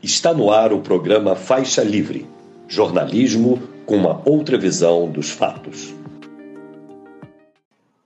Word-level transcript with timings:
Está 0.00 0.32
no 0.32 0.52
ar 0.52 0.72
o 0.72 0.80
programa 0.80 1.34
Faixa 1.34 1.82
Livre 1.82 2.24
jornalismo 2.68 3.60
com 3.84 3.96
uma 3.96 4.22
outra 4.24 4.56
visão 4.56 5.10
dos 5.10 5.30
fatos. 5.30 5.92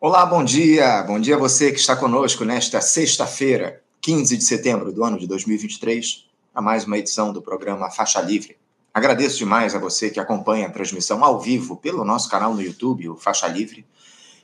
Olá, 0.00 0.24
bom 0.24 0.42
dia. 0.42 1.02
Bom 1.02 1.20
dia 1.20 1.34
a 1.34 1.38
você 1.38 1.70
que 1.70 1.78
está 1.78 1.94
conosco 1.94 2.46
nesta 2.46 2.80
sexta-feira, 2.80 3.82
15 4.00 4.38
de 4.38 4.42
setembro 4.44 4.90
do 4.90 5.04
ano 5.04 5.18
de 5.18 5.26
2023, 5.26 6.24
a 6.54 6.62
mais 6.62 6.86
uma 6.86 6.96
edição 6.96 7.30
do 7.30 7.42
programa 7.42 7.91
Faixa 7.91 8.22
Livre. 8.22 8.56
Agradeço 8.95 9.36
demais 9.36 9.74
a 9.74 9.79
você 9.79 10.09
que 10.09 10.18
acompanha 10.18 10.68
a 10.68 10.70
transmissão 10.70 11.22
ao 11.22 11.38
vivo 11.38 11.77
pelo 11.77 12.06
nosso 12.06 12.30
canal 12.30 12.54
no 12.54 12.62
YouTube, 12.62 13.11
o 13.11 13.16
Faixa 13.16 13.48
Livre. 13.48 13.84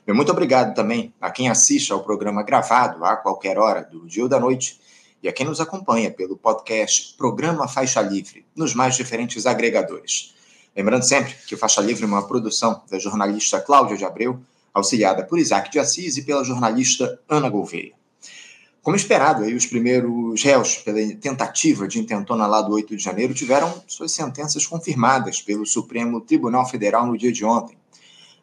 E 0.07 0.13
muito 0.13 0.31
obrigado 0.31 0.75
também 0.75 1.11
a 1.19 1.31
quem 1.31 1.49
assiste 1.49 1.91
ao 1.91 2.03
programa 2.03 2.43
gravado 2.43 3.03
a 3.03 3.15
qualquer 3.15 3.57
hora 3.57 3.81
do 3.81 4.05
dia 4.05 4.21
ou 4.21 4.29
da 4.29 4.39
noite 4.39 4.79
e 5.21 5.27
a 5.27 5.33
quem 5.33 5.45
nos 5.45 5.59
acompanha 5.59 6.11
pelo 6.11 6.37
podcast 6.37 7.15
Programa 7.17 7.67
Faixa 7.67 8.01
Livre, 8.01 8.45
nos 8.55 8.73
mais 8.73 8.95
diferentes 8.95 9.45
agregadores. 9.45 10.33
Lembrando 10.75 11.03
sempre 11.03 11.35
que 11.45 11.57
Faixa 11.57 11.81
Livre 11.81 12.03
é 12.03 12.07
uma 12.07 12.27
produção 12.27 12.81
da 12.89 12.97
jornalista 12.97 13.59
Cláudia 13.59 13.97
de 13.97 14.05
Abreu, 14.05 14.39
auxiliada 14.73 15.23
por 15.23 15.39
Isaac 15.39 15.69
de 15.71 15.79
Assis 15.79 16.17
e 16.17 16.21
pela 16.21 16.43
jornalista 16.43 17.19
Ana 17.27 17.49
Gouveia. 17.49 17.93
Como 18.81 18.95
esperado, 18.95 19.43
aí, 19.43 19.53
os 19.53 19.65
primeiros 19.65 20.41
réus 20.41 20.77
pela 20.77 20.99
tentativa 21.15 21.87
de 21.87 21.99
intentona 21.99 22.47
lá 22.47 22.61
do 22.61 22.71
8 22.71 22.95
de 22.95 23.03
janeiro 23.03 23.33
tiveram 23.33 23.83
suas 23.85 24.11
sentenças 24.11 24.65
confirmadas 24.65 25.41
pelo 25.41 25.65
Supremo 25.65 26.21
Tribunal 26.21 26.67
Federal 26.67 27.05
no 27.05 27.17
dia 27.17 27.31
de 27.31 27.43
ontem. 27.43 27.77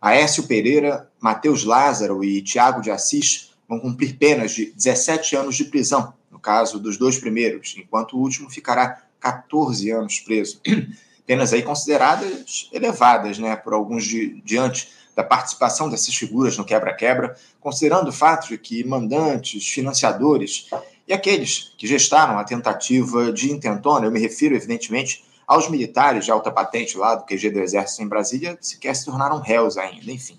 Aécio 0.00 0.46
Pereira, 0.46 1.10
Matheus 1.18 1.64
Lázaro 1.64 2.22
e 2.22 2.42
Tiago 2.42 2.82
de 2.82 2.90
Assis 2.90 3.50
vão 3.66 3.80
cumprir 3.80 4.18
penas 4.18 4.52
de 4.52 4.66
17 4.72 5.36
anos 5.36 5.56
de 5.56 5.64
prisão 5.64 6.12
no 6.36 6.40
caso 6.40 6.78
dos 6.78 6.98
dois 6.98 7.18
primeiros, 7.18 7.74
enquanto 7.78 8.14
o 8.14 8.20
último 8.20 8.50
ficará 8.50 9.02
14 9.18 9.90
anos 9.90 10.20
preso. 10.20 10.60
Penas 11.26 11.54
aí 11.54 11.62
consideradas 11.62 12.68
elevadas, 12.70 13.38
né, 13.38 13.56
por 13.56 13.72
alguns 13.72 14.04
de, 14.04 14.40
diante 14.42 14.92
da 15.16 15.24
participação 15.24 15.88
dessas 15.88 16.14
figuras 16.14 16.58
no 16.58 16.64
quebra-quebra, 16.64 17.34
considerando 17.58 18.08
o 18.08 18.12
fato 18.12 18.48
de 18.48 18.58
que 18.58 18.84
mandantes, 18.84 19.66
financiadores 19.66 20.68
e 21.08 21.14
aqueles 21.14 21.72
que 21.78 21.86
gestaram 21.86 22.38
a 22.38 22.44
tentativa 22.44 23.32
de 23.32 23.50
intentona, 23.50 24.06
eu 24.06 24.12
me 24.12 24.20
refiro 24.20 24.54
evidentemente 24.54 25.24
aos 25.46 25.70
militares 25.70 26.26
de 26.26 26.30
alta 26.30 26.50
patente 26.52 26.98
lá 26.98 27.14
do 27.14 27.24
QG 27.24 27.50
do 27.50 27.60
Exército 27.60 28.02
em 28.02 28.08
Brasília, 28.08 28.58
sequer 28.60 28.94
se 28.94 29.06
tornaram 29.06 29.40
réus 29.40 29.78
ainda, 29.78 30.12
enfim. 30.12 30.38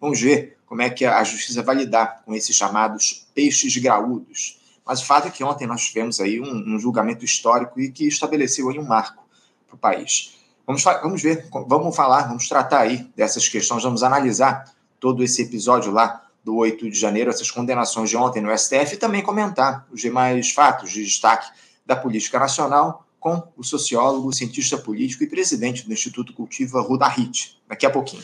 Vamos 0.00 0.18
ver 0.18 0.56
como 0.64 0.80
é 0.80 0.88
que 0.88 1.04
a 1.04 1.22
justiça 1.22 1.62
vai 1.62 1.76
lidar 1.76 2.22
com 2.24 2.34
esses 2.34 2.56
chamados 2.56 3.26
peixes 3.34 3.76
graúdos, 3.76 4.63
mas 4.86 5.00
o 5.00 5.06
fato 5.06 5.28
é 5.28 5.30
que 5.30 5.42
ontem 5.42 5.66
nós 5.66 5.82
tivemos 5.82 6.20
aí 6.20 6.40
um, 6.40 6.74
um 6.74 6.78
julgamento 6.78 7.24
histórico 7.24 7.80
e 7.80 7.90
que 7.90 8.06
estabeleceu 8.06 8.68
aí 8.68 8.78
um 8.78 8.84
marco 8.84 9.24
para 9.66 9.74
o 9.74 9.78
país. 9.78 10.34
Vamos, 10.66 10.82
vamos 10.82 11.22
ver, 11.22 11.48
vamos 11.66 11.94
falar, 11.94 12.28
vamos 12.28 12.48
tratar 12.48 12.80
aí 12.80 13.10
dessas 13.16 13.48
questões, 13.48 13.82
vamos 13.82 14.02
analisar 14.02 14.64
todo 14.98 15.22
esse 15.22 15.42
episódio 15.42 15.92
lá 15.92 16.22
do 16.42 16.56
8 16.56 16.90
de 16.90 16.98
janeiro, 16.98 17.30
essas 17.30 17.50
condenações 17.50 18.10
de 18.10 18.16
ontem 18.16 18.42
no 18.42 18.56
STF 18.56 18.94
e 18.94 18.96
também 18.96 19.22
comentar 19.22 19.86
os 19.90 20.00
demais 20.00 20.50
fatos 20.50 20.90
de 20.90 21.02
destaque 21.02 21.50
da 21.86 21.96
política 21.96 22.38
nacional 22.38 23.06
com 23.18 23.42
o 23.56 23.64
sociólogo, 23.64 24.32
cientista 24.34 24.76
político 24.76 25.24
e 25.24 25.26
presidente 25.26 25.86
do 25.86 25.92
Instituto 25.92 26.34
Cultiva 26.34 26.82
Ruda 26.82 27.08
Hit, 27.08 27.58
daqui 27.66 27.86
a 27.86 27.90
pouquinho. 27.90 28.22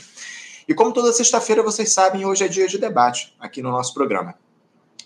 E 0.69 0.75
como 0.75 0.93
toda 0.93 1.13
sexta-feira 1.13 1.63
vocês 1.63 1.93
sabem, 1.93 2.27
hoje 2.27 2.45
é 2.45 2.49
dia 2.49 2.69
de 2.69 2.79
debate 2.79 3.35
aqui 3.41 3.63
no 3.63 3.71
nosso 3.71 3.95
programa. 3.95 4.35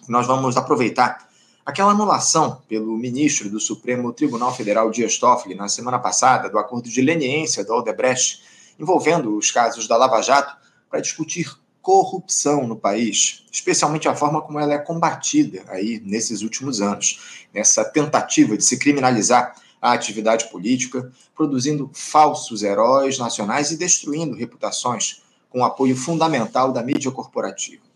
Nós 0.08 0.26
vamos 0.26 0.56
aproveitar 0.56 1.28
Aquela 1.64 1.92
anulação 1.92 2.60
pelo 2.68 2.94
ministro 2.94 3.48
do 3.48 3.58
Supremo 3.58 4.12
Tribunal 4.12 4.54
Federal 4.54 4.90
Dias 4.90 5.16
Toffoli 5.16 5.54
na 5.54 5.66
semana 5.66 5.98
passada 5.98 6.50
do 6.50 6.58
acordo 6.58 6.90
de 6.90 7.00
leniência 7.00 7.64
do 7.64 7.72
Aldebrecht 7.72 8.42
envolvendo 8.78 9.34
os 9.34 9.50
casos 9.50 9.88
da 9.88 9.96
Lava 9.96 10.20
Jato 10.20 10.54
para 10.90 11.00
discutir 11.00 11.50
corrupção 11.80 12.66
no 12.66 12.76
país, 12.76 13.44
especialmente 13.50 14.06
a 14.06 14.14
forma 14.14 14.42
como 14.42 14.58
ela 14.58 14.74
é 14.74 14.78
combatida 14.78 15.64
aí 15.68 16.02
nesses 16.04 16.42
últimos 16.42 16.82
anos, 16.82 17.46
nessa 17.52 17.82
tentativa 17.82 18.58
de 18.58 18.64
se 18.64 18.78
criminalizar 18.78 19.54
a 19.80 19.92
atividade 19.92 20.50
política, 20.50 21.10
produzindo 21.34 21.90
falsos 21.94 22.62
heróis 22.62 23.18
nacionais 23.18 23.70
e 23.70 23.78
destruindo 23.78 24.36
reputações 24.36 25.22
com 25.48 25.60
o 25.60 25.64
apoio 25.64 25.96
fundamental 25.96 26.72
da 26.72 26.82
mídia 26.82 27.10
corporativa. 27.10 27.93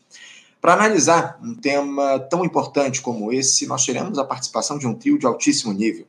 Para 0.61 0.75
analisar 0.75 1.39
um 1.43 1.55
tema 1.55 2.19
tão 2.19 2.45
importante 2.45 3.01
como 3.01 3.33
esse, 3.33 3.67
nós 3.67 3.87
teremos 3.87 4.19
a 4.19 4.25
participação 4.25 4.77
de 4.77 4.87
um 4.87 4.95
trio 4.95 5.19
de 5.19 5.25
altíssimo 5.25 5.73
nível. 5.73 6.07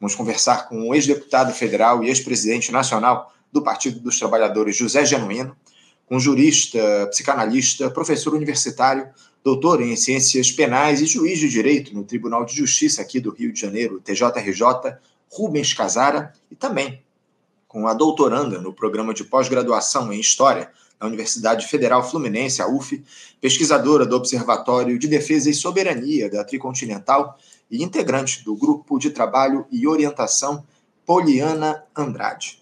Vamos 0.00 0.14
conversar 0.14 0.68
com 0.68 0.88
o 0.88 0.94
ex-deputado 0.94 1.52
federal 1.52 2.04
e 2.04 2.08
ex-presidente 2.08 2.70
nacional 2.70 3.32
do 3.52 3.60
Partido 3.60 3.98
dos 3.98 4.18
Trabalhadores, 4.18 4.76
José 4.76 5.04
Genuíno, 5.04 5.56
com 6.06 6.18
jurista, 6.20 7.06
psicanalista, 7.10 7.90
professor 7.90 8.34
universitário, 8.34 9.08
doutor 9.42 9.82
em 9.82 9.96
ciências 9.96 10.52
penais 10.52 11.00
e 11.00 11.06
juiz 11.06 11.38
de 11.38 11.48
direito 11.48 11.92
no 11.92 12.04
Tribunal 12.04 12.44
de 12.44 12.54
Justiça 12.54 13.02
aqui 13.02 13.18
do 13.18 13.30
Rio 13.30 13.52
de 13.52 13.60
Janeiro, 13.60 14.00
TJRJ, 14.00 14.96
Rubens 15.30 15.74
Casara, 15.74 16.32
e 16.50 16.54
também 16.54 17.02
com 17.66 17.86
a 17.86 17.92
doutoranda 17.92 18.60
no 18.60 18.72
programa 18.72 19.12
de 19.12 19.24
pós-graduação 19.24 20.12
em 20.12 20.20
História 20.20 20.70
da 20.98 21.06
Universidade 21.06 21.66
Federal 21.66 22.08
Fluminense, 22.08 22.60
a 22.60 22.68
UF, 22.68 23.02
pesquisadora 23.40 24.04
do 24.04 24.16
Observatório 24.16 24.98
de 24.98 25.06
Defesa 25.06 25.48
e 25.48 25.54
Soberania 25.54 26.30
da 26.30 26.44
Tricontinental 26.44 27.38
e 27.70 27.82
integrante 27.82 28.44
do 28.44 28.56
Grupo 28.56 28.98
de 28.98 29.10
Trabalho 29.10 29.66
e 29.70 29.86
Orientação 29.86 30.64
Poliana 31.06 31.84
Andrade. 31.96 32.58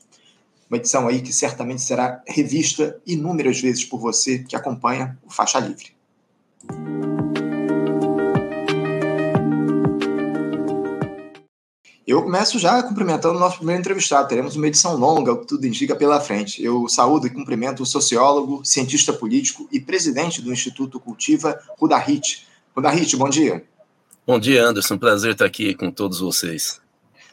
Uma 0.69 0.79
edição 0.79 1.07
aí 1.07 1.23
que 1.23 1.33
certamente 1.33 1.83
será 1.83 2.23
revista 2.27 3.01
inúmeras 3.07 3.61
vezes 3.61 3.85
por 3.85 4.01
você 4.01 4.41
que 4.41 4.57
acompanha 4.57 5.17
o 5.25 5.31
Faixa 5.31 5.61
Livre. 5.61 5.95
Eu 12.06 12.22
começo 12.22 12.56
já 12.56 12.81
cumprimentando 12.84 13.37
o 13.37 13.41
nosso 13.41 13.56
primeiro 13.56 13.81
entrevistado. 13.81 14.28
Teremos 14.28 14.55
uma 14.55 14.69
edição 14.69 14.94
longa, 14.94 15.33
o 15.33 15.41
que 15.41 15.47
tudo 15.49 15.67
indica 15.67 15.97
pela 15.97 16.21
frente. 16.21 16.62
Eu 16.62 16.89
saúdo 16.89 17.27
e 17.27 17.31
cumprimento 17.31 17.83
o 17.83 17.87
sociólogo, 17.87 18.65
cientista 18.65 19.12
político 19.12 19.69
e 19.72 19.81
presidente 19.81 20.41
do 20.41 20.53
Instituto 20.53 21.00
Cultiva, 21.00 21.59
Rudahit. 21.77 22.47
Rudahit, 22.77 23.16
bom 23.16 23.28
dia. 23.28 23.65
Bom 24.25 24.39
dia, 24.39 24.65
Anderson. 24.65 24.97
Prazer 24.97 25.33
estar 25.33 25.47
aqui 25.47 25.75
com 25.75 25.91
todos 25.91 26.21
vocês. 26.21 26.81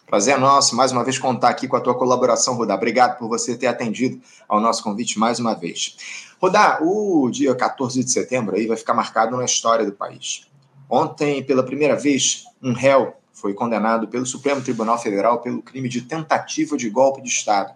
Prazer 0.07 0.33
é 0.33 0.37
nosso, 0.39 0.75
mais 0.75 0.91
uma 0.91 1.03
vez, 1.03 1.19
contar 1.19 1.49
aqui 1.49 1.67
com 1.67 1.75
a 1.75 1.81
tua 1.81 1.93
colaboração, 1.93 2.55
Rudá. 2.55 2.73
Obrigado 2.73 3.19
por 3.19 3.27
você 3.27 3.55
ter 3.55 3.67
atendido 3.67 4.19
ao 4.49 4.59
nosso 4.59 4.83
convite 4.83 5.19
mais 5.19 5.37
uma 5.37 5.53
vez. 5.53 6.33
Rudá, 6.41 6.79
o 6.81 7.29
dia 7.29 7.53
14 7.53 8.03
de 8.03 8.11
setembro 8.11 8.55
aí 8.55 8.65
vai 8.65 8.75
ficar 8.75 8.95
marcado 8.95 9.37
na 9.37 9.45
história 9.45 9.85
do 9.85 9.91
país. 9.91 10.47
Ontem, 10.89 11.43
pela 11.43 11.61
primeira 11.61 11.95
vez, 11.95 12.45
um 12.59 12.73
réu 12.73 13.13
foi 13.43 13.53
condenado 13.53 14.07
pelo 14.07 14.25
Supremo 14.25 14.61
Tribunal 14.61 14.97
Federal 14.97 15.41
pelo 15.41 15.61
crime 15.61 15.89
de 15.89 16.03
tentativa 16.03 16.77
de 16.77 16.89
golpe 16.89 17.21
de 17.21 17.27
Estado. 17.27 17.73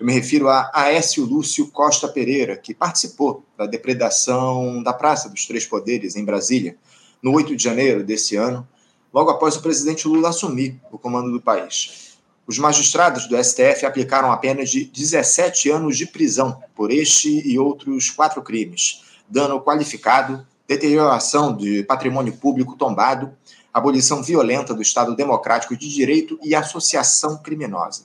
Eu 0.00 0.06
me 0.06 0.14
refiro 0.14 0.48
a 0.48 0.70
Aécio 0.72 1.26
Lúcio 1.26 1.70
Costa 1.70 2.08
Pereira, 2.08 2.56
que 2.56 2.72
participou 2.72 3.44
da 3.54 3.66
depredação 3.66 4.82
da 4.82 4.94
Praça 4.94 5.28
dos 5.28 5.44
Três 5.44 5.66
Poderes, 5.66 6.16
em 6.16 6.24
Brasília, 6.24 6.78
no 7.22 7.34
8 7.34 7.54
de 7.54 7.62
janeiro 7.62 8.02
desse 8.02 8.34
ano, 8.34 8.66
logo 9.12 9.28
após 9.28 9.56
o 9.56 9.60
presidente 9.60 10.08
Lula 10.08 10.30
assumir 10.30 10.80
o 10.90 10.96
comando 10.96 11.30
do 11.30 11.40
país. 11.40 12.16
Os 12.46 12.58
magistrados 12.58 13.28
do 13.28 13.36
STF 13.36 13.84
aplicaram 13.84 14.32
a 14.32 14.38
pena 14.38 14.64
de 14.64 14.86
17 14.86 15.68
anos 15.68 15.98
de 15.98 16.06
prisão 16.06 16.62
por 16.74 16.90
este 16.90 17.46
e 17.46 17.58
outros 17.58 18.08
quatro 18.08 18.40
crimes: 18.40 19.02
dano 19.28 19.60
qualificado, 19.60 20.46
deterioração 20.66 21.56
de 21.56 21.82
patrimônio 21.82 22.32
público 22.36 22.76
tombado, 22.76 23.32
abolição 23.72 24.22
violenta 24.22 24.72
do 24.72 24.82
Estado 24.82 25.14
Democrático 25.14 25.76
de 25.76 25.88
Direito 25.88 26.38
e 26.42 26.54
associação 26.54 27.38
criminosa. 27.38 28.04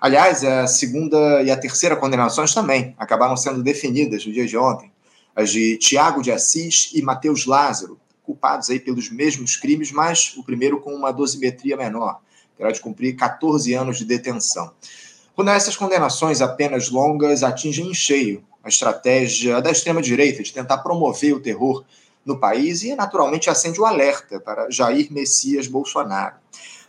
Aliás, 0.00 0.42
a 0.42 0.66
segunda 0.66 1.42
e 1.42 1.50
a 1.50 1.56
terceira 1.56 1.94
condenações 1.94 2.52
também 2.52 2.94
acabaram 2.98 3.36
sendo 3.36 3.62
definidas 3.62 4.26
no 4.26 4.32
dia 4.32 4.46
de 4.46 4.56
ontem, 4.56 4.90
as 5.34 5.50
de 5.50 5.76
Tiago 5.76 6.22
de 6.22 6.32
Assis 6.32 6.90
e 6.92 7.00
Mateus 7.02 7.46
Lázaro, 7.46 8.00
culpados 8.24 8.68
aí 8.68 8.80
pelos 8.80 9.10
mesmos 9.10 9.56
crimes, 9.56 9.92
mas 9.92 10.34
o 10.36 10.42
primeiro 10.42 10.80
com 10.80 10.92
uma 10.94 11.12
dosimetria 11.12 11.76
menor, 11.76 12.20
terá 12.56 12.72
de 12.72 12.80
cumprir 12.80 13.14
14 13.14 13.72
anos 13.74 13.98
de 13.98 14.04
detenção. 14.04 14.72
Quando 15.34 15.50
essas 15.50 15.76
condenações 15.76 16.40
apenas 16.40 16.90
longas 16.90 17.42
atingem 17.42 17.88
em 17.88 17.94
cheio 17.94 18.44
a 18.62 18.68
estratégia 18.68 19.60
da 19.60 19.70
extrema-direita 19.70 20.42
de 20.42 20.52
tentar 20.52 20.78
promover 20.78 21.34
o 21.34 21.40
terror 21.40 21.84
no 22.24 22.38
país 22.38 22.82
e, 22.82 22.94
naturalmente, 22.94 23.50
acende 23.50 23.80
o 23.80 23.84
alerta 23.84 24.40
para 24.40 24.70
Jair 24.70 25.12
Messias 25.12 25.66
Bolsonaro. 25.66 26.36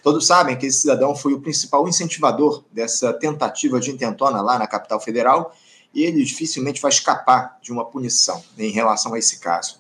Todos 0.02 0.28
sabem 0.28 0.58
que 0.58 0.66
esse 0.66 0.82
cidadão 0.82 1.16
foi 1.16 1.34
o 1.34 1.40
principal 1.40 1.88
incentivador 1.88 2.64
dessa 2.72 3.14
tentativa 3.14 3.80
de 3.80 3.90
intentona 3.90 4.42
lá 4.42 4.60
na 4.60 4.68
capital 4.68 5.00
federal 5.00 5.56
e 5.94 6.04
ele 6.04 6.24
dificilmente 6.24 6.82
vai 6.82 6.90
escapar 6.90 7.58
de 7.62 7.72
uma 7.72 7.86
punição 7.86 8.44
em 8.58 8.70
relação 8.70 9.14
a 9.14 9.20
esse 9.20 9.40
caso. 9.40 9.78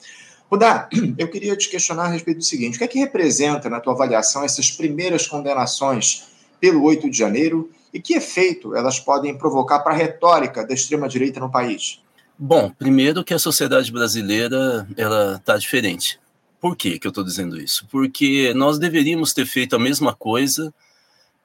Rudá, 0.50 0.88
eu 1.18 1.28
queria 1.30 1.58
te 1.58 1.70
questionar 1.70 2.06
a 2.06 2.10
respeito 2.10 2.38
do 2.38 2.44
seguinte: 2.46 2.76
o 2.76 2.78
que 2.78 2.84
é 2.84 2.88
que 2.88 3.00
representa, 3.00 3.70
na 3.70 3.80
tua 3.80 3.94
avaliação, 3.94 4.44
essas 4.44 4.70
primeiras 4.70 5.28
condenações 5.28 6.28
pelo 6.60 6.84
8 6.84 7.10
de 7.10 7.18
janeiro 7.18 7.70
e 7.92 8.00
que 8.00 8.14
efeito 8.14 8.76
elas 8.76 9.00
podem 9.00 9.36
provocar 9.38 9.80
para 9.80 9.94
a 9.94 9.98
retórica 9.98 10.66
da 10.66 10.74
extrema-direita 10.74 11.40
no 11.40 11.52
país? 11.52 12.03
Bom, 12.45 12.69
primeiro 12.72 13.24
que 13.24 13.34
a 13.34 13.40
sociedade 13.40 13.90
brasileira 13.90 14.86
ela 14.98 15.38
está 15.38 15.57
diferente. 15.57 16.19
Por 16.60 16.75
que, 16.75 17.00
que 17.00 17.07
eu 17.07 17.10
estou 17.10 17.24
dizendo 17.24 17.57
isso? 17.57 17.88
Porque 17.90 18.54
nós 18.54 18.78
deveríamos 18.78 19.34
ter 19.34 19.45
feito 19.45 19.78
a 19.78 19.80
mesma 19.80 20.13
coisa 20.13 20.74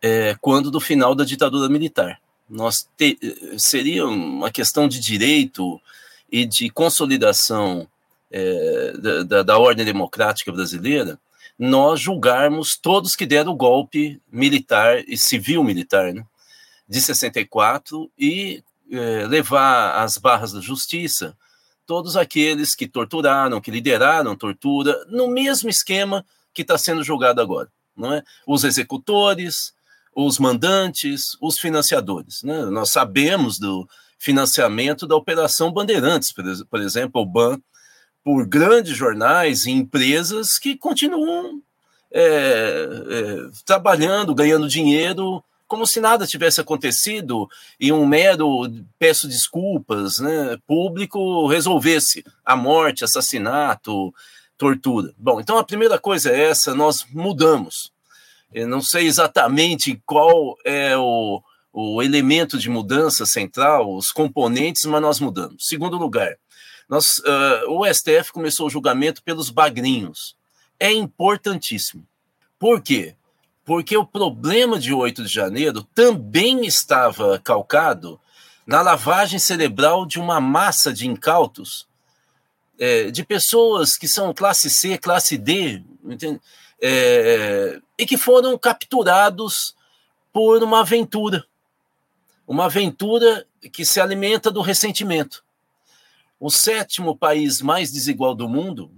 é, 0.02 0.34
quando 0.40 0.72
do 0.72 0.80
final 0.80 1.14
da 1.14 1.22
ditadura 1.24 1.68
militar. 1.68 2.20
Nós 2.50 2.88
te, 2.96 3.16
seria 3.56 4.06
uma 4.06 4.50
questão 4.50 4.88
de 4.88 4.98
direito 4.98 5.80
e 6.32 6.44
de 6.44 6.68
consolidação 6.68 7.86
é, 8.28 8.92
da, 9.24 9.44
da, 9.44 9.56
ordem 9.56 9.84
democrática 9.84 10.50
brasileira, 10.50 11.16
nós 11.56 12.00
julgarmos 12.00 12.76
todos 12.76 13.14
que 13.14 13.24
deram 13.24 13.52
o 13.52 13.56
golpe 13.56 14.20
militar 14.32 15.04
e 15.06 15.16
civil 15.16 15.62
militar 15.62 16.12
né, 16.12 16.24
de 16.88 17.00
64 17.00 18.10
e 18.18 18.64
é, 18.90 19.26
levar 19.26 20.02
às 20.02 20.18
barras 20.18 20.52
da 20.52 20.60
justiça 20.60 21.36
todos 21.86 22.16
aqueles 22.16 22.74
que 22.74 22.86
torturaram, 22.86 23.60
que 23.60 23.70
lideraram 23.70 24.36
tortura, 24.36 25.06
no 25.08 25.26
mesmo 25.28 25.70
esquema 25.70 26.24
que 26.52 26.62
está 26.62 26.76
sendo 26.76 27.02
julgado 27.02 27.40
agora. 27.40 27.70
Não 27.96 28.12
é? 28.12 28.22
Os 28.46 28.62
executores, 28.62 29.72
os 30.14 30.38
mandantes, 30.38 31.36
os 31.40 31.58
financiadores. 31.58 32.42
Né? 32.42 32.66
Nós 32.66 32.90
sabemos 32.90 33.58
do 33.58 33.88
financiamento 34.18 35.06
da 35.06 35.16
Operação 35.16 35.72
Bandeirantes, 35.72 36.32
por 36.68 36.80
exemplo, 36.80 37.22
o 37.22 37.26
BAN, 37.26 37.58
por 38.22 38.46
grandes 38.46 38.96
jornais 38.96 39.64
e 39.64 39.70
empresas 39.70 40.58
que 40.58 40.76
continuam 40.76 41.62
é, 42.10 42.20
é, 42.20 43.50
trabalhando, 43.64 44.34
ganhando 44.34 44.68
dinheiro, 44.68 45.42
como 45.68 45.86
se 45.86 46.00
nada 46.00 46.26
tivesse 46.26 46.60
acontecido 46.60 47.48
e 47.78 47.92
um 47.92 48.06
mero, 48.06 48.62
peço 48.98 49.28
desculpas, 49.28 50.18
né, 50.18 50.58
público 50.66 51.46
resolvesse 51.46 52.24
a 52.44 52.56
morte, 52.56 53.04
assassinato, 53.04 54.12
tortura. 54.56 55.14
Bom, 55.16 55.40
então 55.40 55.58
a 55.58 55.64
primeira 55.64 55.98
coisa 55.98 56.30
é 56.30 56.44
essa, 56.50 56.74
nós 56.74 57.04
mudamos. 57.12 57.92
Eu 58.52 58.66
não 58.66 58.80
sei 58.80 59.06
exatamente 59.06 60.02
qual 60.06 60.56
é 60.64 60.96
o, 60.96 61.42
o 61.72 62.02
elemento 62.02 62.58
de 62.58 62.70
mudança 62.70 63.26
central, 63.26 63.94
os 63.94 64.10
componentes, 64.10 64.86
mas 64.86 65.02
nós 65.02 65.20
mudamos. 65.20 65.66
Segundo 65.66 65.98
lugar, 65.98 66.34
nós, 66.88 67.18
uh, 67.18 67.68
o 67.68 67.84
STF 67.84 68.32
começou 68.32 68.66
o 68.66 68.70
julgamento 68.70 69.22
pelos 69.22 69.50
bagrinhos. 69.50 70.34
É 70.80 70.90
importantíssimo. 70.90 72.06
Por 72.58 72.80
quê? 72.80 73.14
Porque 73.68 73.94
o 73.98 74.06
problema 74.06 74.78
de 74.78 74.94
8 74.94 75.24
de 75.24 75.28
janeiro 75.28 75.82
também 75.94 76.64
estava 76.64 77.38
calcado 77.38 78.18
na 78.66 78.80
lavagem 78.80 79.38
cerebral 79.38 80.06
de 80.06 80.18
uma 80.18 80.40
massa 80.40 80.90
de 80.90 81.06
incautos, 81.06 81.86
é, 82.78 83.10
de 83.10 83.22
pessoas 83.22 83.98
que 83.98 84.08
são 84.08 84.32
classe 84.32 84.70
C, 84.70 84.96
classe 84.96 85.36
D, 85.36 85.82
é, 86.80 87.78
e 87.98 88.06
que 88.06 88.16
foram 88.16 88.56
capturados 88.56 89.76
por 90.32 90.62
uma 90.62 90.80
aventura. 90.80 91.44
Uma 92.46 92.64
aventura 92.64 93.46
que 93.70 93.84
se 93.84 94.00
alimenta 94.00 94.50
do 94.50 94.62
ressentimento 94.62 95.44
o 96.40 96.50
sétimo 96.50 97.14
país 97.14 97.60
mais 97.60 97.92
desigual 97.92 98.34
do 98.34 98.48
mundo, 98.48 98.90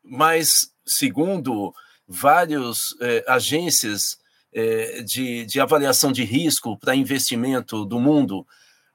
mas, 0.00 0.72
segundo 0.86 1.74
várias 2.06 2.94
eh, 3.00 3.24
agências 3.26 4.18
eh, 4.52 5.02
de, 5.02 5.46
de 5.46 5.60
avaliação 5.60 6.12
de 6.12 6.24
risco 6.24 6.78
para 6.78 6.94
investimento 6.94 7.84
do 7.84 7.98
mundo, 7.98 8.46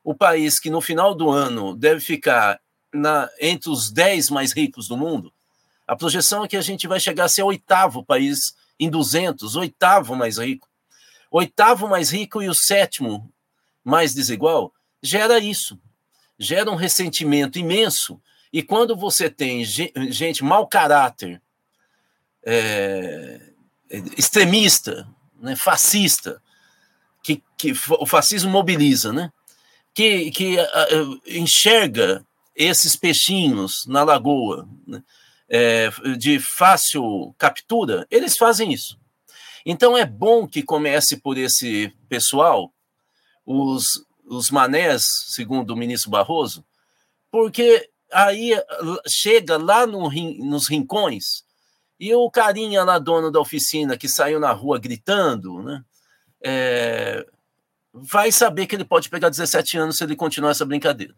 o 0.04 0.14
país 0.14 0.60
que 0.60 0.70
no 0.70 0.82
final 0.82 1.14
do 1.14 1.30
ano 1.30 1.76
deve 1.76 2.00
ficar 2.00 2.60
na, 2.94 3.30
entre 3.40 3.70
os 3.70 3.92
dez 3.92 4.30
mais 4.30 4.54
ricos 4.54 4.88
do 4.88 4.98
mundo, 4.98 5.34
a 5.88 5.96
projeção 5.96 6.44
é 6.44 6.48
que 6.48 6.58
a 6.58 6.62
gente 6.62 6.88
vai 6.88 7.00
chegar 7.00 7.26
a 7.26 7.30
ser 7.30 7.44
o 7.44 7.48
oitavo 7.48 8.04
país 8.04 8.56
em 8.80 8.90
200, 8.90 9.56
oitavo 9.56 10.16
mais 10.16 10.38
rico. 10.38 10.68
Oitavo 11.32 11.88
mais 11.88 12.12
rico 12.12 12.42
e 12.42 12.50
o 12.50 12.54
sétimo 12.54 13.32
mais 13.84 14.14
desigual 14.14 14.72
gera 15.02 15.40
isso 15.40 15.80
gera 16.40 16.72
um 16.72 16.76
ressentimento 16.76 17.60
imenso. 17.60 18.20
E 18.52 18.64
quando 18.64 18.96
você 18.96 19.30
tem 19.30 19.64
gente 19.66 20.44
mau 20.44 20.66
caráter, 20.66 21.42
é, 22.46 23.42
extremista, 24.18 25.08
né, 25.40 25.56
fascista, 25.56 26.42
que, 27.24 27.44
que 27.58 27.74
o 28.00 28.06
fascismo 28.06 28.50
mobiliza, 28.50 29.12
né? 29.12 29.32
Que, 29.94 30.32
que 30.32 30.58
uh, 30.58 31.22
enxerga 31.26 32.26
esses 32.56 32.96
peixinhos 32.96 33.86
na 33.88 34.04
lagoa 34.04 34.68
né, 34.88 35.04
é, 35.50 35.90
de 36.18 36.40
fácil 36.40 37.34
captura, 37.38 38.08
eles 38.10 38.38
fazem 38.38 38.72
isso. 38.72 38.98
Então 39.66 39.98
é 39.98 40.06
bom 40.06 40.48
que 40.48 40.64
comece 40.64 41.18
por 41.18 41.38
esse 41.38 41.94
pessoal, 42.08 42.72
os 43.46 44.06
os 44.30 44.52
manés, 44.52 45.26
segundo 45.30 45.72
o 45.72 45.76
ministro 45.76 46.12
Barroso, 46.12 46.64
porque 47.32 47.90
aí 48.14 48.52
chega 49.08 49.58
lá 49.58 49.88
no, 49.88 50.10
nos 50.46 50.70
rincões 50.70 51.44
e 52.00 52.14
o 52.14 52.30
carinha 52.32 52.84
lá, 52.84 52.98
dono 52.98 53.32
da 53.32 53.40
oficina, 53.40 53.98
que 53.98 54.08
saiu 54.08 54.40
na 54.40 54.52
rua 54.52 54.80
gritando, 54.80 55.62
né, 55.62 55.84
é, 56.42 57.26
vai 57.94 58.32
saber 58.32 58.68
que 58.68 58.76
ele 58.76 58.86
pode 58.86 59.10
pegar 59.10 59.30
17 59.30 59.78
anos 59.78 59.98
se 59.98 60.04
ele 60.04 60.16
continuar 60.16 60.52
essa 60.52 60.66
brincadeira. 60.66 61.14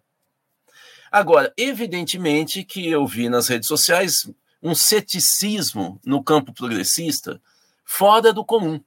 Agora, 1.12 1.54
evidentemente 1.58 2.64
que 2.64 2.88
eu 2.88 3.06
vi 3.06 3.30
nas 3.30 3.48
redes 3.48 3.68
sociais 3.68 4.32
um 4.64 4.74
ceticismo 4.74 6.00
no 6.06 6.24
campo 6.24 6.54
progressista 6.54 7.42
fora 7.84 8.32
do 8.32 8.46
comum. 8.46 8.80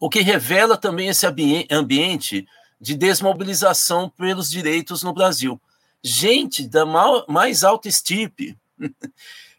O 0.00 0.10
que 0.10 0.20
revela 0.20 0.76
também 0.76 1.08
esse 1.08 1.26
ambiente 1.70 2.46
de 2.80 2.96
desmobilização 2.96 4.08
pelos 4.08 4.50
direitos 4.50 5.02
no 5.02 5.12
Brasil. 5.12 5.60
Gente 6.02 6.66
da 6.68 6.84
mais 7.28 7.64
alta 7.64 7.88
estirpe, 7.88 8.56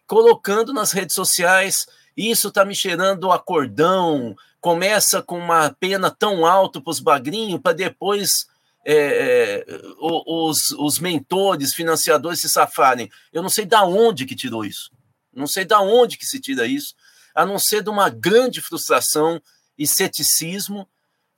colocando 0.09 0.73
nas 0.73 0.91
redes 0.91 1.13
sociais, 1.13 1.85
isso 2.17 2.47
está 2.47 2.65
me 2.65 2.73
cheirando 2.73 3.31
a 3.31 3.37
cordão, 3.37 4.35
começa 4.59 5.21
com 5.21 5.37
uma 5.37 5.69
pena 5.69 6.09
tão 6.09 6.47
alta 6.47 6.81
para 6.81 6.89
os 6.89 6.99
bagrinhos, 6.99 7.61
para 7.61 7.73
depois 7.73 8.47
é, 8.83 8.95
é, 8.95 9.65
os, 9.99 10.71
os 10.71 10.97
mentores, 10.97 11.75
financiadores 11.75 12.41
se 12.41 12.49
safarem. 12.49 13.07
Eu 13.31 13.43
não 13.43 13.49
sei 13.49 13.67
da 13.67 13.83
onde 13.83 14.25
que 14.25 14.35
tirou 14.35 14.65
isso. 14.65 14.89
Não 15.31 15.45
sei 15.45 15.63
da 15.63 15.79
onde 15.79 16.17
que 16.17 16.25
se 16.25 16.39
tira 16.39 16.65
isso, 16.65 16.95
a 17.35 17.45
não 17.45 17.59
ser 17.59 17.83
de 17.83 17.91
uma 17.91 18.09
grande 18.09 18.61
frustração 18.61 19.39
e 19.77 19.85
ceticismo 19.85 20.89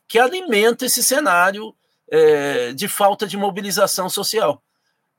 que 0.08 0.18
alimenta 0.18 0.86
esse 0.86 1.04
cenário 1.04 1.76
é, 2.10 2.72
de 2.72 2.88
falta 2.88 3.28
de 3.28 3.36
mobilização 3.36 4.10
social. 4.10 4.64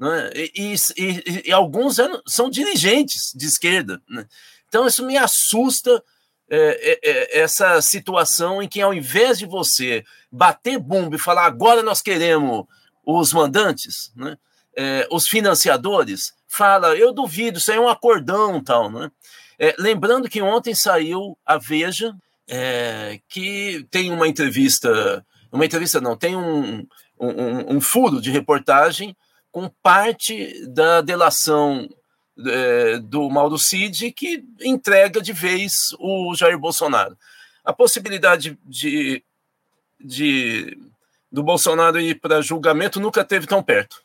Né? 0.02 0.30
E, 0.34 0.74
e, 0.96 1.42
e, 1.46 1.52
alguns 1.52 1.98
são 2.26 2.50
dirigentes 2.50 3.32
de 3.36 3.46
esquerda. 3.46 4.02
Né? 4.08 4.26
Então, 4.66 4.84
isso 4.84 5.06
me 5.06 5.16
assusta, 5.16 6.02
é, 6.50 6.58
é, 6.58 6.98
é, 7.04 7.40
essa 7.40 7.80
situação 7.80 8.60
em 8.60 8.66
que, 8.66 8.80
ao 8.80 8.92
invés 8.92 9.38
de 9.38 9.46
você 9.46 10.04
bater 10.28 10.76
bumbo 10.76 11.14
e 11.14 11.20
falar 11.20 11.46
agora 11.46 11.84
nós 11.84 12.02
queremos 12.02 12.64
os 13.06 13.32
mandantes, 13.32 14.12
né? 14.16 14.36
É, 14.76 15.06
os 15.08 15.28
financiadores, 15.28 16.32
fala, 16.48 16.96
eu 16.96 17.12
duvido, 17.12 17.58
isso 17.58 17.70
aí 17.70 17.76
é 17.76 17.80
um 17.80 17.88
acordão 17.88 18.60
tal. 18.60 18.90
Né? 18.90 19.08
É, 19.56 19.76
lembrando 19.78 20.28
que 20.28 20.42
ontem 20.42 20.74
saiu 20.74 21.38
a 21.46 21.58
Veja, 21.58 22.12
é, 22.48 23.20
que 23.28 23.86
tem 23.88 24.10
uma 24.10 24.26
entrevista, 24.26 25.24
uma 25.52 25.64
entrevista 25.64 26.00
não, 26.00 26.16
tem 26.16 26.34
um, 26.34 26.86
um, 27.20 27.76
um 27.76 27.80
furo 27.80 28.20
de 28.20 28.30
reportagem 28.30 29.14
com 29.52 29.68
parte 29.82 30.66
da 30.66 31.02
delação 31.02 31.88
é, 32.46 32.98
do 32.98 33.28
Mauro 33.28 33.58
Cid 33.58 34.10
que 34.12 34.42
entrega 34.62 35.20
de 35.20 35.32
vez 35.32 35.72
o 36.00 36.34
Jair 36.34 36.58
Bolsonaro. 36.58 37.16
A 37.62 37.72
possibilidade 37.72 38.58
de, 38.64 39.22
de 40.00 40.76
do 41.30 41.42
Bolsonaro 41.42 42.00
ir 42.00 42.18
para 42.18 42.42
julgamento 42.42 42.98
nunca 42.98 43.24
teve 43.24 43.46
tão 43.46 43.62
perto. 43.62 44.02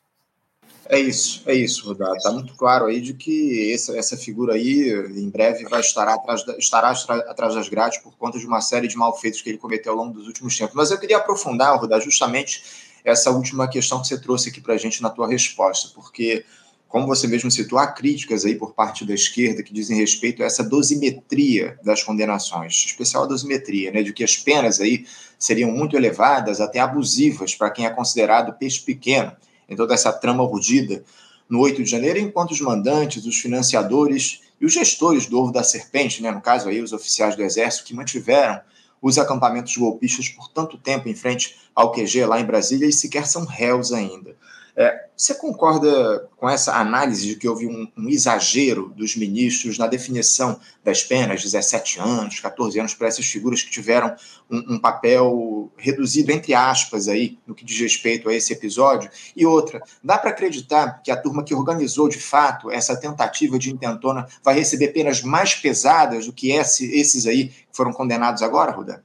É 0.89 0.97
isso, 0.97 1.43
é 1.45 1.53
isso, 1.53 1.85
Rudá. 1.85 2.13
Está 2.15 2.31
muito 2.31 2.53
claro 2.55 2.85
aí 2.85 3.01
de 3.01 3.13
que 3.13 3.73
essa, 3.73 3.97
essa 3.97 4.15
figura 4.15 4.53
aí, 4.53 4.89
em 5.17 5.29
breve, 5.29 5.65
vai 5.65 5.81
estar 5.81 6.07
atrás, 6.07 6.45
da, 6.45 6.57
estará 6.57 6.91
atrás 6.91 7.55
das 7.55 7.67
grades 7.67 7.97
por 7.97 8.15
conta 8.15 8.39
de 8.39 8.45
uma 8.45 8.61
série 8.61 8.87
de 8.87 8.95
malfeitos 8.95 9.41
que 9.41 9.49
ele 9.49 9.57
cometeu 9.57 9.91
ao 9.91 9.97
longo 9.97 10.13
dos 10.13 10.27
últimos 10.27 10.57
tempos. 10.57 10.75
Mas 10.75 10.89
eu 10.89 10.97
queria 10.97 11.17
aprofundar, 11.17 11.77
Rudá, 11.77 11.99
justamente 11.99 12.86
essa 13.07 13.31
última 13.31 13.69
questão 13.69 14.01
que 14.01 14.07
você 14.07 14.19
trouxe 14.19 14.49
aqui 14.49 14.59
para 14.59 14.73
a 14.73 14.77
gente 14.77 15.01
na 15.01 15.09
tua 15.09 15.29
resposta, 15.29 15.89
porque 15.95 16.43
como 16.89 17.07
você 17.07 17.25
mesmo 17.25 17.49
citou, 17.49 17.79
há 17.79 17.87
críticas 17.87 18.43
aí 18.43 18.55
por 18.55 18.73
parte 18.73 19.05
da 19.05 19.13
esquerda 19.13 19.63
que 19.63 19.73
dizem 19.73 19.97
respeito 19.97 20.43
a 20.43 20.45
essa 20.45 20.63
dosimetria 20.63 21.79
das 21.83 22.03
condenações, 22.03 22.73
especial 22.85 23.23
a 23.23 23.27
dosimetria, 23.27 23.91
né, 23.91 24.03
de 24.03 24.11
que 24.11 24.23
as 24.25 24.35
penas 24.35 24.81
aí 24.81 25.05
seriam 25.39 25.71
muito 25.71 25.95
elevadas, 25.95 26.59
até 26.59 26.79
abusivas 26.79 27.55
para 27.55 27.69
quem 27.69 27.85
é 27.85 27.89
considerado 27.89 28.57
peixe 28.57 28.81
pequeno. 28.81 29.31
Em 29.69 29.75
toda 29.75 29.93
essa 29.93 30.11
trama 30.11 30.43
urdida 30.43 31.03
no 31.49 31.59
8 31.59 31.83
de 31.83 31.89
janeiro, 31.89 32.19
enquanto 32.19 32.51
os 32.51 32.61
mandantes, 32.61 33.25
os 33.25 33.37
financiadores 33.37 34.41
e 34.59 34.65
os 34.65 34.73
gestores 34.73 35.27
do 35.27 35.39
Ovo 35.39 35.51
da 35.51 35.63
Serpente, 35.63 36.21
né, 36.21 36.31
no 36.31 36.41
caso 36.41 36.67
aí 36.67 36.81
os 36.81 36.91
oficiais 36.91 37.35
do 37.35 37.43
Exército, 37.43 37.85
que 37.85 37.93
mantiveram 37.93 38.61
os 39.01 39.17
acampamentos 39.17 39.75
golpistas 39.77 40.29
por 40.29 40.47
tanto 40.49 40.77
tempo 40.77 41.07
em 41.07 41.15
frente 41.15 41.57
ao 41.75 41.91
QG 41.91 42.25
lá 42.25 42.39
em 42.39 42.45
Brasília 42.45 42.87
e 42.87 42.93
sequer 42.93 43.27
são 43.27 43.45
réus 43.45 43.91
ainda. 43.91 44.35
É, 44.79 45.07
você 45.15 45.33
concorda 45.33 46.29
com 46.37 46.47
essa 46.47 46.75
análise 46.75 47.25
de 47.25 47.35
que 47.35 47.47
houve 47.47 47.65
um, 47.65 47.91
um, 47.97 48.07
exagero 48.07 48.93
dos 48.95 49.15
ministros 49.15 49.75
na 49.75 49.87
definição 49.87 50.59
das 50.83 51.01
penas, 51.01 51.41
17 51.41 51.99
anos, 51.99 52.39
14 52.39 52.79
anos, 52.79 52.93
para 52.93 53.07
essas 53.07 53.25
figuras 53.25 53.63
que 53.63 53.71
tiveram 53.71 54.15
um, 54.47 54.75
um, 54.75 54.79
papel 54.79 55.71
reduzido, 55.75 56.31
entre 56.31 56.53
aspas, 56.53 57.07
aí, 57.07 57.39
no 57.47 57.55
que 57.55 57.65
diz 57.65 57.79
respeito 57.79 58.29
a 58.29 58.33
esse 58.35 58.53
episódio? 58.53 59.09
E 59.35 59.47
outra, 59.47 59.81
dá 60.03 60.15
para 60.15 60.29
acreditar 60.29 61.01
que 61.01 61.09
a 61.09 61.19
turma 61.19 61.43
que 61.43 61.55
organizou 61.55 62.07
de 62.07 62.19
fato 62.19 62.69
essa 62.69 62.95
tentativa 62.95 63.57
de 63.57 63.71
intentona 63.71 64.27
vai 64.43 64.53
receber 64.53 64.89
penas 64.89 65.23
mais 65.23 65.55
pesadas 65.55 66.27
do 66.27 66.33
que 66.33 66.51
esse, 66.51 66.85
esses 66.95 67.25
aí 67.25 67.47
que 67.47 67.65
foram 67.71 67.91
condenados 67.91 68.43
agora, 68.43 68.71
Ruda? 68.71 69.03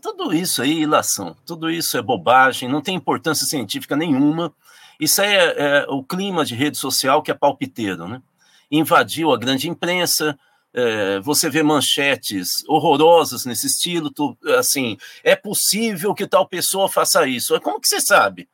Tudo 0.00 0.32
isso 0.32 0.62
aí, 0.62 0.80
ilação, 0.80 1.36
tudo 1.44 1.70
isso 1.70 1.98
é 1.98 2.02
bobagem, 2.02 2.66
não 2.66 2.80
tem 2.80 2.96
importância 2.96 3.46
científica 3.46 3.94
nenhuma. 3.94 4.52
Isso 5.00 5.20
é, 5.20 5.36
é, 5.36 5.86
o 5.88 6.02
clima 6.02 6.44
de 6.44 6.54
rede 6.54 6.78
social 6.78 7.22
que 7.22 7.30
é 7.30 7.34
palpiteiro, 7.34 8.08
né? 8.08 8.22
Invadiu 8.70 9.32
a 9.32 9.38
grande 9.38 9.68
imprensa, 9.68 10.38
é, 10.74 11.20
você 11.20 11.48
vê 11.48 11.62
manchetes 11.62 12.64
horrorosas 12.68 13.44
nesse 13.46 13.66
estilo, 13.66 14.10
tu, 14.10 14.36
assim, 14.58 14.96
é 15.22 15.34
possível 15.36 16.14
que 16.14 16.26
tal 16.26 16.46
pessoa 16.46 16.88
faça 16.88 17.26
isso. 17.26 17.58
Como 17.60 17.80
que 17.80 17.88
você 17.88 18.00
sabe? 18.00 18.48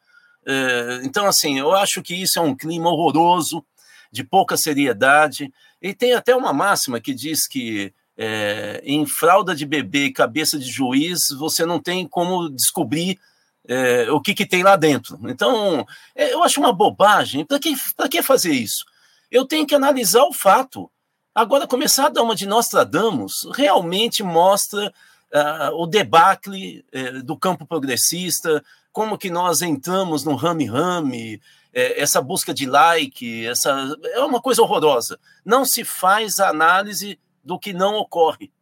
É, 0.46 1.00
então, 1.04 1.26
assim, 1.26 1.58
eu 1.58 1.72
acho 1.72 2.02
que 2.02 2.14
isso 2.14 2.38
é 2.38 2.42
um 2.42 2.54
clima 2.54 2.90
horroroso, 2.90 3.64
de 4.10 4.22
pouca 4.22 4.56
seriedade, 4.56 5.52
e 5.80 5.94
tem 5.94 6.12
até 6.12 6.36
uma 6.36 6.52
máxima 6.52 7.00
que 7.00 7.14
diz 7.14 7.48
que 7.48 7.92
é, 8.16 8.82
em 8.84 9.06
fralda 9.06 9.54
de 9.54 9.64
bebê 9.64 10.06
e 10.06 10.12
cabeça 10.12 10.58
de 10.58 10.70
juiz, 10.70 11.30
você 11.30 11.64
não 11.64 11.80
tem 11.80 12.06
como 12.06 12.50
descobrir 12.50 13.18
é, 13.66 14.10
o 14.10 14.20
que, 14.20 14.34
que 14.34 14.46
tem 14.46 14.62
lá 14.62 14.76
dentro. 14.76 15.18
Então, 15.24 15.86
é, 16.14 16.32
eu 16.32 16.42
acho 16.42 16.60
uma 16.60 16.72
bobagem. 16.72 17.44
Para 17.44 17.58
que, 17.58 17.74
que 18.10 18.22
fazer 18.22 18.52
isso? 18.52 18.84
Eu 19.30 19.46
tenho 19.46 19.66
que 19.66 19.74
analisar 19.74 20.24
o 20.24 20.32
fato. 20.32 20.90
Agora, 21.34 21.66
começar 21.66 22.06
a 22.06 22.10
dar 22.10 22.22
uma 22.22 22.34
de 22.34 22.46
Nostradamus 22.46 23.48
realmente 23.54 24.22
mostra 24.22 24.92
uh, 25.32 25.74
o 25.74 25.86
debacle 25.86 26.84
uh, 26.94 27.22
do 27.22 27.36
campo 27.36 27.66
progressista, 27.66 28.62
como 28.92 29.16
que 29.16 29.30
nós 29.30 29.62
entramos 29.62 30.24
no 30.24 30.34
rame-rame, 30.34 31.36
uh, 31.36 31.40
essa 31.72 32.20
busca 32.20 32.52
de 32.52 32.66
like, 32.66 33.46
essa 33.46 33.96
é 34.12 34.20
uma 34.20 34.42
coisa 34.42 34.60
horrorosa. 34.60 35.18
Não 35.42 35.64
se 35.64 35.84
faz 35.84 36.38
análise 36.38 37.18
do 37.42 37.58
que 37.58 37.72
não 37.72 37.94
ocorre. 37.94 38.52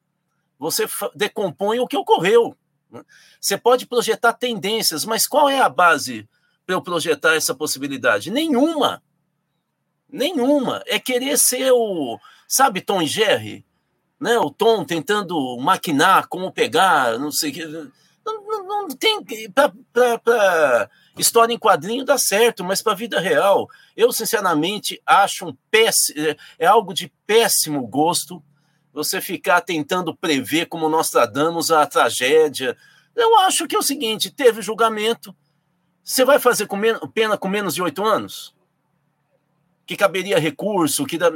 Você 0.59 0.87
decompõe 1.15 1.81
o 1.81 1.89
que 1.89 1.97
ocorreu. 1.97 2.57
Né? 2.91 3.03
Você 3.41 3.57
pode 3.57 3.87
projetar 3.87 4.33
tendências, 4.33 5.05
mas 5.05 5.27
qual 5.27 5.49
é 5.49 5.61
a 5.61 5.69
base 5.69 6.29
para 6.67 6.75
eu 6.75 6.83
projetar 6.83 7.35
essa 7.35 7.55
possibilidade? 7.55 8.31
Nenhuma. 8.31 9.03
Nenhuma. 10.09 10.83
É 10.87 10.99
querer 10.99 11.39
ser 11.39 11.71
o. 11.73 12.19
Sabe, 12.49 12.81
Tom 12.81 13.01
e 13.01 13.07
Jerry? 13.07 13.65
Né? 14.19 14.39
O 14.39 14.51
Tom 14.51 14.85
tentando 14.85 15.57
maquinar 15.59 16.29
como 16.29 16.53
pegar, 16.53 17.19
não 17.19 17.31
sei 17.31 17.51
o 17.51 17.53
que. 17.55 17.65
Não, 18.25 18.47
não, 18.47 18.67
não 18.67 18.89
tem. 18.89 19.23
Para 19.53 20.91
história 21.17 21.53
em 21.53 21.59
quadrinho 21.59 22.05
dá 22.05 22.19
certo, 22.19 22.65
mas 22.65 22.83
para 22.83 22.93
a 22.93 22.97
vida 22.97 23.21
real, 23.21 23.69
eu 23.97 24.13
sinceramente 24.13 25.01
acho 25.07 25.47
um 25.47 25.57
péssimo. 25.71 26.19
É, 26.19 26.37
é 26.61 26.67
algo 26.67 26.93
de 26.93 27.13
péssimo 27.27 27.87
gosto 27.87 28.43
você 28.93 29.21
ficar 29.21 29.61
tentando 29.61 30.15
prever 30.15 30.67
como 30.67 30.89
nós 30.89 31.11
tradamos 31.11 31.71
a 31.71 31.87
tragédia. 31.87 32.77
Eu 33.15 33.39
acho 33.41 33.67
que 33.67 33.77
é 33.77 33.79
o 33.79 33.83
seguinte: 33.83 34.31
teve 34.31 34.63
julgamento. 34.63 35.35
Você 36.03 36.25
vai 36.25 36.39
fazer 36.39 36.67
com 36.67 36.79
pena 37.13 37.37
com 37.37 37.49
menos 37.49 37.75
de 37.75 37.83
oito 37.83 38.05
anos? 38.05 38.55
Que 39.87 39.97
caberia 39.97 40.39
recurso? 40.39 41.07
Que 41.07 41.19
dá... 41.19 41.31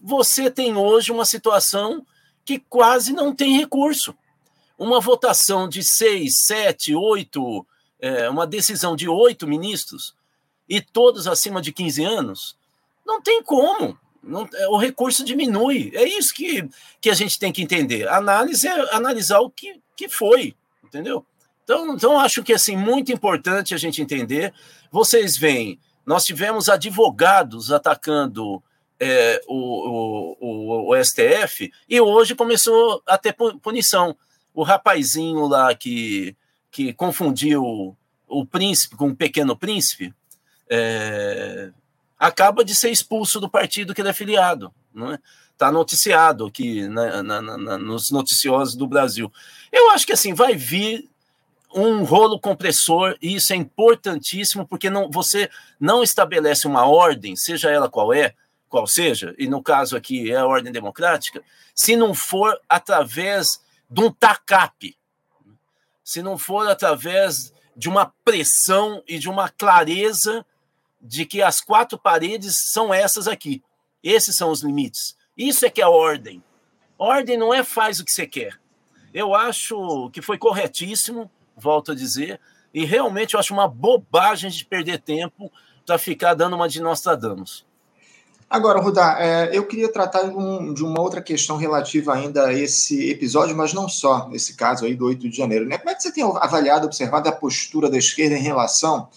Você 0.00 0.50
tem 0.50 0.76
hoje 0.76 1.12
uma 1.12 1.24
situação 1.24 2.04
que 2.44 2.58
quase 2.58 3.12
não 3.12 3.34
tem 3.34 3.56
recurso. 3.56 4.16
Uma 4.78 5.00
votação 5.00 5.68
de 5.68 5.82
seis, 5.82 6.44
sete, 6.46 6.94
oito, 6.94 7.66
é, 8.00 8.30
uma 8.30 8.46
decisão 8.46 8.94
de 8.94 9.08
oito 9.08 9.46
ministros, 9.46 10.14
e 10.68 10.80
todos 10.80 11.26
acima 11.26 11.60
de 11.60 11.72
15 11.72 12.04
anos, 12.04 12.56
não 13.04 13.20
tem 13.20 13.42
como. 13.42 13.98
Não, 14.22 14.48
é, 14.54 14.68
o 14.68 14.76
recurso 14.76 15.24
diminui. 15.24 15.90
É 15.94 16.04
isso 16.04 16.34
que, 16.34 16.68
que 17.00 17.10
a 17.10 17.14
gente 17.14 17.38
tem 17.38 17.52
que 17.52 17.62
entender. 17.62 18.08
análise 18.08 18.66
é 18.66 18.94
analisar 18.94 19.40
o 19.40 19.50
que, 19.50 19.80
que 19.96 20.08
foi, 20.08 20.54
entendeu? 20.84 21.24
Então, 21.64 21.94
então, 21.94 22.18
acho 22.18 22.42
que 22.42 22.52
assim, 22.52 22.76
muito 22.76 23.12
importante 23.12 23.74
a 23.74 23.78
gente 23.78 24.00
entender. 24.00 24.54
Vocês 24.90 25.36
veem, 25.36 25.78
nós 26.06 26.24
tivemos 26.24 26.68
advogados 26.68 27.70
atacando 27.70 28.62
é, 28.98 29.42
o, 29.46 30.34
o, 30.40 30.90
o, 30.90 31.04
STF 31.04 31.70
e 31.88 32.00
hoje 32.00 32.34
começou 32.34 33.02
a 33.06 33.18
ter 33.18 33.36
punição. 33.62 34.16
O 34.54 34.62
rapazinho 34.62 35.46
lá 35.46 35.74
que, 35.74 36.34
que 36.70 36.92
confundiu 36.92 37.96
o 38.26 38.46
príncipe 38.46 38.96
com 38.96 39.08
o 39.08 39.16
pequeno 39.16 39.56
príncipe, 39.56 40.12
é, 40.68 41.70
acaba 42.18 42.64
de 42.64 42.74
ser 42.74 42.90
expulso 42.90 43.40
do 43.40 43.48
partido 43.48 43.94
que 43.94 44.00
ele 44.00 44.08
é 44.08 44.12
filiado. 44.12 44.72
Não 44.92 45.12
é? 45.12 45.18
Está 45.52 45.70
noticiado 45.72 46.46
aqui 46.46 46.86
na, 46.88 47.22
na, 47.22 47.42
na, 47.42 47.78
nos 47.78 48.10
noticiosos 48.10 48.74
do 48.74 48.86
Brasil. 48.86 49.32
Eu 49.72 49.90
acho 49.90 50.06
que 50.06 50.12
assim 50.12 50.34
vai 50.34 50.54
vir 50.54 51.08
um 51.74 52.04
rolo 52.04 52.40
compressor 52.40 53.16
e 53.20 53.34
isso 53.34 53.52
é 53.52 53.56
importantíssimo 53.56 54.66
porque 54.66 54.88
não, 54.88 55.10
você 55.10 55.50
não 55.78 56.02
estabelece 56.02 56.66
uma 56.66 56.86
ordem, 56.86 57.36
seja 57.36 57.70
ela 57.70 57.90
qual 57.90 58.12
é, 58.12 58.34
qual 58.68 58.86
seja, 58.86 59.34
e 59.38 59.48
no 59.48 59.62
caso 59.62 59.96
aqui 59.96 60.30
é 60.30 60.36
a 60.36 60.46
ordem 60.46 60.72
democrática, 60.72 61.42
se 61.74 61.96
não 61.96 62.14
for 62.14 62.58
através 62.68 63.60
de 63.90 64.00
um 64.00 64.10
tacape, 64.10 64.96
se 66.02 66.22
não 66.22 66.38
for 66.38 66.68
através 66.68 67.52
de 67.76 67.88
uma 67.88 68.12
pressão 68.24 69.02
e 69.06 69.18
de 69.18 69.28
uma 69.28 69.48
clareza 69.48 70.44
de 71.00 71.24
que 71.24 71.42
as 71.42 71.60
quatro 71.60 71.98
paredes 71.98 72.56
são 72.72 72.92
essas 72.92 73.28
aqui. 73.28 73.62
Esses 74.02 74.36
são 74.36 74.50
os 74.50 74.62
limites. 74.62 75.16
Isso 75.36 75.64
é 75.64 75.70
que 75.70 75.80
é 75.80 75.86
ordem. 75.86 76.42
Ordem 76.98 77.36
não 77.36 77.54
é 77.54 77.62
faz 77.62 78.00
o 78.00 78.04
que 78.04 78.10
você 78.10 78.26
quer. 78.26 78.58
Eu 79.14 79.34
acho 79.34 80.10
que 80.10 80.20
foi 80.20 80.36
corretíssimo, 80.36 81.30
volto 81.56 81.92
a 81.92 81.94
dizer, 81.94 82.40
e 82.74 82.84
realmente 82.84 83.34
eu 83.34 83.40
acho 83.40 83.54
uma 83.54 83.68
bobagem 83.68 84.50
de 84.50 84.64
perder 84.64 85.00
tempo 85.00 85.50
para 85.86 85.98
ficar 85.98 86.34
dando 86.34 86.56
uma 86.56 86.68
de 86.68 86.80
Nostradamus. 86.80 87.66
Agora, 88.50 88.80
Rudá, 88.80 89.16
é, 89.20 89.50
eu 89.52 89.66
queria 89.66 89.92
tratar 89.92 90.22
de 90.22 90.82
uma 90.82 91.00
outra 91.00 91.20
questão 91.20 91.56
relativa 91.58 92.14
ainda 92.14 92.46
a 92.46 92.52
esse 92.52 93.10
episódio, 93.10 93.54
mas 93.54 93.74
não 93.74 93.88
só, 93.88 94.30
esse 94.32 94.56
caso 94.56 94.86
aí 94.86 94.94
do 94.94 95.04
8 95.04 95.28
de 95.28 95.36
janeiro. 95.36 95.66
Né? 95.66 95.76
Como 95.76 95.90
é 95.90 95.94
que 95.94 96.02
você 96.02 96.10
tem 96.10 96.24
avaliado, 96.24 96.86
observado 96.86 97.28
a 97.28 97.32
postura 97.32 97.90
da 97.90 97.98
esquerda 97.98 98.36
em 98.36 98.42
relação 98.42 99.08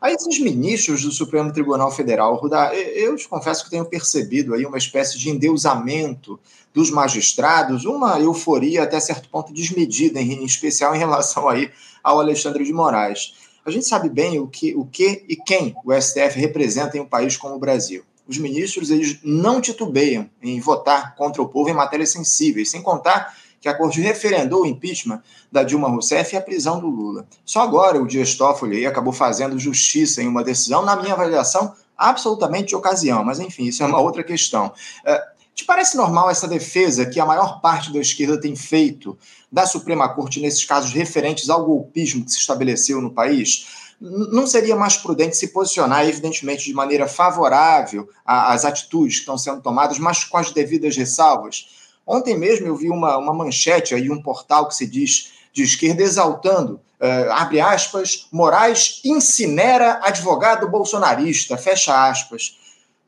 a 0.00 0.10
esses 0.10 0.38
ministros 0.38 1.02
do 1.02 1.10
Supremo 1.10 1.52
Tribunal 1.52 1.90
Federal, 1.90 2.36
Rudá, 2.36 2.74
eu 2.74 3.16
te 3.16 3.28
confesso 3.28 3.64
que 3.64 3.70
tenho 3.70 3.84
percebido 3.84 4.54
aí 4.54 4.64
uma 4.64 4.78
espécie 4.78 5.18
de 5.18 5.30
endeusamento 5.30 6.38
dos 6.72 6.90
magistrados, 6.90 7.84
uma 7.84 8.18
euforia 8.20 8.82
até 8.82 8.98
certo 8.98 9.28
ponto 9.28 9.52
desmedida, 9.52 10.20
em 10.20 10.44
especial 10.44 10.94
em 10.94 10.98
relação 10.98 11.48
aí 11.48 11.70
ao 12.02 12.20
Alexandre 12.20 12.64
de 12.64 12.72
Moraes. 12.72 13.34
A 13.64 13.70
gente 13.70 13.86
sabe 13.86 14.08
bem 14.08 14.38
o 14.38 14.46
que, 14.46 14.74
o 14.74 14.84
que 14.84 15.24
e 15.28 15.36
quem 15.36 15.74
o 15.84 15.92
STF 15.92 16.38
representa 16.38 16.98
em 16.98 17.00
um 17.00 17.06
país 17.06 17.36
como 17.36 17.54
o 17.54 17.58
Brasil. 17.58 18.04
Os 18.26 18.38
ministros 18.38 18.90
eles 18.90 19.18
não 19.22 19.60
titubeiam 19.60 20.28
em 20.42 20.60
votar 20.60 21.14
contra 21.14 21.42
o 21.42 21.48
povo 21.48 21.68
em 21.68 21.74
matérias 21.74 22.10
sensíveis, 22.10 22.70
sem 22.70 22.82
contar 22.82 23.34
que 23.64 23.68
a 23.70 23.72
Corte 23.72 23.98
referendou 23.98 24.64
o 24.64 24.66
impeachment 24.66 25.22
da 25.50 25.62
Dilma 25.62 25.88
Rousseff 25.88 26.34
e 26.34 26.36
a 26.36 26.42
prisão 26.42 26.78
do 26.78 26.86
Lula. 26.86 27.26
Só 27.46 27.62
agora 27.62 27.98
o 27.98 28.06
Dias 28.06 28.34
Toffoli 28.34 28.84
acabou 28.84 29.10
fazendo 29.10 29.58
justiça 29.58 30.22
em 30.22 30.28
uma 30.28 30.44
decisão, 30.44 30.84
na 30.84 30.94
minha 30.94 31.14
avaliação, 31.14 31.72
absolutamente 31.96 32.68
de 32.68 32.76
ocasião, 32.76 33.24
mas 33.24 33.40
enfim, 33.40 33.64
isso 33.64 33.82
é 33.82 33.86
uma 33.86 33.98
outra 33.98 34.22
questão. 34.22 34.66
Uh, 34.66 35.34
te 35.54 35.64
parece 35.64 35.96
normal 35.96 36.28
essa 36.28 36.46
defesa 36.46 37.06
que 37.06 37.18
a 37.18 37.24
maior 37.24 37.62
parte 37.62 37.90
da 37.90 38.00
esquerda 38.00 38.38
tem 38.38 38.54
feito 38.54 39.16
da 39.50 39.64
Suprema 39.64 40.10
Corte 40.10 40.40
nesses 40.40 40.66
casos 40.66 40.92
referentes 40.92 41.48
ao 41.48 41.64
golpismo 41.64 42.22
que 42.22 42.32
se 42.32 42.40
estabeleceu 42.40 43.00
no 43.00 43.14
país? 43.14 43.82
não 43.98 44.46
seria 44.46 44.76
mais 44.76 44.96
prudente 44.98 45.36
se 45.36 45.48
posicionar, 45.48 46.06
evidentemente, 46.06 46.64
de 46.64 46.74
maneira 46.74 47.08
favorável 47.08 48.06
às 48.26 48.66
atitudes 48.66 49.14
que 49.14 49.20
estão 49.20 49.38
sendo 49.38 49.62
tomadas, 49.62 49.98
mas 49.98 50.24
com 50.24 50.36
as 50.36 50.50
devidas 50.50 50.94
ressalvas? 50.94 51.83
Ontem 52.06 52.36
mesmo 52.36 52.66
eu 52.66 52.76
vi 52.76 52.90
uma, 52.90 53.16
uma 53.16 53.32
manchete 53.32 53.94
aí, 53.94 54.10
um 54.10 54.20
portal 54.20 54.68
que 54.68 54.74
se 54.74 54.86
diz 54.86 55.32
de 55.52 55.62
esquerda 55.62 56.02
exaltando, 56.02 56.80
uh, 57.00 57.32
abre 57.32 57.60
aspas, 57.60 58.26
Moraes 58.32 59.00
incinera 59.04 60.00
advogado 60.02 60.68
bolsonarista, 60.68 61.56
fecha 61.56 62.08
aspas. 62.08 62.58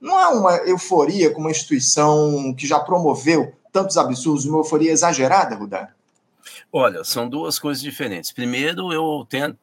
Não 0.00 0.17
há 0.17 0.29
uma 0.31 0.57
euforia 0.59 1.31
com 1.31 1.41
uma 1.41 1.50
instituição 1.50 2.55
que 2.55 2.67
já 2.67 2.79
promoveu 2.79 3.53
tantos 3.73 3.97
absurdos, 3.97 4.45
uma 4.47 4.59
euforia 4.59 4.93
exagerada, 4.93 5.57
Rudá? 5.57 5.96
Olha, 6.78 7.02
são 7.04 7.26
duas 7.26 7.59
coisas 7.59 7.83
diferentes. 7.83 8.30
Primeiro, 8.30 8.92
eu, 8.92 9.26
eh, 9.33 9.54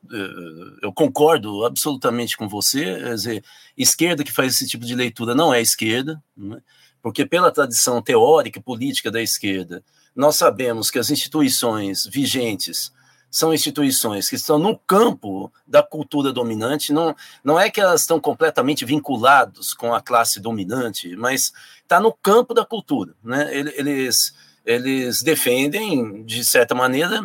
eu 0.82 0.92
concordo 0.92 1.64
absolutamente 1.64 2.36
com 2.36 2.50
você, 2.50 2.84
quer 2.84 3.14
dizer, 3.14 3.44
esquerda 3.78 4.24
que 4.24 4.32
faz 4.32 4.56
esse 4.56 4.68
tipo 4.68 4.84
de 4.84 4.96
leitura 4.96 5.36
não 5.36 5.54
é 5.54 5.62
esquerda, 5.62 6.20
né? 6.36 6.60
porque 7.04 7.24
pela 7.24 7.52
tradição 7.52 8.02
teórica 8.02 8.58
e 8.58 8.64
política 8.64 9.12
da 9.12 9.22
esquerda, 9.22 9.84
nós 10.16 10.38
sabemos 10.38 10.90
que 10.90 10.98
as 10.98 11.12
instituições 11.12 12.08
vigentes 12.08 12.92
são 13.30 13.54
instituições 13.54 14.28
que 14.28 14.36
estão 14.36 14.58
no 14.58 14.76
campo 14.76 15.54
da 15.68 15.84
cultura 15.84 16.34
dominante, 16.34 16.92
não, 16.92 17.16
não 17.44 17.60
é 17.60 17.70
que 17.70 17.80
elas 17.80 18.02
estão 18.02 18.20
completamente 18.20 18.86
vinculadas 18.86 19.72
com 19.76 19.94
a 19.94 20.02
classe 20.02 20.40
dominante, 20.40 21.16
mas 21.16 21.54
está 21.84 22.00
no 22.00 22.12
campo 22.12 22.56
da 22.56 22.66
cultura. 22.66 23.14
Né? 23.24 23.50
Eles, 23.56 24.34
eles 24.66 25.22
defendem, 25.22 26.24
de 26.24 26.44
certa 26.44 26.74
maneira, 26.74 27.22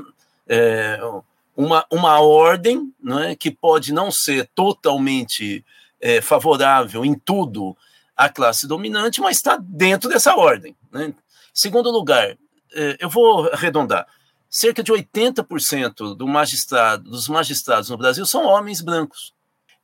é, 0.46 0.98
uma, 1.56 1.84
uma 1.90 2.20
ordem 2.20 2.92
né, 3.02 3.34
que 3.34 3.50
pode 3.50 3.92
não 3.92 4.10
ser 4.10 4.48
totalmente 4.54 5.64
é, 6.00 6.20
favorável 6.20 7.04
em 7.04 7.14
tudo 7.14 7.76
à 8.16 8.28
classe 8.28 8.66
dominante, 8.66 9.20
mas 9.20 9.36
está 9.36 9.56
dentro 9.56 10.08
dessa 10.08 10.36
ordem. 10.36 10.76
Né? 10.92 11.12
Segundo 11.52 11.90
lugar, 11.90 12.36
é, 12.74 12.96
eu 13.00 13.08
vou 13.08 13.48
arredondar. 13.52 14.06
Cerca 14.50 14.82
de 14.82 14.92
80% 14.92 16.16
do 16.16 16.26
magistrado, 16.26 17.10
dos 17.10 17.28
magistrados 17.28 17.90
no 17.90 17.98
Brasil 17.98 18.24
são 18.24 18.46
homens 18.46 18.80
brancos. 18.80 19.34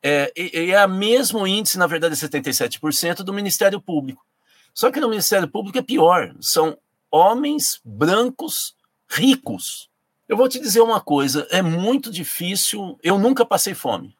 É, 0.03 0.33
e, 0.37 0.71
é 0.71 0.85
o 0.85 0.89
mesmo 0.89 1.47
índice, 1.47 1.79
na 1.79 1.87
verdade, 1.87 2.15
77% 2.15 3.17
do 3.23 3.33
Ministério 3.33 3.81
Público. 3.81 4.25
Só 4.73 4.91
que 4.91 5.01
no 5.01 5.09
Ministério 5.09 5.49
Público 5.49 5.79
é 5.79 5.83
pior. 5.83 6.35
São 6.41 6.77
homens 7.15 7.81
brancos 7.85 8.75
ricos. 9.09 9.89
Eu 10.29 10.37
vou 10.37 10.49
te 10.49 10.59
dizer 10.59 10.81
uma 10.81 11.01
coisa: 11.01 11.47
é 11.51 11.63
muito 11.63 12.11
difícil. 12.11 12.99
Eu 13.03 13.19
nunca 13.19 13.47
passei 13.47 13.73
fome. 13.73 14.17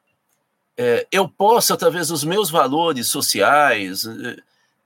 É, 0.77 1.07
eu 1.11 1.29
posso, 1.29 1.73
através 1.73 2.09
dos 2.09 2.23
meus 2.23 2.51
valores 2.51 3.09
sociais, 3.09 4.05
é, 4.07 4.37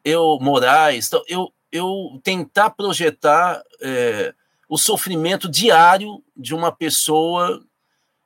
eu 0.04 0.38
morais, 0.40 1.10
eu, 1.26 1.52
eu 1.70 2.18
tentar 2.22 2.70
projetar 2.70 3.62
é, 3.80 4.34
o 4.68 4.78
sofrimento 4.78 5.48
diário 5.48 6.22
de 6.34 6.54
uma 6.54 6.72
pessoa, 6.72 7.62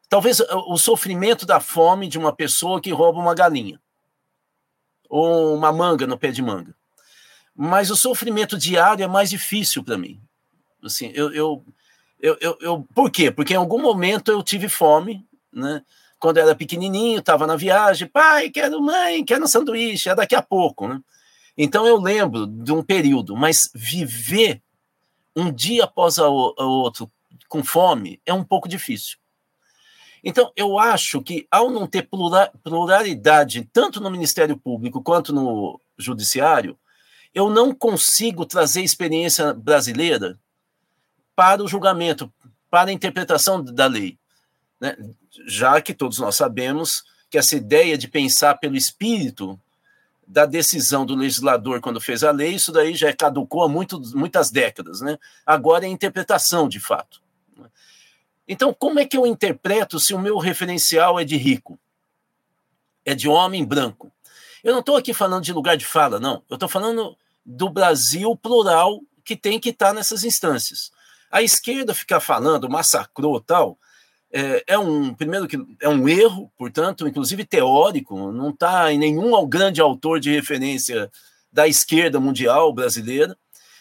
talvez 0.08 0.40
o 0.40 0.76
sofrimento 0.76 1.44
da 1.44 1.58
fome 1.58 2.08
de 2.08 2.18
uma 2.18 2.32
pessoa 2.32 2.80
que 2.80 2.92
rouba 2.92 3.18
uma 3.18 3.34
galinha 3.34 3.80
ou 5.08 5.54
uma 5.54 5.72
manga 5.72 6.06
no 6.06 6.18
pé 6.18 6.30
de 6.30 6.42
manga. 6.42 6.74
Mas 7.54 7.90
o 7.90 7.96
sofrimento 7.96 8.56
diário 8.56 9.04
é 9.04 9.08
mais 9.08 9.30
difícil 9.30 9.84
para 9.84 9.98
mim. 9.98 10.20
Assim, 10.82 11.10
eu, 11.14 11.32
eu, 11.32 11.64
eu, 12.20 12.36
eu, 12.40 12.58
eu, 12.60 12.88
por 12.94 13.10
quê? 13.10 13.30
Porque 13.30 13.54
em 13.54 13.56
algum 13.56 13.80
momento 13.80 14.30
eu 14.30 14.42
tive 14.42 14.68
fome, 14.68 15.26
né? 15.52 15.82
Quando 16.18 16.36
eu 16.36 16.44
era 16.44 16.54
pequenininho, 16.54 17.18
estava 17.18 17.46
na 17.46 17.56
viagem, 17.56 18.06
pai, 18.06 18.48
quero 18.48 18.80
mãe, 18.80 19.24
quero 19.24 19.44
um 19.44 19.48
sanduíche, 19.48 20.08
é 20.08 20.14
daqui 20.14 20.34
a 20.34 20.42
pouco, 20.42 20.86
né? 20.86 21.00
Então 21.56 21.86
eu 21.86 22.00
lembro 22.00 22.46
de 22.46 22.72
um 22.72 22.82
período, 22.82 23.36
mas 23.36 23.70
viver 23.74 24.62
um 25.34 25.52
dia 25.52 25.84
após 25.84 26.18
o 26.18 26.54
outro 26.58 27.10
com 27.48 27.62
fome 27.62 28.20
é 28.24 28.32
um 28.32 28.44
pouco 28.44 28.68
difícil. 28.68 29.18
Então, 30.24 30.52
eu 30.54 30.78
acho 30.78 31.20
que 31.20 31.46
ao 31.50 31.68
não 31.68 31.86
ter 31.86 32.08
pluralidade, 32.62 33.68
tanto 33.72 34.00
no 34.00 34.10
Ministério 34.10 34.56
Público 34.56 35.02
quanto 35.02 35.32
no 35.32 35.80
Judiciário, 35.98 36.78
eu 37.34 37.48
não 37.48 37.74
consigo 37.74 38.44
trazer 38.44 38.82
experiência 38.82 39.52
brasileira 39.54 40.38
para 41.34 41.62
o 41.62 41.68
julgamento, 41.68 42.32
para 42.70 42.90
a 42.90 42.92
interpretação 42.92 43.62
da 43.62 43.86
lei. 43.86 44.18
Né? 44.80 44.96
Já 45.46 45.80
que 45.80 45.94
todos 45.94 46.18
nós 46.18 46.36
sabemos 46.36 47.04
que 47.30 47.38
essa 47.38 47.56
ideia 47.56 47.96
de 47.96 48.08
pensar 48.08 48.56
pelo 48.56 48.76
espírito 48.76 49.58
da 50.26 50.46
decisão 50.46 51.04
do 51.04 51.14
legislador 51.14 51.80
quando 51.80 52.00
fez 52.00 52.22
a 52.22 52.30
lei, 52.30 52.54
isso 52.54 52.70
daí 52.70 52.94
já 52.94 53.12
caducou 53.12 53.62
há 53.62 53.68
muito, 53.68 54.00
muitas 54.14 54.50
décadas. 54.50 55.00
Né? 55.00 55.18
Agora 55.44 55.86
é 55.86 55.88
interpretação, 55.88 56.68
de 56.68 56.78
fato. 56.78 57.20
Então, 58.46 58.74
como 58.74 58.98
é 58.98 59.06
que 59.06 59.16
eu 59.16 59.26
interpreto 59.26 59.98
se 59.98 60.12
o 60.12 60.18
meu 60.18 60.36
referencial 60.36 61.18
é 61.18 61.24
de 61.24 61.36
rico? 61.36 61.78
É 63.04 63.14
de 63.14 63.28
homem 63.28 63.64
branco? 63.64 64.12
Eu 64.62 64.72
não 64.72 64.80
estou 64.80 64.96
aqui 64.96 65.14
falando 65.14 65.44
de 65.44 65.52
lugar 65.52 65.76
de 65.76 65.84
fala, 65.86 66.20
não. 66.20 66.42
Eu 66.48 66.54
estou 66.54 66.68
falando 66.68 67.16
do 67.44 67.68
Brasil 67.68 68.36
plural 68.36 69.00
que 69.24 69.36
tem 69.36 69.58
que 69.58 69.70
estar 69.70 69.88
tá 69.88 69.94
nessas 69.94 70.24
instâncias. 70.24 70.90
A 71.30 71.42
esquerda 71.42 71.94
ficar 71.94 72.20
falando, 72.20 72.68
massacrou 72.68 73.40
tal, 73.40 73.78
é, 74.32 74.64
é, 74.66 74.78
um 74.78 75.14
primeiro 75.14 75.46
que 75.46 75.58
é 75.80 75.88
um 75.88 76.08
erro, 76.08 76.50
portanto, 76.56 77.06
inclusive 77.06 77.44
teórico, 77.44 78.32
não 78.32 78.50
está 78.50 78.90
em 78.92 78.98
nenhum 78.98 79.46
grande 79.46 79.80
autor 79.80 80.18
de 80.18 80.30
referência 80.30 81.10
da 81.52 81.68
esquerda 81.68 82.18
mundial 82.18 82.72
brasileira. 82.72 83.36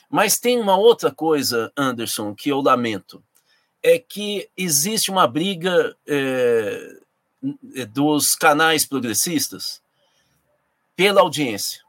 Mas 0.09 0.37
tem 0.37 0.59
uma 0.59 0.75
outra 0.75 1.09
coisa, 1.09 1.71
Anderson, 1.75 2.35
que 2.35 2.49
eu 2.49 2.59
lamento, 2.59 3.23
é 3.81 3.97
que 3.97 4.49
existe 4.57 5.09
uma 5.09 5.25
briga 5.25 5.95
é, 6.05 6.97
dos 7.89 8.35
canais 8.35 8.85
progressistas 8.85 9.81
pela 10.97 11.21
audiência. 11.21 11.80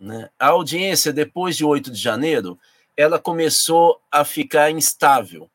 Né? 0.00 0.30
A 0.38 0.48
audiência, 0.48 1.12
depois 1.12 1.56
de 1.56 1.64
8 1.64 1.90
de 1.90 2.00
janeiro, 2.00 2.58
ela 2.96 3.18
começou 3.18 4.00
a 4.10 4.24
ficar 4.24 4.70
instável 4.70 5.50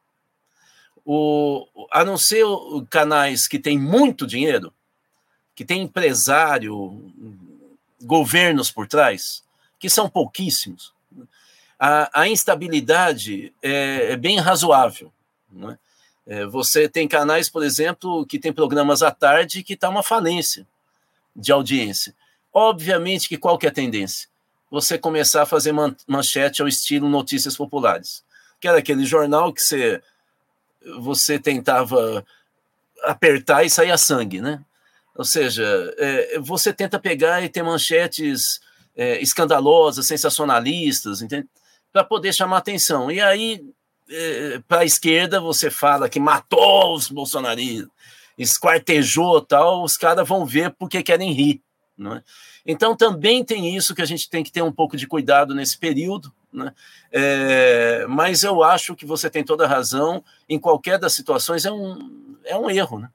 o, 1.06 1.68
a 1.92 2.04
não 2.04 2.18
ser 2.18 2.46
canais 2.90 3.48
que 3.48 3.60
têm 3.60 3.78
muito 3.78 4.26
dinheiro, 4.26 4.74
que 5.54 5.64
tem 5.64 5.84
empresário, 5.84 7.12
governos 8.02 8.72
por 8.72 8.88
trás, 8.88 9.44
que 9.80 9.90
são 9.90 10.10
pouquíssimos, 10.10 10.94
a, 11.80 12.22
a 12.22 12.28
instabilidade 12.28 13.54
é, 13.62 14.14
é, 14.14 14.18
bem 14.18 14.40
razoável. 14.40 15.12
Né? 15.52 15.78
É, 16.26 16.46
você 16.46 16.90
tem 16.90 17.08
canais, 17.08 17.50
por 17.50 17.64
exemplo, 17.64 18.26
que 18.26 18.40
tem 18.40 18.52
programas 18.52 19.04
à 19.04 19.12
tarde 19.12 19.64
que 19.64 19.74
está 19.74 19.90
uma 19.90 20.02
falência 20.02 20.66
de 21.36 21.52
audiência. 21.52 22.16
Obviamente 22.52 23.28
que 23.28 23.38
qual 23.38 23.58
que 23.58 23.66
é 23.66 23.70
a 23.70 23.74
tendência? 23.74 24.28
Você 24.72 24.98
começar 24.98 25.44
a 25.44 25.46
fazer 25.46 25.74
manchete 26.08 26.62
ao 26.62 26.68
estilo 26.68 27.10
Notícias 27.10 27.56
Populares, 27.56 28.24
que 28.60 28.68
era 28.68 28.80
aquele 28.80 29.06
jornal 29.06 29.54
que 29.54 29.62
você 29.62 30.02
você 31.00 31.40
tentava 31.40 32.26
apertar 33.04 33.64
e 33.64 33.70
saía 33.70 33.98
sangue, 33.98 34.42
né? 34.42 34.64
Ou 35.16 35.24
seja, 35.24 35.64
é, 35.98 36.40
você 36.40 36.74
tenta 36.74 37.00
pegar 37.00 37.42
e 37.42 37.50
ter 37.50 37.64
manchetes 37.64 38.60
é, 38.96 39.22
escandalosas, 39.22 40.06
sensacionalistas, 40.06 41.20
para 41.92 42.04
poder 42.04 42.34
chamar 42.34 42.58
atenção. 42.58 43.10
E 43.10 43.22
aí, 43.22 43.64
é, 44.10 44.62
para 44.68 44.82
a 44.82 44.86
esquerda, 44.86 45.40
você 45.40 45.72
fala 45.72 46.10
que 46.10 46.20
matou 46.20 46.94
os 46.94 47.10
bolsonaristas, 47.10 47.90
esquartejou 48.38 49.42
tal, 49.42 49.84
os 49.84 49.96
caras 49.96 50.28
vão 50.28 50.46
ver 50.46 50.72
porque 50.72 51.02
querem 51.02 51.32
rir. 51.32 51.62
Não 51.98 52.16
é? 52.16 52.24
Então, 52.66 52.96
também 52.96 53.44
tem 53.44 53.76
isso 53.76 53.94
que 53.94 54.02
a 54.02 54.06
gente 54.06 54.30
tem 54.30 54.44
que 54.44 54.52
ter 54.52 54.62
um 54.62 54.72
pouco 54.72 54.98
de 54.98 55.08
cuidado 55.08 55.54
nesse 55.54 55.78
período, 55.78 56.32
né? 56.52 56.74
É, 57.12 58.06
mas 58.08 58.44
eu 58.44 58.64
acho 58.64 58.96
que 58.96 59.06
você 59.06 59.30
tem 59.30 59.44
toda 59.44 59.66
a 59.66 59.68
razão, 59.68 60.24
em 60.50 60.58
qualquer 60.58 60.98
das 60.98 61.14
situações 61.14 61.66
é 61.66 61.72
um, 61.72 62.36
é 62.46 62.58
um 62.58 62.70
erro. 62.70 63.00
Né? 63.00 63.10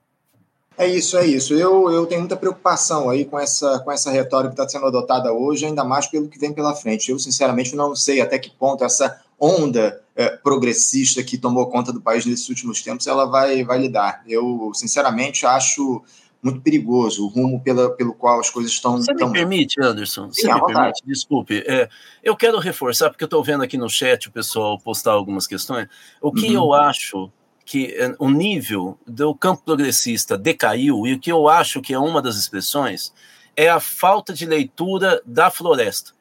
É 0.78 0.88
isso, 0.88 1.18
é 1.18 1.26
isso. 1.26 1.52
Eu, 1.54 1.90
eu 1.90 2.06
tenho 2.06 2.20
muita 2.20 2.36
preocupação 2.36 3.10
aí 3.10 3.24
com 3.24 3.38
essa, 3.38 3.80
com 3.80 3.90
essa 3.92 4.10
retórica 4.10 4.54
que 4.54 4.62
está 4.62 4.68
sendo 4.68 4.86
adotada 4.86 5.32
hoje, 5.32 5.66
ainda 5.66 5.84
mais 5.84 6.06
pelo 6.06 6.28
que 6.28 6.38
vem 6.38 6.52
pela 6.52 6.74
frente. 6.74 7.10
Eu, 7.10 7.18
sinceramente, 7.18 7.76
não 7.76 7.94
sei 7.94 8.20
até 8.20 8.38
que 8.38 8.50
ponto 8.50 8.84
essa 8.84 9.20
onda 9.38 10.00
é, 10.14 10.30
progressista 10.36 11.22
que 11.22 11.38
tomou 11.38 11.68
conta 11.68 11.92
do 11.92 12.00
país 12.00 12.24
nesses 12.24 12.48
últimos 12.48 12.82
tempos 12.82 13.06
ela 13.06 13.26
vai, 13.26 13.64
vai 13.64 13.78
lidar. 13.78 14.22
Eu, 14.26 14.70
sinceramente, 14.74 15.44
acho 15.44 16.02
muito 16.42 16.60
perigoso, 16.60 17.24
o 17.24 17.28
rumo 17.28 17.60
pela, 17.62 17.90
pelo 17.90 18.14
qual 18.14 18.40
as 18.40 18.48
coisas 18.48 18.72
estão. 18.72 18.96
Você 18.96 19.14
tão... 19.14 19.28
me 19.28 19.34
permite, 19.34 19.80
Anderson? 19.82 20.30
Sim, 20.32 20.42
Você 20.42 20.54
me 20.54 20.66
permite? 20.66 21.02
Desculpe. 21.04 21.62
É, 21.66 21.88
eu 22.22 22.36
quero 22.36 22.58
reforçar, 22.58 23.10
porque 23.10 23.24
eu 23.24 23.26
estou 23.26 23.44
vendo 23.44 23.62
aqui 23.62 23.76
no 23.76 23.88
chat 23.88 24.28
o 24.28 24.32
pessoal 24.32 24.78
postar 24.78 25.12
algumas 25.12 25.46
questões. 25.46 25.88
O 26.20 26.32
que 26.32 26.46
uhum. 26.48 26.64
eu 26.64 26.72
acho 26.72 27.30
que 27.64 27.94
eh, 27.94 28.14
o 28.18 28.28
nível 28.28 28.98
do 29.06 29.34
campo 29.34 29.62
progressista 29.64 30.36
decaiu, 30.36 31.06
e 31.06 31.14
o 31.14 31.20
que 31.20 31.30
eu 31.30 31.48
acho 31.48 31.80
que 31.80 31.94
é 31.94 31.98
uma 31.98 32.20
das 32.20 32.36
expressões 32.36 33.12
é 33.56 33.68
a 33.68 33.78
falta 33.78 34.32
de 34.32 34.46
leitura 34.46 35.22
da 35.24 35.50
floresta. 35.50 36.12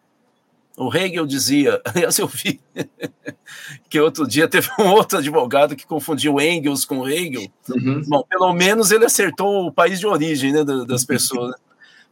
O 0.80 0.96
Hegel 0.96 1.26
dizia, 1.26 1.82
aliás, 1.84 2.18
eu 2.18 2.26
vi 2.26 2.62
que 3.89 4.00
outro 4.00 4.26
dia 4.26 4.48
teve 4.48 4.70
um 4.80 4.88
outro 4.88 5.18
advogado 5.18 5.76
que 5.76 5.86
confundiu 5.86 6.39
Engels 6.39 6.86
com 6.86 7.06
Hegel. 7.06 7.52
Uhum. 7.70 8.02
Bom, 8.08 8.24
pelo 8.24 8.54
menos 8.54 8.89
ele 8.89 9.04
acertou 9.04 9.68
o 9.68 9.74
país 9.74 10.00
de 10.00 10.08
origem 10.08 10.54
né, 10.54 10.63
das 10.63 11.04
pessoas. 11.04 11.54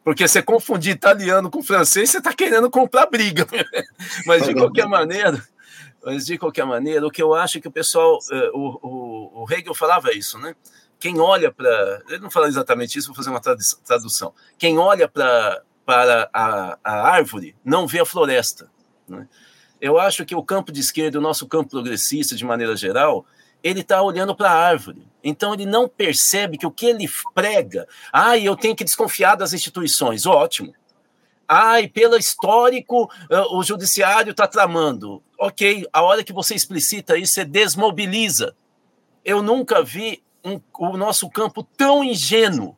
Porque 0.03 0.27
você 0.27 0.41
confundir 0.41 0.93
italiano 0.93 1.49
com 1.49 1.63
francês, 1.63 2.09
você 2.09 2.17
está 2.17 2.33
querendo 2.33 2.69
comprar 2.69 3.05
briga. 3.05 3.47
Mas 4.27 4.45
de 4.45 4.53
qualquer 4.53 4.85
maneira, 4.85 5.41
mas 6.03 6.25
de 6.25 6.37
qualquer 6.37 6.65
maneira, 6.65 7.05
o 7.05 7.11
que 7.11 7.21
eu 7.21 7.33
acho 7.33 7.57
é 7.57 7.61
que 7.61 7.67
o 7.67 7.71
pessoal, 7.71 8.17
eh, 8.31 8.51
o, 8.53 8.79
o, 8.81 9.43
o 9.43 9.53
Hegel 9.53 9.73
falava 9.73 10.13
isso, 10.13 10.37
né? 10.37 10.55
Quem 10.97 11.19
olha 11.19 11.51
para, 11.51 12.01
ele 12.07 12.19
não 12.19 12.31
fala 12.31 12.47
exatamente 12.47 12.97
isso, 12.97 13.07
vou 13.07 13.15
fazer 13.15 13.29
uma 13.29 13.41
tradução. 13.41 14.33
Quem 14.57 14.77
olha 14.77 15.07
para 15.09 15.61
para 15.87 16.29
a, 16.33 16.77
a 16.83 17.09
árvore, 17.11 17.55
não 17.63 17.87
vê 17.87 18.01
a 18.01 18.05
floresta. 18.05 18.69
Né? 19.07 19.25
Eu 19.79 19.97
acho 19.97 20.25
que 20.25 20.35
o 20.35 20.43
campo 20.43 20.69
de 20.69 20.81
esquerda, 20.81 21.17
o 21.17 21.21
nosso 21.21 21.47
campo 21.47 21.69
progressista, 21.69 22.35
de 22.35 22.43
maneira 22.43 22.75
geral, 22.75 23.25
ele 23.63 23.79
está 23.79 24.01
olhando 24.01 24.35
para 24.35 24.51
a 24.51 24.53
árvore. 24.53 25.07
Então 25.23 25.53
ele 25.53 25.65
não 25.65 25.87
percebe 25.87 26.57
que 26.57 26.67
o 26.67 26.71
que 26.71 26.87
ele 26.87 27.09
prega, 27.33 27.87
ah, 28.11 28.37
eu 28.37 28.53
tenho 28.57 28.75
que 28.75 28.83
desconfiar 28.83 29.35
das 29.37 29.53
instituições, 29.53 30.25
ótimo. 30.25 30.75
Ai, 31.47 31.87
pelo 31.87 32.17
histórico, 32.17 33.09
ah, 33.31 33.55
o 33.55 33.63
judiciário 33.63 34.31
está 34.31 34.45
tramando. 34.45 35.23
Ok, 35.39 35.87
a 35.93 36.01
hora 36.01 36.21
que 36.21 36.33
você 36.33 36.53
explicita 36.53 37.17
isso, 37.17 37.31
você 37.31 37.45
desmobiliza. 37.45 38.53
Eu 39.23 39.41
nunca 39.41 39.81
vi 39.81 40.21
um, 40.43 40.59
o 40.79 40.97
nosso 40.97 41.29
campo 41.29 41.63
tão 41.63 42.03
ingênuo, 42.03 42.75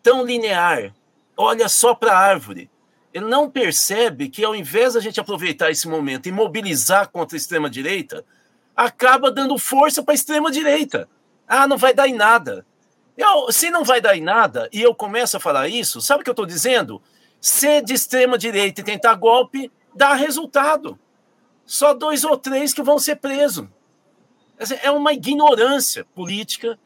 tão 0.00 0.24
linear, 0.24 0.94
olha 1.36 1.68
só 1.68 1.94
para 1.94 2.12
a 2.12 2.18
árvore. 2.18 2.70
Ele 3.12 3.26
não 3.26 3.48
percebe 3.48 4.28
que, 4.28 4.44
ao 4.44 4.54
invés 4.54 4.94
da 4.94 5.00
gente 5.00 5.20
aproveitar 5.20 5.70
esse 5.70 5.86
momento 5.86 6.28
e 6.28 6.32
mobilizar 6.32 7.08
contra 7.10 7.36
a 7.36 7.38
extrema-direita, 7.38 8.24
acaba 8.74 9.30
dando 9.30 9.56
força 9.56 10.02
para 10.02 10.12
a 10.12 10.16
extrema-direita. 10.16 11.08
Ah, 11.46 11.68
não 11.68 11.76
vai 11.76 11.94
dar 11.94 12.08
em 12.08 12.14
nada. 12.14 12.66
Eu, 13.16 13.52
se 13.52 13.70
não 13.70 13.84
vai 13.84 14.00
dar 14.00 14.16
em 14.16 14.20
nada, 14.20 14.68
e 14.72 14.82
eu 14.82 14.94
começo 14.94 15.36
a 15.36 15.40
falar 15.40 15.68
isso, 15.68 16.00
sabe 16.00 16.22
o 16.22 16.24
que 16.24 16.30
eu 16.30 16.32
estou 16.32 16.46
dizendo? 16.46 17.00
Ser 17.40 17.84
de 17.84 17.94
extrema-direita 17.94 18.80
e 18.80 18.84
tentar 18.84 19.14
golpe 19.14 19.70
dá 19.94 20.14
resultado. 20.14 20.98
Só 21.64 21.94
dois 21.94 22.24
ou 22.24 22.36
três 22.36 22.74
que 22.74 22.82
vão 22.82 22.98
ser 22.98 23.16
presos. 23.16 23.68
É 24.82 24.90
uma 24.90 25.12
ignorância 25.12 26.04
política 26.14 26.78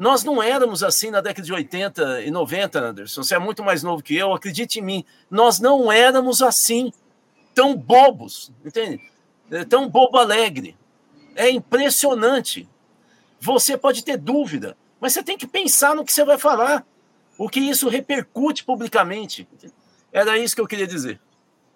nós 0.00 0.24
não 0.24 0.42
éramos 0.42 0.82
assim 0.82 1.10
na 1.10 1.20
década 1.20 1.44
de 1.44 1.52
80 1.52 2.22
e 2.22 2.30
90, 2.30 2.80
Anderson. 2.80 3.22
Você 3.22 3.34
é 3.34 3.38
muito 3.38 3.62
mais 3.62 3.82
novo 3.82 4.02
que 4.02 4.16
eu, 4.16 4.32
acredite 4.32 4.78
em 4.78 4.82
mim. 4.82 5.04
Nós 5.30 5.60
não 5.60 5.92
éramos 5.92 6.40
assim, 6.40 6.90
tão 7.54 7.76
bobos, 7.76 8.50
entende? 8.64 8.98
É, 9.50 9.62
tão 9.62 9.86
bobo 9.86 10.16
alegre. 10.16 10.74
É 11.36 11.50
impressionante. 11.50 12.66
Você 13.38 13.76
pode 13.76 14.02
ter 14.02 14.16
dúvida, 14.16 14.74
mas 14.98 15.12
você 15.12 15.22
tem 15.22 15.36
que 15.36 15.46
pensar 15.46 15.94
no 15.94 16.02
que 16.02 16.14
você 16.14 16.24
vai 16.24 16.38
falar, 16.38 16.82
o 17.36 17.46
que 17.46 17.60
isso 17.60 17.86
repercute 17.90 18.64
publicamente. 18.64 19.46
Era 20.10 20.38
isso 20.38 20.54
que 20.54 20.62
eu 20.62 20.66
queria 20.66 20.86
dizer. 20.86 21.20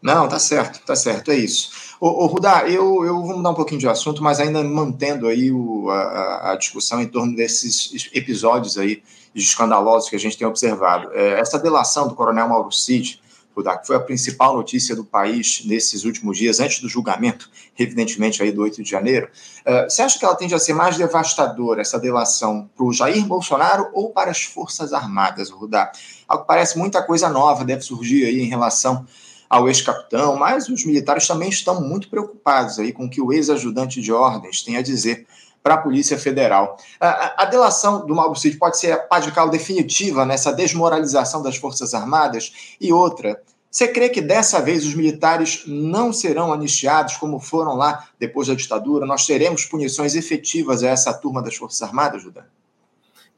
Não, 0.04 0.28
tá 0.28 0.38
certo, 0.38 0.84
tá 0.84 0.94
certo, 0.94 1.30
é 1.30 1.34
isso. 1.34 1.96
Ô, 1.98 2.24
ô 2.24 2.26
Rudá, 2.26 2.68
eu, 2.68 3.06
eu 3.06 3.22
vou 3.22 3.38
mudar 3.38 3.52
um 3.52 3.54
pouquinho 3.54 3.80
de 3.80 3.88
assunto, 3.88 4.22
mas 4.22 4.38
ainda 4.38 4.62
mantendo 4.62 5.26
aí 5.26 5.50
o, 5.50 5.88
a, 5.88 6.52
a, 6.52 6.56
discussão 6.56 7.00
em 7.00 7.08
torno 7.08 7.34
desses 7.34 8.10
episódios 8.12 8.76
aí 8.76 9.02
escandalosos 9.34 10.10
que 10.10 10.16
a 10.16 10.18
gente 10.18 10.36
tem 10.36 10.46
observado. 10.46 11.10
É, 11.14 11.40
essa 11.40 11.58
delação 11.58 12.06
do 12.06 12.14
coronel 12.14 12.46
Mauro 12.46 12.70
Cid, 12.70 13.18
Rudá, 13.56 13.78
que 13.78 13.86
foi 13.86 13.96
a 13.96 14.00
principal 14.00 14.54
notícia 14.54 14.94
do 14.94 15.06
país 15.06 15.62
nesses 15.64 16.04
últimos 16.04 16.36
dias, 16.36 16.60
antes 16.60 16.80
do 16.80 16.88
julgamento, 16.88 17.48
evidentemente 17.78 18.42
aí 18.42 18.52
do 18.52 18.60
8 18.60 18.82
de 18.82 18.90
janeiro, 18.90 19.30
é, 19.64 19.84
você 19.84 20.02
acha 20.02 20.18
que 20.18 20.24
ela 20.26 20.34
tende 20.34 20.54
a 20.54 20.58
ser 20.58 20.74
mais 20.74 20.98
devastadora, 20.98 21.80
essa 21.80 21.98
delação, 21.98 22.68
para 22.76 22.84
o 22.84 22.92
Jair 22.92 23.24
Bolsonaro 23.24 23.88
ou 23.94 24.10
para 24.10 24.30
as 24.30 24.42
Forças 24.42 24.92
Armadas, 24.92 25.48
Rudá? 25.48 25.90
Algo 26.28 26.42
que 26.42 26.48
parece 26.48 26.76
muita 26.76 27.02
coisa 27.02 27.30
nova 27.30 27.64
deve 27.64 27.80
surgir 27.80 28.26
aí 28.26 28.42
em 28.42 28.48
relação 28.50 29.06
ao 29.48 29.68
ex-capitão, 29.68 30.36
mas 30.36 30.68
os 30.68 30.84
militares 30.84 31.26
também 31.26 31.48
estão 31.48 31.80
muito 31.80 32.08
preocupados 32.08 32.78
aí 32.78 32.92
com 32.92 33.04
o 33.04 33.10
que 33.10 33.20
o 33.20 33.32
ex-ajudante 33.32 34.00
de 34.00 34.12
ordens 34.12 34.62
tem 34.62 34.76
a 34.76 34.82
dizer 34.82 35.26
para 35.62 35.74
a 35.74 35.78
Polícia 35.78 36.18
Federal. 36.18 36.76
A, 37.00 37.42
a, 37.42 37.44
delação 37.46 38.04
do 38.04 38.34
Cid 38.34 38.58
pode 38.58 38.78
ser 38.78 38.92
a 38.92 38.98
pá 38.98 39.18
de 39.18 39.32
cal 39.32 39.48
definitiva 39.48 40.26
nessa 40.26 40.52
desmoralização 40.52 41.42
das 41.42 41.56
Forças 41.56 41.94
Armadas? 41.94 42.76
E 42.78 42.92
outra, 42.92 43.40
você 43.70 43.88
crê 43.88 44.10
que 44.10 44.20
dessa 44.20 44.60
vez 44.60 44.86
os 44.86 44.94
militares 44.94 45.64
não 45.66 46.12
serão 46.12 46.52
anistiados 46.52 47.16
como 47.16 47.40
foram 47.40 47.74
lá 47.74 48.06
depois 48.20 48.46
da 48.46 48.54
ditadura? 48.54 49.06
Nós 49.06 49.26
teremos 49.26 49.64
punições 49.64 50.14
efetivas 50.14 50.82
a 50.84 50.88
essa 50.88 51.14
turma 51.14 51.42
das 51.42 51.56
Forças 51.56 51.80
Armadas, 51.82 52.22
Judá? 52.22 52.44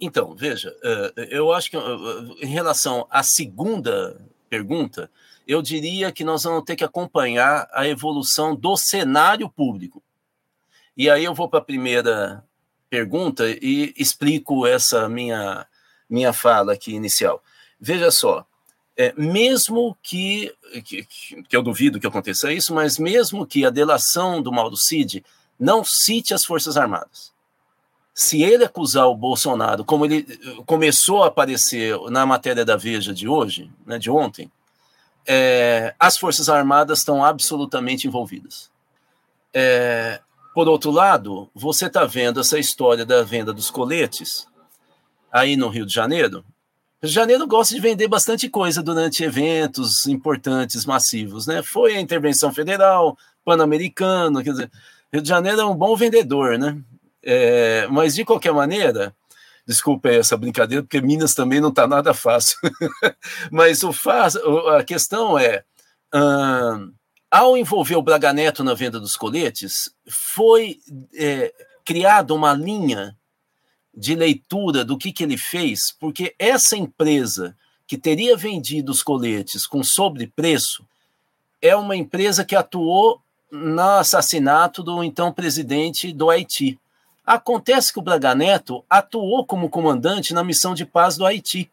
Então, 0.01 0.35
veja, 0.35 0.75
eh, 0.85 1.29
eu 1.31 1.53
acho 1.53 1.71
que 1.71 1.77
eh, 1.77 1.81
em 2.43 2.49
relação 2.49 3.07
à 3.09 3.23
segunda 3.23 4.21
pergunta, 4.51 5.11
eu 5.47 5.63
diria 5.63 6.11
que 6.11 6.25
nós 6.25 6.43
vamos 6.43 6.65
ter 6.65 6.77
que 6.77 6.85
acompanhar 6.85 7.69
a 7.73 7.87
evolução 7.87 8.55
do 8.55 8.77
cenário 8.77 9.49
público. 9.49 10.03
E 10.97 11.09
aí 11.09 11.25
eu 11.25 11.35
vou 11.35 11.49
para 11.49 11.61
a 11.61 11.65
primeira 11.65 12.45
pergunta 12.91 13.45
e 13.49 13.95
explico 13.97 14.67
essa 14.67 15.09
minha, 15.09 15.67
minha 16.09 16.33
fala 16.33 16.73
aqui 16.73 16.93
inicial. 16.93 17.43
Veja 17.79 18.11
só, 18.11 18.47
é, 18.97 19.13
mesmo 19.17 19.97
que, 20.03 20.53
que, 20.85 21.05
que 21.05 21.57
eu 21.57 21.63
duvido 21.63 22.01
que 22.01 22.07
aconteça 22.07 22.53
isso, 22.53 22.75
mas 22.75 22.99
mesmo 22.99 23.47
que 23.47 23.65
a 23.65 23.71
delação 23.71 24.41
do 24.41 24.51
Mauro 24.51 24.77
Cid 24.77 25.25
não 25.59 25.85
cite 25.85 26.33
as 26.33 26.45
Forças 26.45 26.77
Armadas, 26.77 27.33
se 28.15 28.43
ele 28.43 28.65
acusar 28.65 29.07
o 29.07 29.17
Bolsonaro, 29.17 29.85
como 29.85 30.07
ele 30.07 30.25
começou 30.65 31.23
a 31.23 31.27
aparecer 31.27 31.95
na 32.11 32.25
matéria 32.25 32.65
da 32.65 32.75
Veja 32.75 33.13
de 33.13 33.29
hoje, 33.29 33.71
né, 33.85 33.99
de 33.99 34.11
ontem, 34.11 34.51
é, 35.27 35.95
as 35.99 36.17
Forças 36.19 36.49
Armadas 36.49 37.01
estão 37.01 37.25
absolutamente 37.25 38.07
envolvidas. 38.07 38.71
É, 39.53 40.21
por 40.55 40.69
outro 40.69 40.91
lado, 40.91 41.51
você 41.55 41.87
está 41.87 42.05
vendo 42.05 42.41
essa 42.41 42.59
história 42.59 43.05
da 43.05 43.23
venda 43.23 43.53
dos 43.53 43.71
coletes 43.71 44.47
aí 45.31 45.57
no 45.57 45.69
Rio 45.69 45.85
de 45.85 45.93
Janeiro. 45.93 46.45
Rio 47.03 47.09
de 47.09 47.15
Janeiro 47.15 47.47
gosta 47.47 47.75
de 47.75 47.81
vender 47.81 48.09
bastante 48.09 48.49
coisa 48.49 48.83
durante 48.83 49.23
eventos 49.23 50.07
importantes, 50.07 50.87
massivos, 50.87 51.47
né? 51.47 51.63
Foi 51.63 51.97
a 51.97 52.01
intervenção 52.01 52.53
federal, 52.53 53.19
pan-americano, 53.45 54.43
quer 54.43 54.51
dizer, 54.51 54.71
Rio 55.13 55.23
de 55.23 55.29
Janeiro 55.29 55.61
é 55.61 55.65
um 55.65 55.75
bom 55.75 55.95
vendedor, 55.95 56.59
né? 56.59 56.79
É, 57.23 57.87
mas 57.91 58.15
de 58.15 58.25
qualquer 58.25 58.53
maneira, 58.53 59.15
Desculpa 59.67 60.09
essa 60.09 60.37
brincadeira, 60.37 60.83
porque 60.83 61.01
Minas 61.01 61.35
também 61.35 61.61
não 61.61 61.71
está 61.71 61.87
nada 61.87 62.15
fácil. 62.15 62.59
Mas 63.51 63.83
o 63.83 63.93
faz, 63.93 64.37
a 64.37 64.85
questão 64.85 65.39
é. 65.39 65.65
Hum, 66.15 66.93
ao 67.31 67.57
envolver 67.57 67.97
o 67.97 68.03
Braga 68.03 68.33
Neto 68.33 68.63
na 68.63 68.73
venda 68.73 69.01
dos 69.01 69.17
coletes, 69.17 69.93
foi 70.09 70.79
é, 71.15 71.53
criada 71.85 72.33
uma 72.33 72.53
linha 72.53 73.17
de 73.95 74.15
leitura 74.15 74.85
do 74.85 74.97
que, 74.97 75.13
que 75.13 75.25
ele 75.25 75.37
fez, 75.37 75.91
porque 75.99 76.35
essa 76.39 76.77
empresa 76.77 77.57
que 77.87 77.97
teria 77.97 78.37
vendido 78.37 78.93
os 78.93 79.03
coletes 79.03 79.67
com 79.67 79.83
sobrepreço 79.83 80.87
é 81.63 81.75
uma 81.75 81.97
empresa 81.97 82.45
que 82.45 82.55
atuou 82.55 83.21
no 83.51 83.81
assassinato 83.81 84.83
do 84.83 85.03
então 85.03 85.33
presidente 85.33 86.13
do 86.13 86.29
Haiti. 86.31 86.79
Acontece 87.27 87.93
que 87.93 87.99
o 87.99 88.03
Braga 88.03 88.37
Neto 88.37 88.85
atuou 88.89 89.45
como 89.45 89.69
comandante 89.69 90.33
na 90.33 90.45
missão 90.45 90.75
de 90.75 90.87
paz 90.87 91.17
do 91.17 91.27
Haiti. 91.27 91.69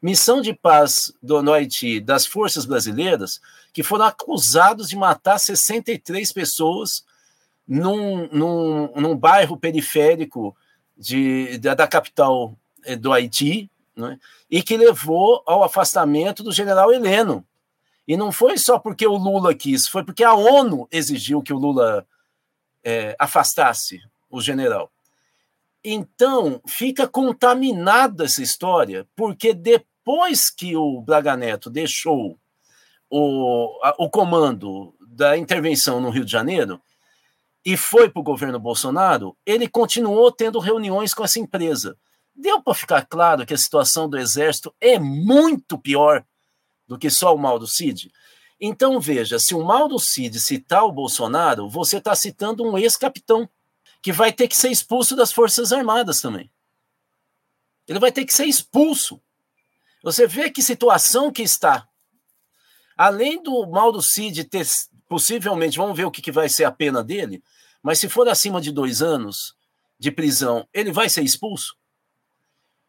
Missão 0.00 0.40
de 0.40 0.54
paz 0.54 1.12
do, 1.20 1.42
no 1.42 1.52
Haiti 1.52 1.98
das 1.98 2.24
forças 2.24 2.64
brasileiras 2.64 3.40
que 3.72 3.82
foram 3.82 4.04
acusados 4.04 4.88
de 4.88 4.94
matar 4.94 5.40
63 5.40 6.32
pessoas 6.32 7.04
num, 7.66 8.28
num, 8.30 8.92
num 8.94 9.16
bairro 9.16 9.56
periférico 9.56 10.56
de, 10.96 11.58
da, 11.58 11.74
da 11.74 11.88
capital 11.88 12.56
eh, 12.84 12.94
do 12.94 13.12
Haiti, 13.12 13.68
né, 13.96 14.20
e 14.48 14.62
que 14.62 14.76
levou 14.76 15.42
ao 15.44 15.64
afastamento 15.64 16.44
do 16.44 16.52
general 16.52 16.92
Heleno. 16.92 17.44
E 18.06 18.16
não 18.16 18.30
foi 18.30 18.56
só 18.56 18.78
porque 18.78 19.04
o 19.04 19.16
Lula 19.16 19.52
quis, 19.52 19.88
foi 19.88 20.04
porque 20.04 20.22
a 20.22 20.32
ONU 20.32 20.86
exigiu 20.92 21.42
que 21.42 21.52
o 21.52 21.58
Lula 21.58 22.06
é, 22.84 23.16
afastasse 23.18 24.00
o 24.30 24.40
general. 24.40 24.90
Então, 25.84 26.60
fica 26.66 27.06
contaminada 27.06 28.24
essa 28.24 28.42
história, 28.42 29.06
porque 29.14 29.54
depois 29.54 30.50
que 30.50 30.76
o 30.76 31.00
Braga 31.00 31.36
Neto 31.36 31.70
deixou 31.70 32.38
o, 33.08 33.78
a, 33.82 33.94
o 33.98 34.10
comando 34.10 34.94
da 35.00 35.36
intervenção 35.38 36.00
no 36.00 36.10
Rio 36.10 36.24
de 36.24 36.32
Janeiro, 36.32 36.80
e 37.64 37.76
foi 37.76 38.08
para 38.08 38.20
o 38.20 38.24
governo 38.24 38.60
Bolsonaro, 38.60 39.36
ele 39.44 39.68
continuou 39.68 40.30
tendo 40.30 40.60
reuniões 40.60 41.12
com 41.12 41.24
essa 41.24 41.40
empresa. 41.40 41.96
Deu 42.32 42.62
para 42.62 42.74
ficar 42.74 43.04
claro 43.06 43.44
que 43.44 43.54
a 43.54 43.58
situação 43.58 44.08
do 44.08 44.16
Exército 44.16 44.72
é 44.80 44.98
muito 44.98 45.76
pior 45.76 46.24
do 46.86 46.96
que 46.96 47.10
só 47.10 47.34
o 47.34 47.38
mal 47.38 47.58
do 47.58 47.66
Cid? 47.66 48.12
Então, 48.60 49.00
veja, 49.00 49.38
se 49.38 49.54
o 49.54 49.64
mal 49.64 49.88
do 49.88 49.98
Cid 49.98 50.38
citar 50.38 50.84
o 50.84 50.92
Bolsonaro, 50.92 51.68
você 51.68 51.98
está 51.98 52.14
citando 52.14 52.62
um 52.64 52.78
ex-capitão 52.78 53.48
que 54.02 54.12
vai 54.12 54.32
ter 54.32 54.48
que 54.48 54.56
ser 54.56 54.70
expulso 54.70 55.16
das 55.16 55.32
Forças 55.32 55.72
Armadas 55.72 56.20
também. 56.20 56.50
Ele 57.88 57.98
vai 57.98 58.12
ter 58.12 58.24
que 58.24 58.34
ser 58.34 58.46
expulso. 58.46 59.20
Você 60.02 60.26
vê 60.26 60.50
que 60.50 60.62
situação 60.62 61.32
que 61.32 61.42
está. 61.42 61.88
Além 62.96 63.42
do 63.42 63.66
mal 63.66 63.92
do 63.92 64.02
Cid 64.02 64.44
ter, 64.44 64.66
possivelmente, 65.08 65.76
vamos 65.76 65.96
ver 65.96 66.04
o 66.04 66.10
que, 66.10 66.22
que 66.22 66.32
vai 66.32 66.48
ser 66.48 66.64
a 66.64 66.72
pena 66.72 67.02
dele, 67.02 67.42
mas 67.82 67.98
se 67.98 68.08
for 68.08 68.28
acima 68.28 68.60
de 68.60 68.72
dois 68.72 69.02
anos 69.02 69.54
de 69.98 70.10
prisão, 70.10 70.66
ele 70.72 70.92
vai 70.92 71.08
ser 71.08 71.22
expulso? 71.22 71.76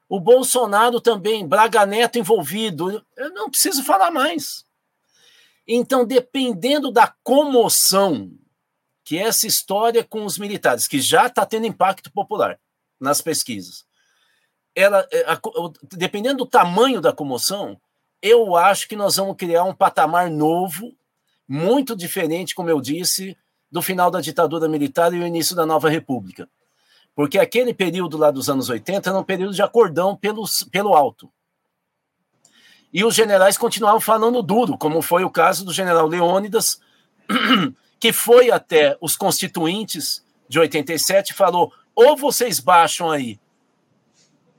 O 0.10 0.20
Bolsonaro 0.20 1.02
também, 1.02 1.48
Braga 1.48 1.86
Neto 1.86 2.17
envolvido, 2.17 3.06
eu 3.15 3.34
não 3.34 3.50
preciso 3.50 3.84
falar 3.84 4.10
mais. 4.10 4.65
Então, 5.67 6.06
dependendo 6.06 6.91
da 6.91 7.13
comoção 7.24 8.32
que 9.08 9.17
essa 9.17 9.48
história 9.48 10.04
com 10.04 10.26
os 10.26 10.38
militares, 10.38 10.86
que 10.86 11.00
já 11.00 11.28
está 11.28 11.46
tendo 11.46 11.65
impacto 11.65 12.12
popular 12.12 12.60
nas 13.00 13.22
pesquisas, 13.22 13.86
ela, 14.76 15.08
é, 15.10 15.26
dependendo 15.93 16.39
do 16.39 16.46
tamanho 16.46 17.00
da 17.00 17.13
comoção, 17.13 17.80
eu 18.22 18.58
acho 18.58 18.86
que 18.86 18.98
nós 18.98 19.15
vamos 19.15 19.38
criar 19.38 19.63
um 19.63 19.74
patamar 19.74 20.30
novo, 20.30 20.93
muito 21.48 21.96
diferente, 21.96 22.54
como 22.54 22.70
eu 22.70 22.82
disse, 22.82 23.38
do 23.72 23.82
final 23.82 24.12
da 24.12 24.20
ditadura 24.20 24.67
militar 24.67 25.13
e 25.13 25.20
o 25.20 25.26
início 25.26 25.56
da 25.56 25.65
nova 25.65 25.89
república. 25.89 26.50
Porque 27.15 27.39
aquele 27.39 27.74
período 27.74 28.17
lá 28.17 28.30
dos 28.30 28.50
anos 28.50 28.67
80 28.67 29.10
era 29.10 29.17
um 29.17 29.24
período 29.24 29.54
de 29.54 29.62
acordão 29.62 30.17
pelo, 30.17 30.43
pelo 30.70 30.93
alto. 30.93 31.32
E 32.91 33.06
os 33.06 33.15
generais 33.15 33.58
continuavam 33.58 34.02
falando 34.02 34.43
duro, 34.43 34.78
como 34.78 35.02
foi 35.02 35.24
o 35.24 35.32
caso 35.32 35.63
do 35.63 35.72
general 35.72 36.08
Leônidas, 36.08 36.82
que 38.00 38.14
foi 38.14 38.52
até 38.52 38.98
os 39.02 39.16
constituintes 39.16 40.24
de 40.48 40.60
87 40.60 41.32
e 41.32 41.34
falou: 41.34 41.72
ou 41.96 42.16
vocês 42.16 42.60
baixam 42.60 43.10
aí 43.10 43.40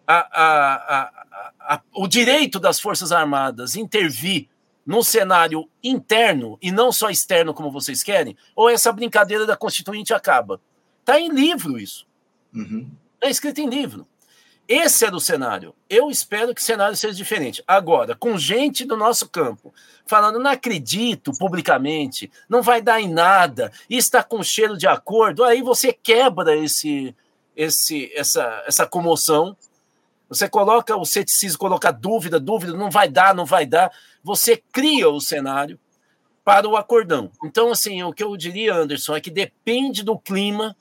a, 0.07 0.19
a, 0.43 1.25
a, 1.61 1.83
o 1.95 2.09
direito 2.09 2.59
das 2.59 2.81
Forças 2.81 3.13
Armadas 3.13 3.77
intervir 3.77 4.49
no 4.87 5.05
cenário 5.05 5.69
interno 5.85 6.59
e 6.63 6.73
não 6.73 6.91
só 6.91 7.11
externo 7.11 7.53
como 7.53 7.71
vocês 7.71 8.03
querem, 8.03 8.35
ou 8.57 8.71
essa 8.71 8.91
brincadeira 8.91 9.45
da 9.45 9.55
Constituinte 9.55 10.15
acaba. 10.15 10.61
Está 11.01 11.21
em 11.21 11.29
livro 11.29 11.79
isso. 11.79 12.07
Está 12.55 12.75
uhum. 12.75 12.91
É 13.21 13.29
escrito 13.29 13.61
em 13.61 13.69
livro. 13.69 14.07
Esse 14.69 15.07
era 15.07 15.17
o 15.17 15.21
cenário. 15.21 15.75
Eu 15.89 16.11
espero 16.11 16.55
que 16.55 16.61
o 16.61 16.65
cenário 16.65 16.95
seja 16.95 17.15
diferente. 17.15 17.65
Agora, 17.67 18.15
com 18.15 18.37
gente 18.37 18.85
do 18.85 18.99
nosso 18.99 19.27
campo 19.27 19.73
falando, 20.07 20.39
não 20.39 20.51
acredito 20.51 21.33
publicamente, 21.39 22.31
não 22.49 22.61
vai 22.63 22.83
dar 22.83 23.01
em 23.01 23.09
nada, 23.11 23.73
está 23.89 24.23
com 24.23 24.43
cheiro 24.43 24.77
de 24.77 24.87
acordo, 24.87 25.43
aí 25.43 25.63
você 25.63 25.93
quebra 25.93 26.55
esse, 26.57 27.15
esse, 27.57 28.13
essa, 28.15 28.63
essa 28.67 28.87
comoção. 28.87 29.57
Você 30.29 30.47
coloca 30.47 30.95
o 30.95 31.07
ceticismo, 31.07 31.59
coloca 31.59 31.91
dúvida, 31.91 32.39
dúvida, 32.39 32.75
não 32.75 32.91
vai 32.91 33.09
dar, 33.09 33.35
não 33.35 33.47
vai 33.47 33.65
dar. 33.65 33.91
Você 34.23 34.63
cria 34.71 35.09
o 35.09 35.21
cenário 35.21 35.81
para 36.45 36.69
o 36.69 36.77
acordão. 36.77 37.31
Então, 37.43 37.71
assim, 37.71 38.03
o 38.03 38.13
que 38.13 38.23
eu 38.23 38.37
diria, 38.37 38.75
Anderson, 38.75 39.17
é 39.17 39.21
que 39.21 39.31
depende 39.31 40.03
do 40.03 40.19
clima 40.19 40.77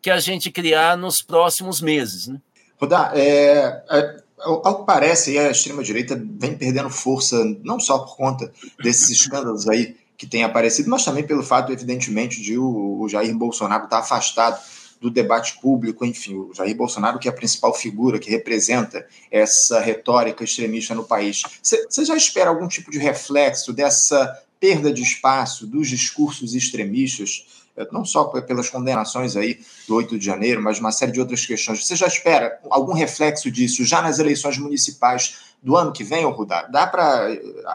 que 0.00 0.10
a 0.10 0.20
gente 0.20 0.50
criar 0.50 0.96
nos 0.96 1.22
próximos 1.22 1.80
meses, 1.80 2.28
né? 2.28 2.40
Rodar, 2.82 3.12
é, 3.14 3.84
é, 3.90 4.16
ao 4.40 4.80
que 4.80 4.86
parece, 4.86 5.38
a 5.38 5.52
extrema-direita 5.52 6.20
vem 6.20 6.56
perdendo 6.56 6.90
força, 6.90 7.44
não 7.62 7.78
só 7.78 8.00
por 8.00 8.16
conta 8.16 8.52
desses 8.82 9.08
escândalos 9.08 9.68
aí 9.68 9.94
que 10.16 10.26
têm 10.26 10.42
aparecido, 10.42 10.90
mas 10.90 11.04
também 11.04 11.22
pelo 11.24 11.44
fato, 11.44 11.70
evidentemente, 11.70 12.42
de 12.42 12.58
o, 12.58 13.00
o 13.00 13.08
Jair 13.08 13.32
Bolsonaro 13.36 13.84
estar 13.84 14.00
afastado 14.00 14.60
do 15.00 15.10
debate 15.10 15.60
público, 15.60 16.04
enfim, 16.04 16.34
o 16.34 16.52
Jair 16.52 16.76
Bolsonaro, 16.76 17.20
que 17.20 17.28
é 17.28 17.30
a 17.30 17.34
principal 17.34 17.72
figura 17.72 18.18
que 18.18 18.28
representa 18.28 19.06
essa 19.30 19.78
retórica 19.78 20.42
extremista 20.42 20.92
no 20.92 21.04
país. 21.04 21.42
Você 21.62 22.04
já 22.04 22.16
espera 22.16 22.50
algum 22.50 22.66
tipo 22.66 22.90
de 22.90 22.98
reflexo 22.98 23.72
dessa 23.72 24.42
perda 24.58 24.92
de 24.92 25.02
espaço 25.02 25.68
dos 25.68 25.88
discursos 25.88 26.52
extremistas 26.52 27.61
não 27.90 28.04
só 28.04 28.24
pelas 28.24 28.68
condenações 28.68 29.36
aí 29.36 29.60
do 29.88 29.94
8 29.96 30.18
de 30.18 30.24
janeiro, 30.24 30.62
mas 30.62 30.78
uma 30.78 30.92
série 30.92 31.12
de 31.12 31.20
outras 31.20 31.46
questões. 31.46 31.84
Você 31.84 31.96
já 31.96 32.06
espera 32.06 32.58
algum 32.70 32.92
reflexo 32.92 33.50
disso 33.50 33.84
já 33.84 34.02
nas 34.02 34.18
eleições 34.18 34.58
municipais 34.58 35.52
do 35.62 35.76
ano 35.76 35.92
que 35.92 36.04
vem, 36.04 36.24
Rudá? 36.24 36.62
Dá 36.64 36.86
para 36.86 37.28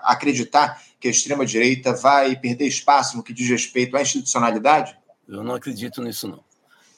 acreditar 0.03 0.81
que 0.99 1.07
a 1.07 1.12
extrema-direita 1.12 1.93
vai 1.93 2.36
perder 2.36 2.67
espaço 2.67 3.17
no 3.17 3.23
que 3.23 3.33
diz 3.33 3.49
respeito 3.49 3.95
à 3.95 4.01
institucionalidade? 4.01 4.95
Eu 5.27 5.43
não 5.43 5.55
acredito 5.55 6.01
nisso, 6.01 6.27
não. 6.27 6.39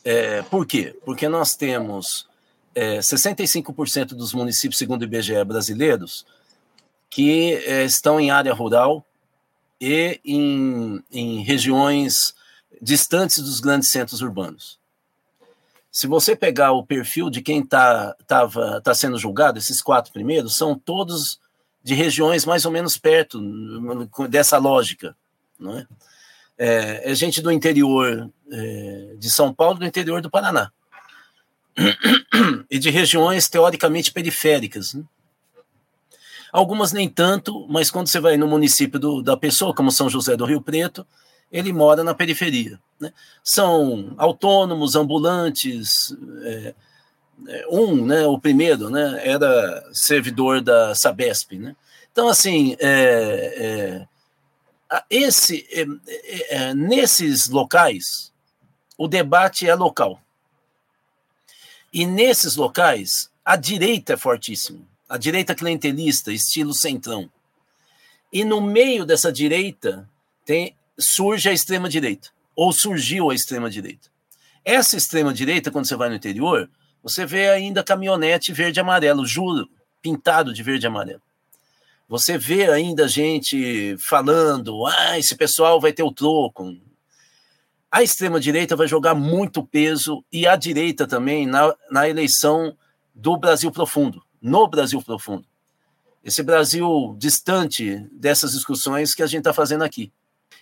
É, 0.03 0.41
por 0.43 0.65
quê? 0.65 0.95
Porque 1.05 1.27
nós 1.27 1.55
temos 1.55 2.27
é, 2.73 2.99
65% 2.99 4.09
dos 4.09 4.33
municípios, 4.33 4.77
segundo 4.77 5.01
o 5.01 5.05
IBGE, 5.05 5.43
brasileiros, 5.43 6.25
que 7.09 7.53
é, 7.65 7.83
estão 7.83 8.19
em 8.19 8.31
área 8.31 8.53
rural 8.53 9.05
e 9.79 10.19
em, 10.23 11.03
em 11.11 11.43
regiões 11.43 12.33
distantes 12.81 13.41
dos 13.41 13.59
grandes 13.59 13.89
centros 13.89 14.21
urbanos. 14.21 14.79
Se 15.91 16.07
você 16.07 16.35
pegar 16.35 16.71
o 16.71 16.85
perfil 16.85 17.29
de 17.29 17.41
quem 17.41 17.61
está 17.61 18.15
tá 18.27 18.93
sendo 18.93 19.17
julgado, 19.17 19.57
esses 19.57 19.81
quatro 19.81 20.13
primeiros, 20.13 20.55
são 20.55 20.77
todos 20.77 21.39
de 21.83 21.93
regiões 21.93 22.45
mais 22.45 22.65
ou 22.65 22.71
menos 22.71 22.97
perto 22.97 23.39
dessa 24.29 24.57
lógica. 24.57 25.15
Não 25.59 25.77
é? 25.77 25.87
É, 26.57 27.11
é 27.11 27.15
gente 27.15 27.41
do 27.41 27.51
interior 27.51 28.29
é, 28.51 29.15
de 29.17 29.29
São 29.29 29.53
Paulo, 29.53 29.79
do 29.79 29.85
interior 29.85 30.21
do 30.21 30.29
Paraná. 30.29 30.71
E 32.69 32.77
de 32.77 32.89
regiões 32.89 33.47
teoricamente 33.47 34.11
periféricas. 34.11 34.93
Né? 34.93 35.03
Algumas 36.51 36.91
nem 36.91 37.07
tanto, 37.07 37.67
mas 37.69 37.89
quando 37.89 38.07
você 38.07 38.19
vai 38.19 38.35
no 38.35 38.47
município 38.47 38.99
do, 38.99 39.21
da 39.21 39.37
pessoa, 39.37 39.73
como 39.73 39.91
São 39.91 40.09
José 40.09 40.35
do 40.35 40.45
Rio 40.45 40.61
Preto, 40.61 41.07
ele 41.51 41.73
mora 41.73 42.03
na 42.03 42.13
periferia. 42.13 42.79
Né? 42.99 43.11
São 43.43 44.13
autônomos, 44.17 44.95
ambulantes. 44.95 46.15
É, 46.43 46.73
é, 47.47 47.65
um, 47.69 48.05
né, 48.05 48.25
o 48.25 48.37
primeiro, 48.39 48.89
né, 48.89 49.21
era 49.23 49.83
servidor 49.93 50.61
da 50.61 50.93
Sabesp. 50.93 51.53
Né? 51.53 51.75
Então, 52.11 52.27
assim, 52.27 52.75
é, 52.79 53.55
é 53.57 54.07
esse, 55.09 55.67
é, 55.71 55.85
é, 56.49 56.73
nesses 56.73 57.47
locais, 57.47 58.33
o 58.97 59.07
debate 59.07 59.67
é 59.67 59.75
local. 59.75 60.19
E 61.93 62.05
nesses 62.05 62.55
locais, 62.55 63.31
a 63.45 63.55
direita 63.55 64.13
é 64.13 64.17
fortíssima. 64.17 64.81
A 65.07 65.17
direita 65.17 65.55
clientelista, 65.55 66.31
estilo 66.31 66.73
centrão. 66.73 67.29
E 68.31 68.43
no 68.43 68.61
meio 68.61 69.05
dessa 69.05 69.31
direita 69.31 70.07
tem 70.45 70.75
surge 70.99 71.49
a 71.49 71.53
extrema-direita, 71.53 72.29
ou 72.55 72.73
surgiu 72.73 73.29
a 73.29 73.35
extrema-direita. 73.35 74.09
Essa 74.63 74.97
extrema-direita, 74.97 75.71
quando 75.71 75.85
você 75.85 75.95
vai 75.95 76.09
no 76.09 76.15
interior, 76.15 76.69
você 77.01 77.25
vê 77.25 77.49
ainda 77.49 77.83
caminhonete 77.83 78.51
verde 78.51 78.79
e 78.79 78.81
amarelo, 78.81 79.25
juro, 79.25 79.69
pintado 80.01 80.53
de 80.53 80.61
verde 80.61 80.85
e 80.85 80.87
amarelo. 80.87 81.21
Você 82.07 82.37
vê 82.37 82.69
ainda 82.69 83.07
gente 83.07 83.95
falando, 83.99 84.85
ah, 84.85 85.17
esse 85.17 85.35
pessoal 85.35 85.79
vai 85.79 85.93
ter 85.93 86.03
o 86.03 86.11
troco. 86.11 86.75
A 87.91 88.03
extrema-direita 88.03 88.75
vai 88.75 88.87
jogar 88.87 89.15
muito 89.15 89.65
peso, 89.65 90.23
e 90.31 90.45
a 90.45 90.55
direita 90.55 91.07
também, 91.07 91.45
na, 91.45 91.73
na 91.89 92.09
eleição 92.09 92.75
do 93.15 93.37
Brasil 93.37 93.71
profundo, 93.71 94.21
no 94.41 94.67
Brasil 94.67 95.01
profundo. 95.01 95.45
Esse 96.23 96.43
Brasil 96.43 97.15
distante 97.17 98.05
dessas 98.11 98.51
discussões 98.51 99.15
que 99.15 99.23
a 99.23 99.27
gente 99.27 99.39
está 99.39 99.53
fazendo 99.53 99.83
aqui. 99.83 100.11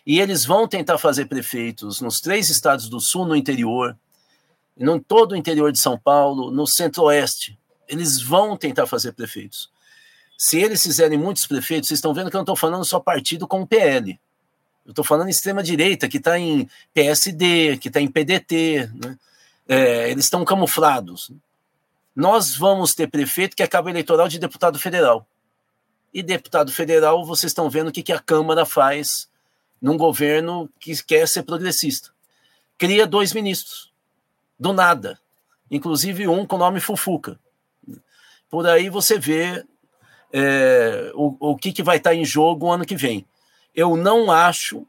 E 0.06 0.20
eles 0.20 0.46
vão 0.46 0.68
tentar 0.68 0.98
fazer 0.98 1.26
prefeitos 1.26 2.00
nos 2.00 2.22
três 2.22 2.50
estados 2.50 2.88
do 2.88 3.00
sul, 3.00 3.26
no 3.26 3.36
interior, 3.36 3.98
em 4.78 5.00
todo 5.00 5.32
o 5.34 5.36
interior 5.36 5.72
de 5.72 5.80
São 5.80 5.98
Paulo, 5.98 6.52
no 6.52 6.66
centro-oeste. 6.66 7.58
Eles 7.88 8.22
vão 8.22 8.56
tentar 8.56 8.86
fazer 8.86 9.14
prefeitos. 9.14 9.70
Se 10.38 10.60
eles 10.60 10.84
fizerem 10.84 11.18
muitos 11.18 11.48
prefeitos, 11.48 11.88
vocês 11.88 11.98
estão 11.98 12.14
vendo 12.14 12.30
que 12.30 12.36
eu 12.36 12.40
não 12.40 12.44
estou 12.44 12.56
falando 12.56 12.86
só 12.86 13.00
partido 13.00 13.48
com 13.48 13.62
o 13.62 13.68
PL. 13.68 14.20
Eu 14.86 14.92
estou 14.92 15.04
falando 15.04 15.30
extrema-direita, 15.30 16.08
que 16.08 16.18
está 16.18 16.40
em 16.40 16.70
PSD, 16.94 17.78
que 17.78 17.90
está 17.90 18.00
em 18.00 18.08
PDT. 18.08 18.90
Né? 19.04 19.18
É, 19.68 20.10
eles 20.10 20.26
estão 20.26 20.46
camuflados. 20.46 21.32
Nós 22.16 22.56
vamos 22.56 22.96
ter 22.96 23.08
prefeito 23.08 23.56
que 23.56 23.68
cabo 23.68 23.90
eleitoral 23.90 24.28
de 24.28 24.40
deputado 24.40 24.80
federal. 24.80 25.28
E 26.14 26.24
deputado 26.24 26.72
federal, 26.72 27.26
vocês 27.26 27.52
estão 27.52 27.70
vendo 27.70 27.90
o 27.90 27.92
que, 27.92 28.02
que 28.02 28.14
a 28.14 28.20
Câmara 28.20 28.66
faz 28.66 29.28
num 29.82 29.98
governo 29.98 30.70
que 30.80 30.96
quer 31.04 31.28
ser 31.28 31.44
progressista. 31.44 32.10
cria 32.78 33.08
dois 33.08 33.34
ministros, 33.34 33.92
do 34.60 34.74
nada, 34.74 35.20
inclusive 35.70 36.28
um 36.28 36.46
com 36.46 36.58
nome 36.58 36.80
Fufuca. 36.80 37.40
Por 38.50 38.68
aí 38.68 38.90
você 38.90 39.20
vê 39.20 39.66
é, 40.32 41.12
o, 41.14 41.52
o 41.52 41.58
que, 41.58 41.72
que 41.72 41.84
vai 41.84 41.98
estar 41.98 42.14
em 42.14 42.26
jogo 42.26 42.68
o 42.68 42.72
ano 42.72 42.86
que 42.86 42.96
vem. 42.96 43.26
Eu 43.76 43.96
não 43.96 44.32
acho, 44.32 44.86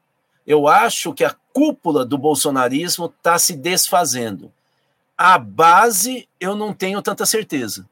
eu 0.47 0.69
acho 0.69 1.13
que 1.13 1.25
a 1.25 1.35
cúpula 1.53 2.07
do 2.07 2.17
bolsonarismo 2.17 3.07
está 3.07 3.39
se 3.39 3.55
desfazendo. 3.55 4.53
A 5.17 5.37
base 5.39 6.29
eu 6.39 6.55
não 6.55 6.73
tenho 6.73 7.03
tanta 7.03 7.27
certeza. 7.27 7.89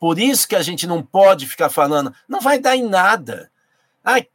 Por 0.00 0.18
isso 0.18 0.48
que 0.48 0.56
a 0.56 0.62
gente 0.62 0.86
não 0.86 1.02
pode 1.02 1.46
ficar 1.46 1.68
falando, 1.68 2.12
não 2.28 2.40
vai 2.40 2.58
dar 2.58 2.74
em 2.74 2.88
nada. 2.88 3.51
Ai, 4.04 4.26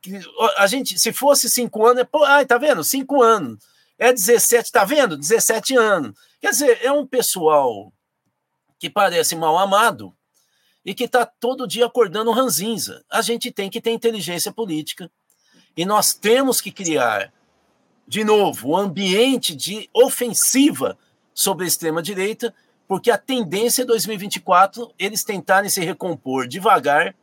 a 0.58 0.68
gente, 0.68 0.98
se 0.98 1.12
fosse 1.12 1.50
cinco 1.50 1.86
anos, 1.86 2.02
é, 2.02 2.06
pô, 2.06 2.24
ai, 2.24 2.46
tá 2.46 2.58
vendo? 2.58 2.84
Cinco 2.84 3.22
anos. 3.22 3.58
É 4.00 4.14
17, 4.14 4.72
tá 4.72 4.86
vendo? 4.86 5.18
17 5.18 5.76
anos. 5.76 6.18
Quer 6.40 6.52
dizer, 6.52 6.80
é 6.84 6.92
um 6.92 7.06
pessoal 7.06 7.92
que 8.80 8.90
parece 8.90 9.36
mal 9.36 9.58
amado 9.58 10.14
e 10.86 10.94
que 10.94 11.04
está 11.04 11.26
todo 11.26 11.68
dia 11.68 11.86
acordando 11.86 12.32
ranzinza. 12.32 13.04
A 13.12 13.22
gente 13.22 13.52
tem 13.52 13.70
que 13.70 13.82
ter 13.82 13.92
inteligência 13.92 14.54
política 14.54 15.12
e 15.76 15.86
nós 15.86 16.14
temos 16.14 16.62
que 16.62 16.72
criar, 16.72 17.34
de 18.08 18.24
novo, 18.24 18.70
um 18.70 18.78
ambiente 18.78 19.56
de 19.56 19.90
ofensiva 19.94 20.98
sobre 21.34 21.66
a 21.66 21.68
extrema-direita, 21.68 22.54
porque 22.88 23.12
a 23.12 23.18
tendência 23.18 23.82
é 23.82 23.86
2024 23.86 24.94
eles 24.98 25.24
tentarem 25.24 25.70
se 25.70 25.82
recompor 25.82 26.48
devagar 26.48 27.14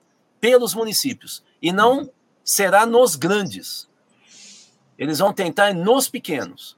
pelos 0.40 0.74
municípios 0.74 1.42
e 1.62 1.72
não 1.72 2.11
será 2.44 2.85
nos 2.85 3.16
grandes. 3.16 3.88
Eles 4.98 5.18
vão 5.18 5.33
tentar 5.33 5.74
nos 5.74 6.09
pequenos. 6.09 6.76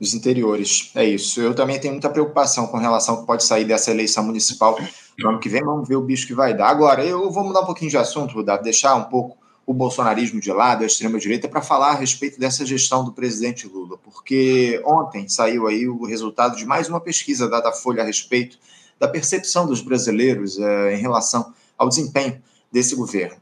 Nos 0.00 0.14
interiores, 0.14 0.90
é 0.94 1.04
isso. 1.04 1.40
Eu 1.40 1.54
também 1.54 1.78
tenho 1.78 1.94
muita 1.94 2.10
preocupação 2.10 2.66
com 2.66 2.76
relação 2.76 3.14
ao 3.14 3.20
que 3.20 3.26
pode 3.26 3.44
sair 3.44 3.64
dessa 3.64 3.90
eleição 3.90 4.24
municipal 4.24 4.78
no 5.18 5.28
ano 5.28 5.38
que 5.38 5.48
vem. 5.48 5.62
Vamos 5.62 5.88
ver 5.88 5.96
o 5.96 6.02
bicho 6.02 6.26
que 6.26 6.34
vai 6.34 6.54
dar. 6.54 6.68
Agora, 6.68 7.04
eu 7.04 7.30
vou 7.30 7.44
mudar 7.44 7.60
um 7.60 7.66
pouquinho 7.66 7.90
de 7.90 7.96
assunto, 7.96 8.34
Rudado, 8.34 8.62
deixar 8.62 8.94
um 8.96 9.04
pouco 9.04 9.38
o 9.64 9.72
bolsonarismo 9.72 10.40
de 10.40 10.52
lado, 10.52 10.84
a 10.84 10.86
extrema-direita, 10.86 11.48
para 11.48 11.60
falar 11.60 11.90
a 11.90 11.94
respeito 11.94 12.38
dessa 12.38 12.64
gestão 12.64 13.04
do 13.04 13.12
presidente 13.12 13.66
Lula. 13.66 13.98
Porque 13.98 14.80
ontem 14.84 15.28
saiu 15.28 15.66
aí 15.66 15.88
o 15.88 16.04
resultado 16.04 16.56
de 16.56 16.64
mais 16.64 16.88
uma 16.88 17.00
pesquisa 17.00 17.46
à 17.46 17.72
Folha 17.72 18.02
a 18.02 18.06
respeito 18.06 18.58
da 18.98 19.08
percepção 19.08 19.66
dos 19.66 19.80
brasileiros 19.80 20.58
é, 20.58 20.94
em 20.94 21.00
relação 21.00 21.52
ao 21.76 21.88
desempenho 21.88 22.40
desse 22.70 22.94
governo. 22.94 23.36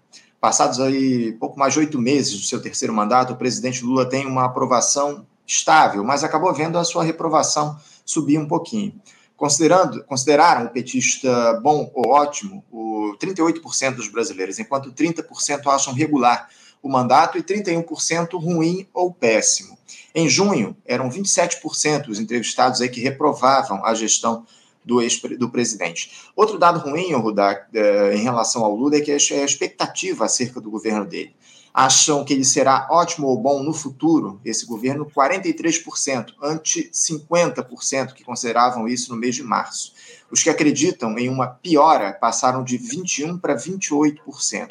Passados 0.44 0.78
aí 0.78 1.32
pouco 1.40 1.58
mais 1.58 1.72
de 1.72 1.78
oito 1.78 1.98
meses 1.98 2.38
do 2.38 2.44
seu 2.44 2.60
terceiro 2.60 2.92
mandato, 2.92 3.32
o 3.32 3.36
presidente 3.36 3.82
Lula 3.82 4.06
tem 4.06 4.26
uma 4.26 4.44
aprovação 4.44 5.26
estável, 5.46 6.04
mas 6.04 6.22
acabou 6.22 6.52
vendo 6.52 6.76
a 6.76 6.84
sua 6.84 7.02
reprovação 7.02 7.80
subir 8.04 8.36
um 8.36 8.46
pouquinho. 8.46 8.92
Considerando, 9.38 10.04
consideraram 10.04 10.66
o 10.66 10.68
petista 10.68 11.58
bom 11.62 11.90
ou 11.94 12.10
ótimo 12.10 12.62
o 12.70 13.16
38% 13.18 13.94
dos 13.94 14.08
brasileiros, 14.08 14.58
enquanto 14.58 14.92
30% 14.92 15.66
acham 15.66 15.94
regular 15.94 16.46
o 16.82 16.90
mandato 16.90 17.38
e 17.38 17.42
31% 17.42 18.38
ruim 18.38 18.86
ou 18.92 19.14
péssimo. 19.14 19.78
Em 20.14 20.28
junho, 20.28 20.76
eram 20.84 21.08
27% 21.08 22.08
os 22.08 22.20
entrevistados 22.20 22.82
aí 22.82 22.90
que 22.90 23.00
reprovavam 23.00 23.82
a 23.82 23.94
gestão 23.94 24.44
do, 24.84 25.00
ex, 25.00 25.20
do 25.38 25.48
presidente. 25.48 26.10
Outro 26.36 26.58
dado 26.58 26.78
ruim, 26.78 27.12
Rudá, 27.14 27.66
é, 27.72 28.14
em 28.14 28.22
relação 28.22 28.64
ao 28.64 28.74
Lula 28.74 28.96
é 28.96 29.00
que 29.00 29.10
é 29.10 29.14
a 29.14 29.44
expectativa 29.44 30.24
acerca 30.24 30.60
do 30.60 30.70
governo 30.70 31.04
dele. 31.04 31.34
Acham 31.72 32.24
que 32.24 32.32
ele 32.32 32.44
será 32.44 32.86
ótimo 32.88 33.26
ou 33.26 33.36
bom 33.36 33.60
no 33.62 33.72
futuro, 33.72 34.40
esse 34.44 34.64
governo, 34.64 35.06
43%, 35.06 36.34
ante 36.40 36.88
50% 36.92 38.12
que 38.12 38.22
consideravam 38.22 38.86
isso 38.86 39.12
no 39.12 39.18
mês 39.18 39.34
de 39.34 39.42
março. 39.42 39.92
Os 40.30 40.40
que 40.40 40.50
acreditam 40.50 41.18
em 41.18 41.28
uma 41.28 41.48
piora 41.48 42.12
passaram 42.12 42.62
de 42.62 42.78
21% 42.78 43.40
para 43.40 43.56
28%. 43.56 44.68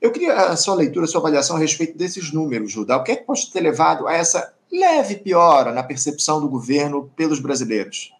Eu 0.00 0.12
queria 0.12 0.34
a 0.34 0.56
sua 0.56 0.74
leitura, 0.74 1.06
a 1.06 1.08
sua 1.08 1.20
avaliação 1.20 1.56
a 1.56 1.58
respeito 1.58 1.96
desses 1.96 2.30
números, 2.30 2.70
Judá. 2.70 2.98
O 2.98 3.02
que 3.02 3.12
é 3.12 3.16
que 3.16 3.24
pode 3.24 3.50
ter 3.50 3.60
levado 3.60 4.06
a 4.06 4.12
essa 4.12 4.52
leve 4.70 5.16
piora 5.16 5.72
na 5.72 5.82
percepção 5.82 6.40
do 6.40 6.48
governo 6.48 7.10
pelos 7.16 7.40
brasileiros? 7.40 8.12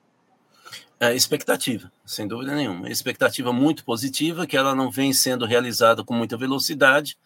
É, 0.98 1.14
expectativa, 1.14 1.92
sem 2.06 2.26
dúvida 2.26 2.54
nenhuma. 2.54 2.88
Expectativa 2.88 3.52
muito 3.52 3.84
positiva, 3.84 4.46
que 4.46 4.56
ela 4.56 4.74
não 4.74 4.90
vem 4.90 5.12
sendo 5.12 5.44
realizada 5.44 6.02
com 6.02 6.14
muita 6.14 6.38
velocidade, 6.38 7.18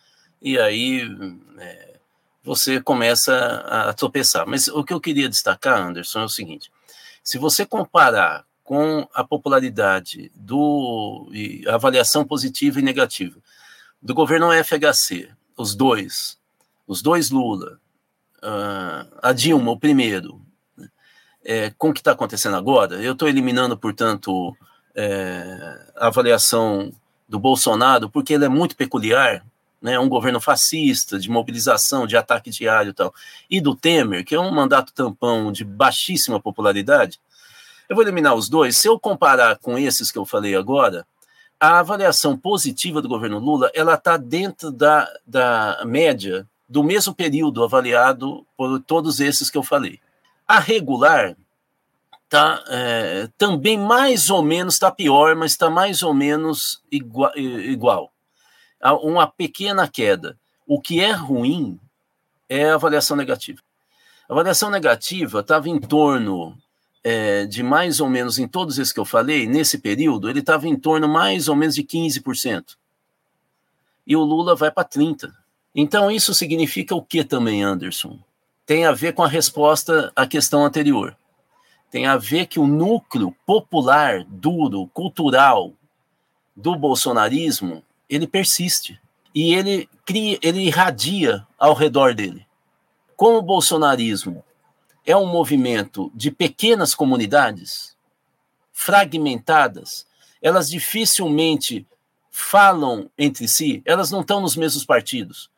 e 0.43 0.59
aí 0.59 1.03
é, 1.59 1.97
você 2.43 2.81
começa 2.81 3.33
a, 3.67 3.93
tropeçar. 3.93 4.45
Mas 4.47 4.67
o 4.67 4.83
que 4.83 4.93
eu 4.93 5.01
queria 5.01 5.29
destacar, 5.29 5.81
Anderson, 5.81 6.21
é 6.21 6.25
o 6.25 6.29
seguinte: 6.29 6.71
se 7.23 7.39
você 7.39 7.65
comparar 7.65 8.45
com 8.65 9.09
a 9.15 9.23
popularidade 9.23 10.33
do 10.35 11.29
e 11.33 11.65
avaliação 11.69 12.25
positiva 12.25 12.81
e 12.81 12.83
negativa 12.83 13.39
do 14.03 14.15
governo 14.15 14.51
FHC, 14.65 15.29
os 15.57 15.75
dois, 15.77 16.39
os 16.87 17.03
dois 17.03 17.31
Lula, 17.31 17.81
uh, 18.39 19.19
a 19.23 19.33
Dilma, 19.33 19.71
o 19.73 19.79
primeiro, 19.79 20.41
é, 21.45 21.73
com 21.77 21.91
o 21.91 21.93
que 21.93 22.01
está 22.01 22.13
acontecendo 22.13 22.57
agora, 22.57 22.97
eu 22.97 23.13
estou 23.13 23.29
eliminando, 23.29 23.77
portanto, 23.77 24.57
é, 24.95 25.79
a 25.97 26.09
avaliação 26.09 26.93
do 27.29 27.39
Bolsonaro, 27.39 28.11
porque 28.11 28.35
ele 28.35 28.45
é 28.45 28.49
muito 28.49 28.77
peculiar, 28.77 29.45
né, 29.81 29.99
um 29.99 30.09
governo 30.09 30.41
fascista, 30.41 31.19
de 31.19 31.31
mobilização, 31.31 32.07
de 32.07 32.17
ataque 32.17 32.51
diário 32.51 32.91
e 32.91 32.95
tal, 32.95 33.15
e 33.49 33.61
do 33.61 33.75
Temer, 33.75 34.25
que 34.25 34.35
é 34.35 34.41
um 34.41 34.51
mandato 34.51 34.93
tampão 34.93 35.51
de 35.51 35.65
baixíssima 35.65 36.41
popularidade, 36.41 37.19
eu 37.89 37.97
vou 37.97 38.05
eliminar 38.05 38.35
os 38.35 38.49
dois. 38.49 38.77
Se 38.77 38.89
eu 38.89 39.01
comparar 39.01 39.59
com 39.59 39.77
esses 39.77 40.13
que 40.13 40.19
eu 40.19 40.25
falei 40.25 40.55
agora, 40.55 41.05
a 41.59 41.81
avaliação 41.81 42.37
positiva 42.37 43.03
do 43.03 43.09
governo 43.09 43.39
Lula, 43.39 43.71
ela 43.75 43.95
está 43.95 44.17
dentro 44.17 44.71
da, 44.71 45.09
da 45.27 45.83
média 45.85 46.47
do 46.69 46.85
mesmo 46.85 47.13
período 47.13 47.65
avaliado 47.65 48.47
por 48.57 48.81
todos 48.81 49.19
esses 49.19 49.51
que 49.51 49.59
eu 49.59 49.63
falei. 49.63 49.99
A 50.51 50.59
regular 50.59 51.37
tá 52.29 52.65
é, 52.67 53.29
também 53.39 53.79
mais 53.79 54.31
ou 54.31 54.43
menos 54.43 54.75
está 54.75 54.91
pior, 54.91 55.37
mas 55.37 55.53
está 55.53 55.71
mais 55.71 56.03
ou 56.03 56.13
menos 56.13 56.83
igual. 56.91 58.13
Há 58.81 58.95
uma 58.95 59.29
pequena 59.29 59.87
queda. 59.87 60.37
O 60.67 60.81
que 60.81 60.99
é 60.99 61.13
ruim 61.13 61.79
é 62.49 62.69
a 62.69 62.75
avaliação 62.75 63.17
negativa. 63.17 63.61
A 64.29 64.33
avaliação 64.33 64.71
negativa 64.71 65.39
estava 65.39 65.69
em 65.69 65.79
torno 65.79 66.59
é, 67.05 67.47
de 67.47 67.63
mais 67.63 68.01
ou 68.01 68.11
menos, 68.11 68.37
em 68.37 68.49
todos 68.49 68.77
esses 68.77 68.93
que 68.93 68.99
eu 68.99 69.05
falei, 69.05 69.47
nesse 69.47 69.79
período, 69.79 70.29
ele 70.29 70.41
estava 70.41 70.67
em 70.67 70.75
torno 70.75 71.09
mais 71.09 71.47
ou 71.47 71.55
menos 71.55 71.77
de 71.77 71.85
15%. 71.85 72.77
E 74.05 74.17
o 74.17 74.25
Lula 74.25 74.57
vai 74.57 74.73
para 74.73 74.85
30%. 74.85 75.33
Então, 75.73 76.11
isso 76.11 76.35
significa 76.35 76.93
o 76.97 77.03
que 77.05 77.23
também, 77.23 77.63
Anderson? 77.63 78.19
Tem 78.71 78.87
a 78.87 78.93
ver 78.93 79.15
com 79.15 79.25
a 79.25 79.27
resposta 79.27 80.13
à 80.15 80.25
questão 80.29 80.65
anterior. 80.65 81.17
Tem 81.91 82.07
a 82.07 82.17
ver 82.17 82.47
que 82.47 82.61
o 82.61 82.69
núcleo 82.69 83.35
popular, 83.45 84.25
duro, 84.29 84.87
cultural 84.95 85.73
do 86.55 86.77
bolsonarismo, 86.77 87.83
ele 88.09 88.29
persiste 88.29 89.01
e 89.35 89.55
ele 89.55 89.89
cria, 90.07 90.39
ele 90.41 90.61
irradia 90.61 91.45
ao 91.59 91.75
redor 91.75 92.15
dele. 92.15 92.47
Como 93.17 93.39
o 93.39 93.43
bolsonarismo 93.43 94.45
é 95.05 95.17
um 95.17 95.27
movimento 95.27 96.09
de 96.15 96.31
pequenas 96.31 96.95
comunidades 96.95 97.97
fragmentadas, 98.73 100.07
elas 100.41 100.71
dificilmente 100.71 101.85
falam 102.31 103.11
entre 103.19 103.49
si, 103.49 103.83
elas 103.85 104.13
não 104.13 104.21
estão 104.21 104.41
nos 104.41 104.55
mesmos 104.55 104.85
partidos. 104.85 105.51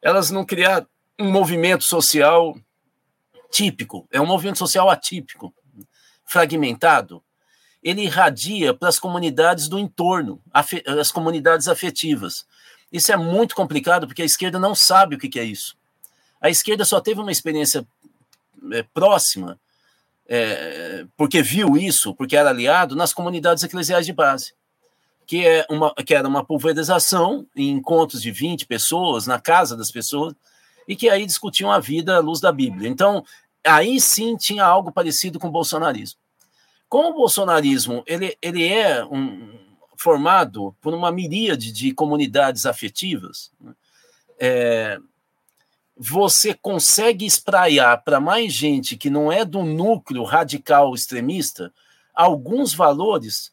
Elas 0.00 0.30
não 0.30 0.46
criaram 0.46 0.86
um 1.18 1.30
movimento 1.30 1.84
social 1.84 2.56
típico, 3.50 4.08
é 4.10 4.20
um 4.20 4.26
movimento 4.26 4.58
social 4.58 4.88
atípico, 4.88 5.54
fragmentado. 6.24 7.22
Ele 7.82 8.02
irradia 8.02 8.72
para 8.72 8.88
as 8.88 8.98
comunidades 8.98 9.68
do 9.68 9.78
entorno, 9.78 10.40
as 10.98 11.10
comunidades 11.12 11.68
afetivas. 11.68 12.46
Isso 12.90 13.12
é 13.12 13.16
muito 13.16 13.54
complicado 13.54 14.06
porque 14.06 14.22
a 14.22 14.26
esquerda 14.26 14.58
não 14.58 14.74
sabe 14.74 15.16
o 15.16 15.18
que 15.18 15.38
é 15.38 15.44
isso. 15.44 15.76
A 16.40 16.50
esquerda 16.50 16.84
só 16.84 17.00
teve 17.00 17.20
uma 17.20 17.32
experiência 17.32 17.86
é, 18.72 18.82
próxima, 18.94 19.58
é, 20.26 21.04
porque 21.16 21.42
viu 21.42 21.76
isso, 21.76 22.14
porque 22.14 22.36
era 22.36 22.50
aliado 22.50 22.96
nas 22.96 23.12
comunidades 23.12 23.62
eclesiais 23.62 24.06
de 24.06 24.12
base, 24.12 24.54
que, 25.26 25.46
é 25.46 25.66
uma, 25.68 25.94
que 25.94 26.14
era 26.14 26.26
uma 26.26 26.44
pulverização 26.44 27.46
em 27.54 27.70
encontros 27.70 28.22
de 28.22 28.30
20 28.30 28.66
pessoas, 28.66 29.26
na 29.26 29.40
casa 29.40 29.76
das 29.76 29.90
pessoas, 29.90 30.34
e 30.86 30.96
que 30.96 31.08
aí 31.08 31.26
discutiam 31.26 31.70
a 31.70 31.78
vida 31.78 32.16
à 32.16 32.20
luz 32.20 32.40
da 32.40 32.52
Bíblia. 32.52 32.88
Então, 32.88 33.24
aí 33.64 34.00
sim 34.00 34.36
tinha 34.36 34.64
algo 34.64 34.92
parecido 34.92 35.38
com 35.38 35.48
o 35.48 35.52
bolsonarismo. 35.52 36.18
Como 36.88 37.10
o 37.10 37.14
bolsonarismo 37.14 38.02
ele, 38.06 38.36
ele 38.42 38.66
é 38.66 39.04
um, 39.04 39.58
formado 39.96 40.74
por 40.80 40.92
uma 40.92 41.12
miríade 41.12 41.72
de 41.72 41.94
comunidades 41.94 42.66
afetivas, 42.66 43.52
né, 43.60 43.72
é, 44.38 44.98
você 45.96 46.52
consegue 46.52 47.24
espraiar 47.24 47.98
para 47.98 48.18
mais 48.18 48.52
gente 48.52 48.96
que 48.96 49.08
não 49.08 49.30
é 49.30 49.44
do 49.44 49.62
núcleo 49.62 50.24
radical 50.24 50.94
extremista 50.94 51.72
alguns 52.12 52.74
valores 52.74 53.52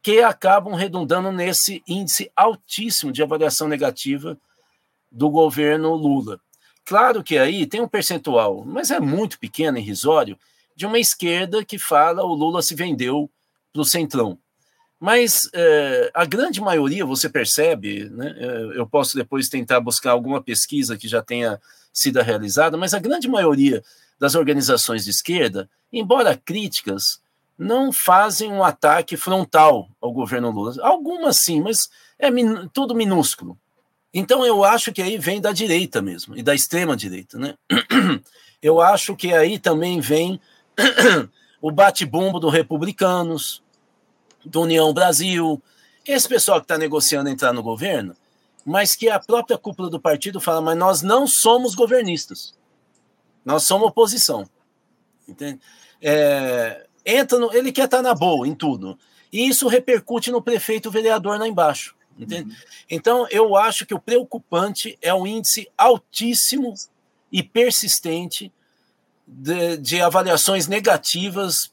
que 0.00 0.22
acabam 0.22 0.74
redundando 0.74 1.30
nesse 1.30 1.82
índice 1.86 2.30
altíssimo 2.34 3.12
de 3.12 3.22
avaliação 3.22 3.68
negativa 3.68 4.38
do 5.10 5.30
governo 5.30 5.94
Lula. 5.94 6.40
Claro 6.84 7.22
que 7.22 7.36
aí 7.36 7.66
tem 7.66 7.80
um 7.80 7.88
percentual, 7.88 8.64
mas 8.64 8.90
é 8.90 9.00
muito 9.00 9.38
pequeno, 9.38 9.78
irrisório, 9.78 10.38
de 10.74 10.86
uma 10.86 10.98
esquerda 10.98 11.64
que 11.64 11.78
fala 11.78 12.22
o 12.22 12.34
Lula 12.34 12.62
se 12.62 12.74
vendeu 12.74 13.30
para 13.72 13.82
o 13.82 13.84
centrão. 13.84 14.38
Mas 14.98 15.48
é, 15.52 16.10
a 16.14 16.24
grande 16.24 16.60
maioria, 16.60 17.04
você 17.04 17.28
percebe, 17.28 18.08
né, 18.10 18.34
é, 18.38 18.78
eu 18.78 18.86
posso 18.86 19.16
depois 19.16 19.48
tentar 19.48 19.80
buscar 19.80 20.12
alguma 20.12 20.42
pesquisa 20.42 20.96
que 20.96 21.08
já 21.08 21.22
tenha 21.22 21.60
sido 21.92 22.20
realizada, 22.20 22.76
mas 22.76 22.94
a 22.94 22.98
grande 22.98 23.28
maioria 23.28 23.82
das 24.18 24.34
organizações 24.34 25.04
de 25.04 25.10
esquerda, 25.10 25.68
embora 25.92 26.36
críticas, 26.36 27.20
não 27.58 27.92
fazem 27.92 28.52
um 28.52 28.62
ataque 28.62 29.16
frontal 29.16 29.88
ao 30.00 30.12
governo 30.12 30.50
Lula. 30.50 30.74
Algumas 30.82 31.38
sim, 31.38 31.60
mas 31.60 31.88
é 32.18 32.30
min 32.30 32.68
tudo 32.68 32.94
minúsculo. 32.94 33.58
Então 34.18 34.46
eu 34.46 34.64
acho 34.64 34.94
que 34.94 35.02
aí 35.02 35.18
vem 35.18 35.42
da 35.42 35.52
direita 35.52 36.00
mesmo, 36.00 36.34
e 36.34 36.42
da 36.42 36.54
extrema 36.54 36.96
direita. 36.96 37.38
Né? 37.38 37.54
Eu 38.62 38.80
acho 38.80 39.14
que 39.14 39.34
aí 39.34 39.58
também 39.58 40.00
vem 40.00 40.40
o 41.60 41.70
bate-bombo 41.70 42.40
do 42.40 42.48
Republicanos, 42.48 43.62
do 44.42 44.62
União 44.62 44.90
Brasil, 44.94 45.62
esse 46.02 46.26
pessoal 46.26 46.60
que 46.60 46.64
está 46.64 46.78
negociando 46.78 47.28
entrar 47.28 47.52
no 47.52 47.62
governo, 47.62 48.16
mas 48.64 48.96
que 48.96 49.10
a 49.10 49.20
própria 49.20 49.58
cúpula 49.58 49.90
do 49.90 50.00
partido 50.00 50.40
fala, 50.40 50.62
mas 50.62 50.78
nós 50.78 51.02
não 51.02 51.26
somos 51.26 51.74
governistas, 51.74 52.54
nós 53.44 53.64
somos 53.64 53.88
oposição. 53.88 54.48
Entende? 55.28 55.60
É, 56.00 56.86
entra 57.04 57.38
no, 57.38 57.52
ele 57.52 57.70
quer 57.70 57.84
estar 57.84 57.98
tá 57.98 58.02
na 58.02 58.14
boa 58.14 58.48
em 58.48 58.54
tudo. 58.54 58.98
E 59.30 59.46
isso 59.46 59.68
repercute 59.68 60.30
no 60.30 60.40
prefeito 60.40 60.90
vereador 60.90 61.38
lá 61.38 61.46
embaixo. 61.46 61.95
Entende? 62.18 62.50
Uhum. 62.50 62.56
Então, 62.90 63.26
eu 63.30 63.56
acho 63.56 63.84
que 63.84 63.94
o 63.94 64.00
preocupante 64.00 64.98
é 65.02 65.12
o 65.12 65.26
índice 65.26 65.68
altíssimo 65.76 66.74
e 67.30 67.42
persistente 67.42 68.52
de, 69.26 69.76
de 69.76 70.00
avaliações 70.00 70.66
negativas 70.66 71.72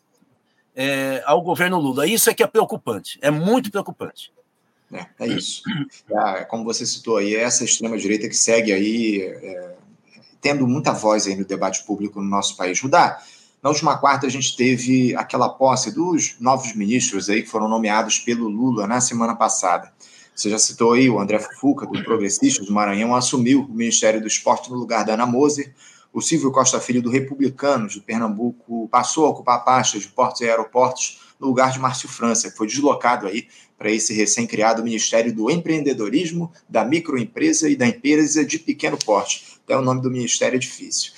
é, 0.76 1.24
ao 1.26 1.41
governo 1.41 1.80
Lula. 1.80 2.08
Isso 2.08 2.30
é 2.30 2.34
que 2.34 2.44
é 2.44 2.48
preocupante, 2.48 3.20
é 3.22 3.32
muito 3.32 3.72
preocupante. 3.72 4.32
É, 4.91 5.06
é 5.20 5.28
isso. 5.28 5.64
É, 6.10 6.44
como 6.46 6.64
você 6.64 6.86
citou 6.86 7.18
aí, 7.18 7.36
é 7.36 7.41
essa 7.41 7.64
extrema-direita 7.64 8.28
que 8.28 8.36
segue 8.36 8.72
aí 8.74 9.22
é, 9.22 9.76
tendo 10.41 10.68
muita 10.68 10.91
voz 10.91 11.26
aí 11.26 11.36
no 11.36 11.46
debate 11.46 11.84
público 11.84 12.22
no 12.22 12.30
nosso 12.30 12.58
país. 12.58 12.82
Mudar. 12.82 13.24
Na 13.62 13.70
última 13.70 13.98
quarta, 13.98 14.28
a 14.28 14.30
gente 14.30 14.58
teve 14.58 15.16
aquela 15.16 15.48
posse 15.48 15.89
dos 15.89 16.36
novos 16.38 16.76
ministros 16.76 17.30
aí 17.30 17.44
que 17.44 17.50
foram 17.50 17.70
nomeados 17.70 18.20
pelo 18.20 18.50
Lula 18.50 18.86
na 18.86 19.00
semana 19.00 19.36
passada. 19.36 19.91
Você 20.36 20.50
já 20.50 20.58
citou 20.58 20.94
aí 20.94 21.10
o 21.10 21.20
André 21.20 21.40
Fufuca, 21.40 21.86
do 21.86 22.04
Progressistas 22.04 22.66
do 22.66 22.74
Maranhão, 22.74 23.16
assumiu 23.16 23.62
o 23.62 23.74
Ministério 23.74 24.20
do 24.20 24.28
Esporte 24.28 24.70
no 24.70 24.76
lugar 24.76 25.06
da 25.06 25.14
Ana 25.14 25.26
Moser. 25.26 25.74
O 26.12 26.22
Silvio 26.22 26.52
Costa 26.52 26.80
Filho, 26.80 27.02
do 27.02 27.10
Republicanos 27.10 27.94
de 27.94 28.02
Pernambuco, 28.02 28.88
passou 28.90 29.26
a 29.26 29.30
ocupar 29.30 29.58
a 29.58 29.62
pasta 29.62 30.00
de 30.00 30.08
portos 30.08 30.42
e 30.42 30.46
aeroportos 30.46 31.20
no 31.40 31.48
lugar 31.48 31.72
de 31.72 31.80
Márcio 31.80 32.08
França, 32.08 32.50
que 32.50 32.58
foi 32.58 32.68
deslocado 32.68 33.28
aí 33.28 33.48
para 33.78 33.92
esse 33.92 34.14
recém-criado 34.14 34.84
Ministério 34.84 35.34
do 35.34 35.52
Empreendedorismo, 35.52 36.52
da 36.70 36.86
Microempresa 36.86 37.70
e 37.70 37.76
da 37.76 37.88
Empresa 37.88 38.46
de 38.46 38.58
Pequeno 38.58 38.98
Porte. 38.98 39.60
Até 39.64 39.78
o 39.78 39.82
nome 39.82 40.02
do 40.02 40.10
ministério 40.10 40.56
é 40.56 40.60
difícil. 40.60 41.12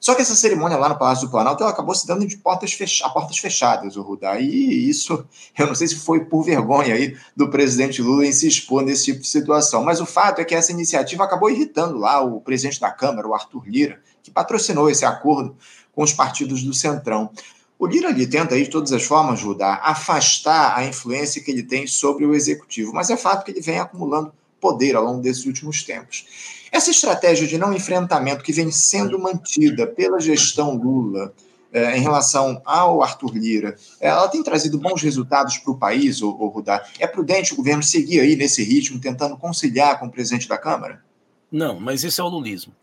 Só 0.00 0.14
que 0.14 0.22
essa 0.22 0.34
cerimônia 0.34 0.78
lá 0.78 0.88
no 0.88 0.98
Palácio 0.98 1.26
do 1.26 1.30
Planalto 1.30 1.62
ela 1.62 1.70
acabou 1.70 1.94
se 1.94 2.06
dando 2.06 2.26
de 2.26 2.38
portas, 2.38 2.74
a 3.04 3.10
portas 3.10 3.36
fechadas, 3.36 3.96
o 3.96 4.02
Rudá. 4.02 4.40
E 4.40 4.88
isso, 4.88 5.26
eu 5.58 5.66
não 5.66 5.74
sei 5.74 5.88
se 5.88 5.96
foi 5.96 6.24
por 6.24 6.42
vergonha 6.42 6.94
aí 6.94 7.14
do 7.36 7.50
presidente 7.50 8.00
Lula 8.00 8.24
em 8.24 8.32
se 8.32 8.48
expor 8.48 8.82
nesse 8.82 9.04
tipo 9.04 9.20
de 9.20 9.28
situação. 9.28 9.84
Mas 9.84 10.00
o 10.00 10.06
fato 10.06 10.40
é 10.40 10.44
que 10.44 10.54
essa 10.54 10.72
iniciativa 10.72 11.22
acabou 11.22 11.50
irritando 11.50 11.98
lá 11.98 12.22
o 12.22 12.40
presidente 12.40 12.80
da 12.80 12.90
Câmara, 12.90 13.28
o 13.28 13.34
Arthur 13.34 13.62
Lira, 13.66 14.00
que 14.22 14.30
patrocinou 14.30 14.88
esse 14.88 15.04
acordo 15.04 15.54
com 15.92 16.02
os 16.02 16.14
partidos 16.14 16.62
do 16.62 16.72
Centrão. 16.72 17.30
O 17.78 17.86
Lira 17.86 18.08
ali 18.08 18.26
tenta, 18.26 18.54
aí, 18.54 18.64
de 18.64 18.70
todas 18.70 18.92
as 18.92 19.02
formas, 19.02 19.42
Rudá, 19.42 19.80
afastar 19.82 20.78
a 20.78 20.84
influência 20.84 21.42
que 21.42 21.50
ele 21.50 21.62
tem 21.62 21.86
sobre 21.86 22.24
o 22.24 22.34
executivo. 22.34 22.92
Mas 22.94 23.10
é 23.10 23.16
fato 23.18 23.44
que 23.44 23.50
ele 23.50 23.60
vem 23.60 23.78
acumulando 23.78 24.32
poder 24.58 24.96
ao 24.96 25.04
longo 25.04 25.20
desses 25.20 25.44
últimos 25.44 25.82
tempos. 25.82 26.26
Essa 26.70 26.90
estratégia 26.90 27.46
de 27.46 27.58
não 27.58 27.72
enfrentamento 27.72 28.44
que 28.44 28.52
vem 28.52 28.70
sendo 28.70 29.18
mantida 29.18 29.86
pela 29.86 30.20
gestão 30.20 30.74
Lula 30.74 31.32
é, 31.72 31.96
em 31.96 32.00
relação 32.00 32.60
ao 32.64 33.02
Arthur 33.02 33.36
Lira, 33.36 33.76
ela 34.00 34.28
tem 34.28 34.42
trazido 34.42 34.78
bons 34.78 35.02
resultados 35.02 35.58
para 35.58 35.72
o 35.72 35.78
país, 35.78 36.20
Rudá? 36.20 36.84
É 36.98 37.06
prudente 37.06 37.52
o 37.52 37.56
governo 37.56 37.82
seguir 37.82 38.20
aí 38.20 38.36
nesse 38.36 38.62
ritmo, 38.62 39.00
tentando 39.00 39.36
conciliar 39.36 39.98
com 39.98 40.06
o 40.06 40.10
presidente 40.10 40.48
da 40.48 40.58
Câmara? 40.58 41.02
Não, 41.50 41.78
mas 41.78 42.04
isso 42.04 42.20
é 42.20 42.24
o 42.24 42.28
lulismo. 42.28 42.74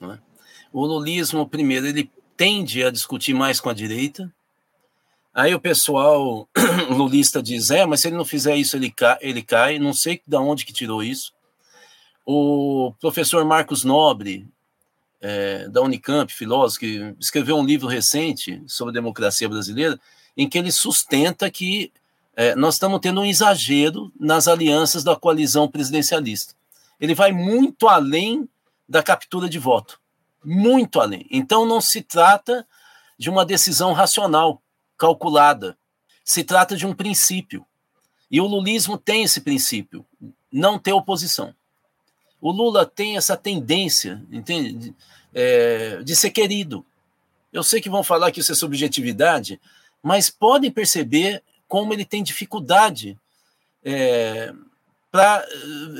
É? 0.00 0.18
O 0.72 0.84
lulismo, 0.84 1.48
primeiro, 1.48 1.86
ele 1.86 2.10
tende 2.36 2.82
a 2.82 2.90
discutir 2.90 3.34
mais 3.34 3.60
com 3.60 3.68
a 3.68 3.74
direita, 3.74 4.32
Aí 5.34 5.54
o 5.54 5.60
pessoal 5.60 6.46
lulista 6.90 7.42
diz: 7.42 7.70
é, 7.70 7.86
mas 7.86 8.00
se 8.00 8.08
ele 8.08 8.16
não 8.16 8.24
fizer 8.24 8.54
isso, 8.54 8.76
ele 8.76 8.90
cai, 8.90 9.16
ele 9.20 9.42
cai. 9.42 9.78
Não 9.78 9.94
sei 9.94 10.20
de 10.26 10.36
onde 10.36 10.64
que 10.66 10.72
tirou 10.72 11.02
isso. 11.02 11.32
O 12.24 12.94
professor 13.00 13.44
Marcos 13.44 13.84
Nobre, 13.84 14.48
é, 15.20 15.68
da 15.68 15.80
Unicamp, 15.80 16.32
filósofo, 16.32 16.80
que 16.80 17.14
escreveu 17.18 17.56
um 17.56 17.64
livro 17.64 17.88
recente 17.88 18.62
sobre 18.66 18.90
a 18.90 18.94
democracia 18.94 19.48
brasileira, 19.48 19.98
em 20.36 20.48
que 20.48 20.58
ele 20.58 20.72
sustenta 20.72 21.50
que 21.50 21.92
é, 22.34 22.54
nós 22.54 22.74
estamos 22.74 23.00
tendo 23.00 23.20
um 23.20 23.24
exagero 23.24 24.12
nas 24.18 24.48
alianças 24.48 25.04
da 25.04 25.14
coalizão 25.14 25.68
presidencialista. 25.68 26.54
Ele 26.98 27.14
vai 27.14 27.32
muito 27.32 27.88
além 27.88 28.48
da 28.88 29.02
captura 29.02 29.48
de 29.48 29.58
voto. 29.58 30.00
Muito 30.44 31.00
além. 31.00 31.26
Então 31.30 31.66
não 31.66 31.80
se 31.80 32.02
trata 32.02 32.66
de 33.18 33.30
uma 33.30 33.44
decisão 33.44 33.92
racional 33.92 34.62
calculada. 34.96 35.76
Se 36.24 36.42
trata 36.42 36.76
de 36.76 36.86
um 36.86 36.94
princípio. 36.94 37.66
E 38.30 38.40
o 38.40 38.46
lulismo 38.46 38.96
tem 38.96 39.24
esse 39.24 39.40
princípio, 39.40 40.06
não 40.50 40.78
ter 40.78 40.92
oposição. 40.92 41.54
O 42.42 42.50
Lula 42.50 42.84
tem 42.84 43.16
essa 43.16 43.36
tendência, 43.36 44.20
entende? 44.32 44.92
É, 45.32 46.02
de 46.02 46.16
ser 46.16 46.30
querido. 46.30 46.84
Eu 47.52 47.62
sei 47.62 47.80
que 47.80 47.88
vão 47.88 48.02
falar 48.02 48.32
que 48.32 48.40
isso 48.40 48.50
é 48.50 48.54
subjetividade, 48.56 49.60
mas 50.02 50.28
podem 50.28 50.68
perceber 50.68 51.40
como 51.68 51.92
ele 51.92 52.04
tem 52.04 52.20
dificuldade 52.20 53.16
é, 53.84 54.52
para 55.08 55.46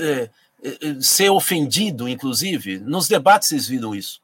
é, 0.01 0.31
é, 0.65 1.01
ser 1.01 1.31
ofendido, 1.31 2.09
inclusive. 2.09 2.81
Nos 2.81 3.07
debates 3.07 3.49
vocês 3.49 3.69
viram 3.69 3.95
isso. 3.95 4.21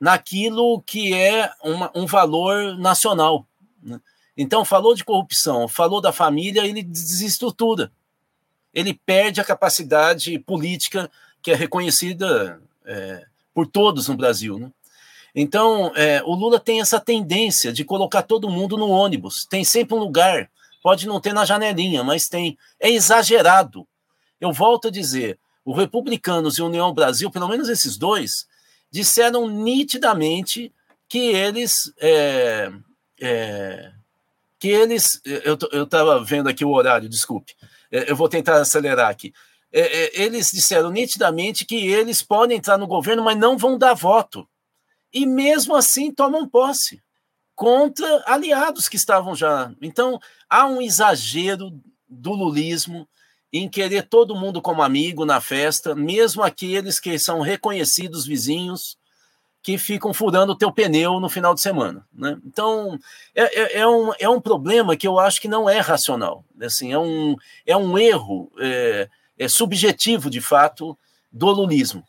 Naquilo 0.00 0.80
que 0.80 1.12
é 1.12 1.52
uma, 1.62 1.90
um 1.94 2.06
valor 2.06 2.78
nacional. 2.78 3.46
Né? 3.82 4.00
Então, 4.34 4.64
falou 4.64 4.94
de 4.94 5.04
corrupção, 5.04 5.68
falou 5.68 6.00
da 6.00 6.10
família, 6.10 6.66
ele 6.66 6.82
desestrutura. 6.82 7.92
Ele 8.72 8.94
perde 8.94 9.40
a 9.40 9.44
capacidade 9.44 10.38
política 10.38 11.10
que 11.42 11.50
é 11.50 11.54
reconhecida 11.54 12.60
é, 12.84 13.24
por 13.54 13.66
todos 13.66 14.08
no 14.08 14.16
Brasil. 14.16 14.58
Né? 14.58 14.70
Então, 15.34 15.92
é, 15.94 16.22
o 16.24 16.34
Lula 16.34 16.58
tem 16.58 16.80
essa 16.80 16.98
tendência 16.98 17.72
de 17.72 17.84
colocar 17.84 18.22
todo 18.22 18.50
mundo 18.50 18.76
no 18.76 18.88
ônibus. 18.88 19.46
Tem 19.46 19.64
sempre 19.64 19.94
um 19.94 19.98
lugar. 19.98 20.50
Pode 20.82 21.06
não 21.06 21.20
ter 21.20 21.32
na 21.32 21.44
janelinha, 21.44 22.02
mas 22.02 22.28
tem. 22.28 22.56
É 22.80 22.90
exagerado. 22.90 23.86
Eu 24.40 24.52
volto 24.52 24.88
a 24.88 24.90
dizer: 24.90 25.38
o 25.64 25.72
Republicanos 25.72 26.56
e 26.56 26.62
União 26.62 26.92
Brasil, 26.92 27.30
pelo 27.30 27.48
menos 27.48 27.68
esses 27.68 27.96
dois, 27.96 28.46
disseram 28.90 29.48
nitidamente 29.48 30.72
que 31.08 31.18
eles 31.18 31.92
é, 32.00 32.70
é, 33.20 33.92
que 34.58 34.68
eles. 34.68 35.20
Eu 35.72 35.84
estava 35.84 36.22
vendo 36.24 36.48
aqui 36.48 36.64
o 36.64 36.72
horário, 36.72 37.08
desculpe. 37.08 37.54
É, 37.90 38.10
eu 38.10 38.16
vou 38.16 38.28
tentar 38.28 38.60
acelerar 38.60 39.10
aqui. 39.10 39.32
É, 39.72 39.80
é, 39.80 40.22
eles 40.22 40.50
disseram 40.50 40.90
nitidamente 40.90 41.64
que 41.64 41.74
eles 41.74 42.22
podem 42.22 42.58
entrar 42.58 42.78
no 42.78 42.86
governo, 42.86 43.24
mas 43.24 43.36
não 43.36 43.56
vão 43.56 43.76
dar 43.76 43.94
voto. 43.94 44.48
E 45.12 45.26
mesmo 45.26 45.74
assim 45.74 46.10
tomam 46.10 46.48
posse 46.48 47.02
contra 47.54 48.22
aliados 48.26 48.88
que 48.88 48.96
estavam 48.96 49.34
já. 49.34 49.72
Então, 49.82 50.20
há 50.48 50.66
um 50.66 50.80
exagero 50.80 51.70
do 52.08 52.32
lulismo 52.32 53.08
em 53.52 53.68
querer 53.68 54.08
todo 54.08 54.36
mundo 54.36 54.60
como 54.60 54.82
amigo 54.82 55.24
na 55.24 55.40
festa, 55.40 55.94
mesmo 55.94 56.42
aqueles 56.42 57.00
que 57.00 57.18
são 57.18 57.40
reconhecidos 57.40 58.26
vizinhos 58.26 58.96
que 59.62 59.76
ficam 59.76 60.14
furando 60.14 60.52
o 60.52 60.56
teu 60.56 60.72
pneu 60.72 61.20
no 61.20 61.28
final 61.28 61.54
de 61.54 61.60
semana. 61.60 62.06
Né? 62.14 62.38
Então, 62.46 62.98
é, 63.34 63.42
é, 63.42 63.78
é, 63.80 63.86
um, 63.86 64.12
é 64.18 64.28
um 64.28 64.40
problema 64.40 64.96
que 64.96 65.06
eu 65.06 65.18
acho 65.18 65.40
que 65.40 65.48
não 65.48 65.68
é 65.68 65.78
racional. 65.80 66.44
Assim, 66.62 66.92
é, 66.92 66.98
um, 66.98 67.36
é 67.66 67.76
um 67.76 67.98
erro 67.98 68.50
é, 68.58 69.08
é 69.38 69.48
subjetivo, 69.48 70.30
de 70.30 70.40
fato, 70.40 70.96
do 71.32 71.50
lulismo. 71.50 72.02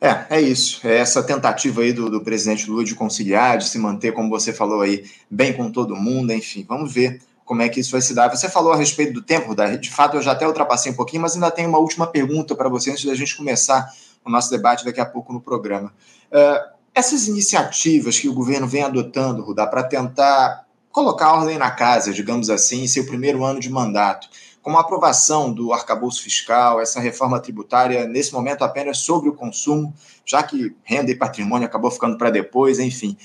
É, 0.00 0.38
é 0.38 0.40
isso. 0.40 0.84
É 0.86 0.98
essa 0.98 1.22
tentativa 1.22 1.82
aí 1.82 1.92
do, 1.92 2.10
do 2.10 2.24
presidente 2.24 2.68
Lula 2.68 2.84
de 2.84 2.94
conciliar, 2.94 3.58
de 3.58 3.68
se 3.68 3.78
manter, 3.78 4.12
como 4.12 4.28
você 4.28 4.52
falou 4.52 4.80
aí, 4.80 5.04
bem 5.30 5.52
com 5.52 5.70
todo 5.70 5.94
mundo, 5.94 6.32
enfim, 6.32 6.64
vamos 6.68 6.92
ver 6.92 7.20
como 7.44 7.62
é 7.62 7.68
que 7.68 7.78
isso 7.78 7.92
vai 7.92 8.00
se 8.00 8.12
dar. 8.12 8.28
Você 8.28 8.48
falou 8.48 8.72
a 8.72 8.76
respeito 8.76 9.12
do 9.12 9.22
tempo, 9.22 9.54
de 9.78 9.90
fato 9.90 10.16
eu 10.16 10.22
já 10.22 10.32
até 10.32 10.46
ultrapassei 10.46 10.90
um 10.90 10.96
pouquinho, 10.96 11.22
mas 11.22 11.34
ainda 11.34 11.50
tenho 11.50 11.68
uma 11.68 11.78
última 11.78 12.06
pergunta 12.06 12.54
para 12.56 12.68
você 12.68 12.90
antes 12.90 13.04
da 13.04 13.14
gente 13.14 13.36
começar 13.36 13.92
o 14.24 14.30
nosso 14.30 14.50
debate 14.50 14.84
daqui 14.84 15.00
a 15.00 15.06
pouco 15.06 15.32
no 15.32 15.40
programa. 15.40 15.92
Uh, 16.30 16.72
essas 16.94 17.26
iniciativas 17.26 18.18
que 18.18 18.28
o 18.28 18.34
governo 18.34 18.66
vem 18.66 18.82
adotando, 18.82 19.42
Rudá, 19.42 19.66
para 19.66 19.82
tentar 19.82 20.66
colocar 20.90 21.32
ordem 21.32 21.56
na 21.56 21.70
casa, 21.70 22.12
digamos 22.12 22.50
assim, 22.50 22.84
em 22.84 22.88
seu 22.88 23.06
primeiro 23.06 23.44
ano 23.44 23.58
de 23.58 23.70
mandato, 23.70 24.28
como 24.60 24.76
a 24.76 24.82
aprovação 24.82 25.52
do 25.52 25.72
arcabouço 25.72 26.22
fiscal, 26.22 26.80
essa 26.80 27.00
reforma 27.00 27.40
tributária, 27.40 28.06
nesse 28.06 28.32
momento 28.32 28.62
apenas 28.62 28.98
sobre 28.98 29.28
o 29.28 29.34
consumo, 29.34 29.92
já 30.24 30.42
que 30.42 30.76
renda 30.84 31.10
e 31.10 31.16
patrimônio 31.16 31.66
acabou 31.66 31.90
ficando 31.90 32.16
para 32.16 32.30
depois, 32.30 32.78
enfim. 32.78 33.16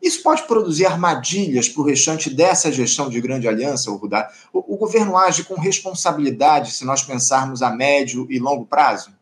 Isso 0.00 0.22
pode 0.22 0.42
produzir 0.42 0.86
armadilhas 0.86 1.68
para 1.68 1.82
o 1.82 1.84
restante 1.84 2.30
dessa 2.30 2.70
gestão 2.70 3.08
de 3.08 3.20
grande 3.20 3.48
aliança, 3.48 3.90
Rudá? 3.90 4.30
O, 4.52 4.74
o 4.74 4.76
governo 4.76 5.16
age 5.16 5.42
com 5.42 5.58
responsabilidade 5.58 6.70
se 6.70 6.84
nós 6.84 7.02
pensarmos 7.02 7.62
a 7.62 7.70
médio 7.70 8.26
e 8.30 8.38
longo 8.38 8.66
prazo? 8.66 9.15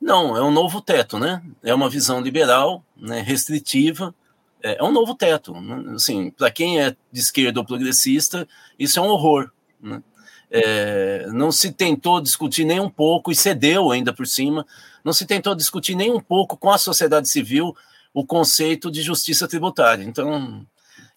Não, 0.00 0.36
é 0.36 0.42
um 0.42 0.50
novo 0.50 0.80
teto, 0.80 1.18
né? 1.18 1.42
É 1.62 1.74
uma 1.74 1.88
visão 1.88 2.20
liberal, 2.20 2.84
né, 2.96 3.20
restritiva, 3.20 4.14
é, 4.62 4.78
é 4.78 4.82
um 4.82 4.92
novo 4.92 5.14
teto. 5.14 5.52
Né? 5.52 5.94
Assim, 5.94 6.30
para 6.30 6.50
quem 6.50 6.80
é 6.80 6.96
de 7.10 7.20
esquerda 7.20 7.60
ou 7.60 7.66
progressista, 7.66 8.48
isso 8.78 8.98
é 8.98 9.02
um 9.02 9.08
horror. 9.08 9.50
Né? 9.80 10.02
É, 10.50 11.26
não 11.32 11.50
se 11.50 11.72
tentou 11.72 12.20
discutir 12.20 12.64
nem 12.64 12.78
um 12.78 12.90
pouco, 12.90 13.32
e 13.32 13.36
cedeu 13.36 13.90
ainda 13.90 14.12
por 14.12 14.26
cima, 14.26 14.66
não 15.04 15.12
se 15.12 15.26
tentou 15.26 15.54
discutir 15.54 15.94
nem 15.94 16.10
um 16.12 16.20
pouco 16.20 16.56
com 16.56 16.70
a 16.70 16.78
sociedade 16.78 17.28
civil 17.28 17.74
o 18.14 18.24
conceito 18.24 18.90
de 18.90 19.02
justiça 19.02 19.48
tributária. 19.48 20.04
Então, 20.04 20.66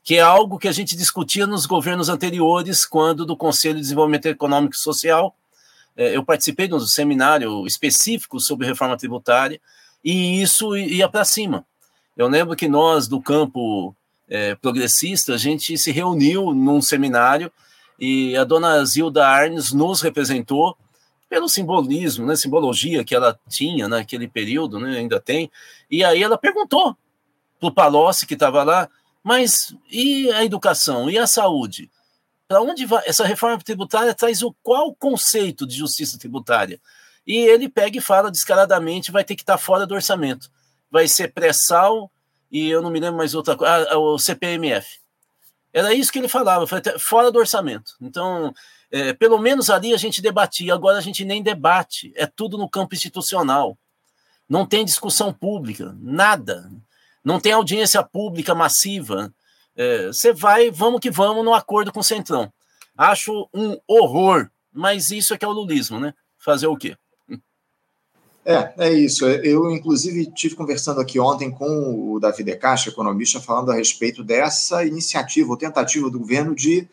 que 0.01 0.15
é 0.15 0.21
algo 0.21 0.57
que 0.57 0.67
a 0.67 0.71
gente 0.71 0.95
discutia 0.95 1.45
nos 1.45 1.65
governos 1.65 2.07
anteriores, 2.09 2.85
quando 2.85 3.25
do 3.25 3.35
Conselho 3.35 3.75
de 3.75 3.81
Desenvolvimento 3.81 4.27
Econômico 4.27 4.75
e 4.75 4.79
Social, 4.79 5.35
eu 5.95 6.23
participei 6.23 6.67
de 6.67 6.73
um 6.73 6.79
seminário 6.79 7.65
específico 7.65 8.39
sobre 8.39 8.67
reforma 8.67 8.97
tributária, 8.97 9.59
e 10.03 10.41
isso 10.41 10.75
ia 10.75 11.09
para 11.09 11.25
cima. 11.25 11.65
Eu 12.15 12.27
lembro 12.27 12.55
que 12.55 12.67
nós, 12.67 13.07
do 13.07 13.21
campo 13.21 13.95
é, 14.29 14.55
progressista, 14.55 15.33
a 15.33 15.37
gente 15.37 15.77
se 15.77 15.91
reuniu 15.91 16.53
num 16.53 16.81
seminário 16.81 17.51
e 17.99 18.35
a 18.35 18.43
dona 18.43 18.83
Zilda 18.85 19.27
Arnes 19.27 19.71
nos 19.71 20.01
representou 20.01 20.77
pelo 21.29 21.49
simbolismo, 21.49 22.25
né, 22.25 22.35
simbologia 22.35 23.03
que 23.03 23.15
ela 23.15 23.37
tinha 23.49 23.87
naquele 23.87 24.27
período, 24.27 24.79
né, 24.79 24.97
ainda 24.97 25.19
tem. 25.19 25.51
E 25.89 26.03
aí 26.03 26.21
ela 26.21 26.37
perguntou 26.37 26.95
para 27.59 27.69
o 27.69 27.71
Palocci, 27.71 28.25
que 28.25 28.35
estava 28.35 28.63
lá, 28.63 28.89
mas 29.23 29.75
e 29.91 30.31
a 30.31 30.45
educação, 30.45 31.09
e 31.09 31.17
a 31.17 31.25
saúde? 31.25 31.89
Para 32.47 32.61
onde 32.61 32.85
vai? 32.85 33.03
Essa 33.05 33.25
reforma 33.25 33.57
tributária 33.63 34.13
traz 34.13 34.41
o 34.43 34.55
qual 34.61 34.93
conceito 34.95 35.65
de 35.65 35.75
justiça 35.75 36.17
tributária? 36.17 36.79
E 37.25 37.37
ele 37.37 37.67
pega 37.67 37.97
e 37.97 38.01
fala 38.01 38.29
descaradamente, 38.29 39.11
vai 39.11 39.23
ter 39.23 39.35
que 39.35 39.41
estar 39.41 39.53
tá 39.53 39.57
fora 39.57 39.87
do 39.87 39.95
orçamento. 39.95 40.49
Vai 40.91 41.07
ser 41.07 41.33
pré-sal 41.33 42.11
e 42.51 42.69
eu 42.69 42.81
não 42.81 42.91
me 42.91 42.99
lembro 42.99 43.17
mais 43.17 43.33
outra 43.33 43.57
coisa, 43.57 43.87
ah, 43.89 43.97
o 43.97 44.17
CPMF. 44.19 44.99
Era 45.73 45.93
isso 45.93 46.11
que 46.11 46.19
ele 46.19 46.29
falava, 46.29 46.65
fora 46.99 47.31
do 47.31 47.39
orçamento. 47.39 47.95
Então, 47.99 48.53
é, 48.89 49.11
pelo 49.11 49.37
menos 49.37 49.69
ali 49.69 49.93
a 49.93 49.97
gente 49.97 50.21
debatia, 50.21 50.73
agora 50.73 50.97
a 50.97 51.01
gente 51.01 51.25
nem 51.25 51.43
debate, 51.43 52.13
é 52.15 52.25
tudo 52.25 52.57
no 52.57 52.69
campo 52.69 52.95
institucional. 52.95 53.77
Não 54.47 54.65
tem 54.65 54.85
discussão 54.85 55.33
pública, 55.33 55.93
nada. 55.99 56.71
Não 57.23 57.39
tem 57.39 57.51
audiência 57.51 58.01
pública 58.03 58.55
massiva. 58.55 59.33
É, 59.75 60.07
você 60.07 60.29
é, 60.29 60.33
vai, 60.33 60.71
vamos 60.71 60.99
que 60.99 61.11
vamos, 61.11 61.43
no 61.43 61.53
acordo 61.53 61.91
com 61.91 61.99
o 61.99 62.03
Centrão. 62.03 62.51
Acho 62.97 63.49
um 63.53 63.77
horror, 63.87 64.49
mas 64.71 65.11
isso 65.11 65.33
é 65.33 65.37
que 65.37 65.43
é 65.43 65.47
o 65.47 65.51
lulismo, 65.51 65.99
né? 65.99 66.13
Fazer 66.37 66.67
o 66.67 66.77
quê? 66.77 66.95
É, 68.45 68.73
é 68.77 68.93
isso. 68.93 69.25
Eu, 69.25 69.71
inclusive, 69.71 70.31
tive 70.31 70.55
conversando 70.55 71.01
aqui 71.01 71.19
ontem 71.19 71.49
com 71.49 72.13
o 72.13 72.19
Davi 72.19 72.43
De 72.43 72.55
Caixa, 72.55 72.89
economista, 72.89 73.41
falando 73.41 73.71
a 73.71 73.75
respeito 73.75 74.23
dessa 74.23 74.85
iniciativa 74.85 75.49
ou 75.49 75.57
tentativa 75.57 76.11
do 76.11 76.19
governo 76.19 76.53
de 76.53 76.87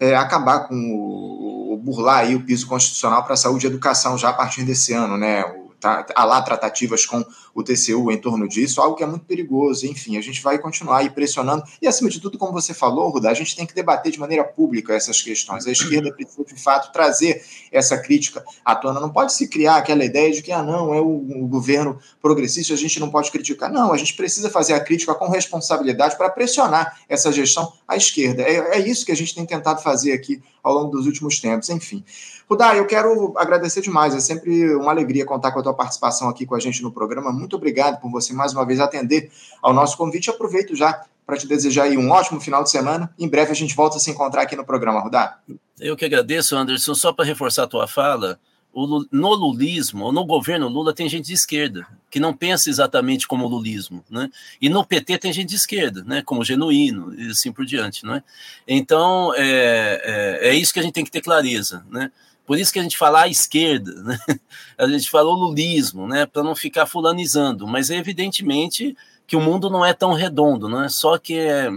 é, 0.00 0.16
acabar 0.16 0.66
com 0.66 0.74
o, 0.74 1.76
burlar 1.80 2.18
aí 2.18 2.34
o 2.34 2.44
piso 2.44 2.66
constitucional 2.66 3.24
para 3.24 3.36
saúde 3.36 3.66
e 3.66 3.68
educação 3.68 4.18
já 4.18 4.30
a 4.30 4.32
partir 4.32 4.64
desse 4.64 4.92
ano, 4.92 5.16
né? 5.16 5.42
Tá, 5.80 6.06
há 6.14 6.24
lá 6.24 6.42
tratativas 6.42 7.06
com 7.06 7.24
o 7.54 7.62
TCU 7.62 8.12
em 8.12 8.18
torno 8.18 8.46
disso, 8.46 8.80
algo 8.80 8.96
que 8.96 9.02
é 9.02 9.06
muito 9.06 9.24
perigoso. 9.24 9.86
Enfim, 9.86 10.16
a 10.16 10.20
gente 10.20 10.42
vai 10.42 10.58
continuar 10.58 10.98
aí 10.98 11.10
pressionando. 11.10 11.64
E, 11.80 11.88
acima 11.88 12.10
de 12.10 12.20
tudo, 12.20 12.38
como 12.38 12.52
você 12.52 12.72
falou, 12.72 13.08
Ruda, 13.10 13.30
a 13.30 13.34
gente 13.34 13.56
tem 13.56 13.66
que 13.66 13.74
debater 13.74 14.12
de 14.12 14.20
maneira 14.20 14.44
pública 14.44 14.94
essas 14.94 15.20
questões. 15.20 15.66
A 15.66 15.72
esquerda 15.72 16.12
precisa, 16.12 16.44
de 16.44 16.62
fato, 16.62 16.92
trazer 16.92 17.42
essa 17.72 17.98
crítica 17.98 18.44
à 18.64 18.74
tona. 18.76 19.00
Não 19.00 19.10
pode 19.10 19.32
se 19.32 19.48
criar 19.48 19.76
aquela 19.76 20.04
ideia 20.04 20.30
de 20.32 20.42
que, 20.42 20.52
ah, 20.52 20.62
não, 20.62 20.94
é 20.94 21.00
o, 21.00 21.44
o 21.44 21.46
governo 21.46 21.98
progressista, 22.20 22.74
a 22.74 22.76
gente 22.76 23.00
não 23.00 23.10
pode 23.10 23.30
criticar. 23.30 23.72
Não, 23.72 23.92
a 23.92 23.96
gente 23.96 24.14
precisa 24.14 24.50
fazer 24.50 24.74
a 24.74 24.80
crítica 24.80 25.14
com 25.14 25.28
responsabilidade 25.28 26.16
para 26.16 26.30
pressionar 26.30 27.00
essa 27.08 27.32
gestão 27.32 27.72
à 27.88 27.96
esquerda. 27.96 28.42
É, 28.42 28.76
é 28.76 28.78
isso 28.78 29.04
que 29.04 29.12
a 29.12 29.16
gente 29.16 29.34
tem 29.34 29.46
tentado 29.46 29.82
fazer 29.82 30.12
aqui 30.12 30.42
ao 30.62 30.74
longo 30.74 30.90
dos 30.90 31.06
últimos 31.06 31.40
tempos. 31.40 31.68
Enfim. 31.70 32.04
Rudá, 32.48 32.74
eu 32.76 32.86
quero 32.86 33.34
agradecer 33.36 33.80
demais. 33.80 34.14
É 34.14 34.20
sempre 34.20 34.74
uma 34.74 34.90
alegria 34.90 35.24
contar 35.24 35.52
com 35.52 35.60
a 35.60 35.62
tua 35.62 35.74
participação 35.74 36.28
aqui 36.28 36.44
com 36.44 36.54
a 36.54 36.60
gente 36.60 36.82
no 36.82 36.90
programa. 36.90 37.32
Muito 37.32 37.56
obrigado 37.56 38.00
por 38.00 38.10
você 38.10 38.32
mais 38.32 38.52
uma 38.52 38.66
vez 38.66 38.80
atender 38.80 39.30
ao 39.62 39.72
nosso 39.72 39.96
convite. 39.96 40.30
Aproveito 40.30 40.74
já 40.74 41.04
para 41.26 41.36
te 41.36 41.46
desejar 41.46 41.84
aí 41.84 41.96
um 41.96 42.10
ótimo 42.10 42.40
final 42.40 42.64
de 42.64 42.70
semana. 42.70 43.14
Em 43.16 43.28
breve 43.28 43.52
a 43.52 43.54
gente 43.54 43.74
volta 43.76 43.98
a 43.98 44.00
se 44.00 44.10
encontrar 44.10 44.42
aqui 44.42 44.56
no 44.56 44.64
programa, 44.64 45.00
Rudá. 45.00 45.38
Eu 45.78 45.96
que 45.96 46.04
agradeço, 46.04 46.56
Anderson. 46.56 46.94
Só 46.94 47.12
para 47.12 47.24
reforçar 47.24 47.62
a 47.62 47.68
tua 47.68 47.86
fala, 47.86 48.38
o, 48.72 49.04
no 49.10 49.34
lulismo, 49.34 50.04
ou 50.04 50.12
no 50.12 50.24
governo 50.24 50.68
Lula, 50.68 50.94
tem 50.94 51.08
gente 51.08 51.26
de 51.26 51.34
esquerda, 51.34 51.86
que 52.10 52.20
não 52.20 52.32
pensa 52.32 52.70
exatamente 52.70 53.26
como 53.26 53.44
o 53.44 53.48
lulismo, 53.48 54.04
né? 54.10 54.30
E 54.60 54.68
no 54.68 54.84
PT 54.84 55.18
tem 55.18 55.32
gente 55.32 55.48
de 55.48 55.56
esquerda, 55.56 56.04
né? 56.04 56.22
Como 56.22 56.44
genuíno, 56.44 57.14
e 57.14 57.30
assim 57.30 57.52
por 57.52 57.64
diante, 57.64 58.04
não 58.04 58.14
é? 58.14 58.22
Então, 58.66 59.34
é, 59.36 60.38
é, 60.42 60.48
é 60.50 60.54
isso 60.54 60.72
que 60.72 60.80
a 60.80 60.82
gente 60.82 60.94
tem 60.94 61.04
que 61.04 61.10
ter 61.10 61.20
clareza, 61.20 61.84
né? 61.90 62.10
Por 62.46 62.58
isso 62.58 62.72
que 62.72 62.78
a 62.78 62.82
gente 62.82 62.98
fala 62.98 63.22
à 63.22 63.28
esquerda, 63.28 63.92
né? 64.02 64.18
a 64.76 64.88
gente 64.88 65.08
falou 65.10 65.34
lulismo, 65.34 66.06
né? 66.06 66.26
para 66.26 66.42
não 66.42 66.54
ficar 66.56 66.86
fulanizando, 66.86 67.66
mas 67.66 67.90
é 67.90 67.96
evidentemente 67.96 68.96
que 69.26 69.36
o 69.36 69.40
mundo 69.40 69.70
não 69.70 69.84
é 69.84 69.92
tão 69.92 70.12
redondo, 70.12 70.68
né? 70.68 70.88
só 70.88 71.16
que 71.16 71.38
é, 71.38 71.70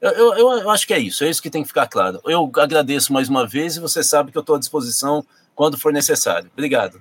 eu, 0.00 0.34
eu, 0.34 0.52
eu, 0.60 0.70
acho 0.70 0.86
que 0.86 0.94
é 0.94 0.98
isso, 0.98 1.24
é 1.24 1.28
isso 1.28 1.42
que 1.42 1.50
tem 1.50 1.62
que 1.62 1.68
ficar 1.68 1.86
claro. 1.86 2.20
Eu 2.24 2.50
agradeço 2.56 3.12
mais 3.12 3.28
uma 3.28 3.46
vez 3.46 3.76
e 3.76 3.80
você 3.80 4.02
sabe 4.02 4.32
que 4.32 4.38
eu 4.38 4.40
estou 4.40 4.56
à 4.56 4.58
disposição 4.58 5.26
quando 5.60 5.76
for 5.76 5.92
necessário. 5.92 6.50
Obrigado. 6.54 6.98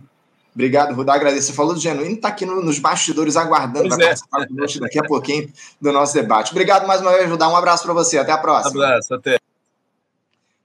Obrigado, 0.54 0.94
Rudá. 0.94 1.14
Agradeço. 1.14 1.48
Você 1.48 1.54
falou 1.54 1.74
do 1.74 1.80
Genuíno, 1.80 2.16
está 2.16 2.28
aqui 2.28 2.46
no, 2.46 2.62
nos 2.62 2.78
bastidores 2.78 3.38
aguardando 3.38 3.88
para 3.88 4.04
é. 4.04 4.08
participar 4.08 4.46
conosco 4.46 4.80
daqui 4.82 5.00
a 5.00 5.04
pouquinho 5.04 5.50
do 5.80 5.94
nosso 5.94 6.14
debate. 6.14 6.52
Obrigado 6.52 6.86
mais 6.86 7.00
uma 7.00 7.14
vez, 7.14 7.30
Rudá. 7.30 7.48
Um 7.48 7.56
abraço 7.56 7.84
para 7.84 7.94
você. 7.94 8.18
Até 8.18 8.34
a 8.34 8.38
próxima. 8.38 8.78
Um 8.78 8.84
abraço, 8.84 9.14
até. 9.14 9.40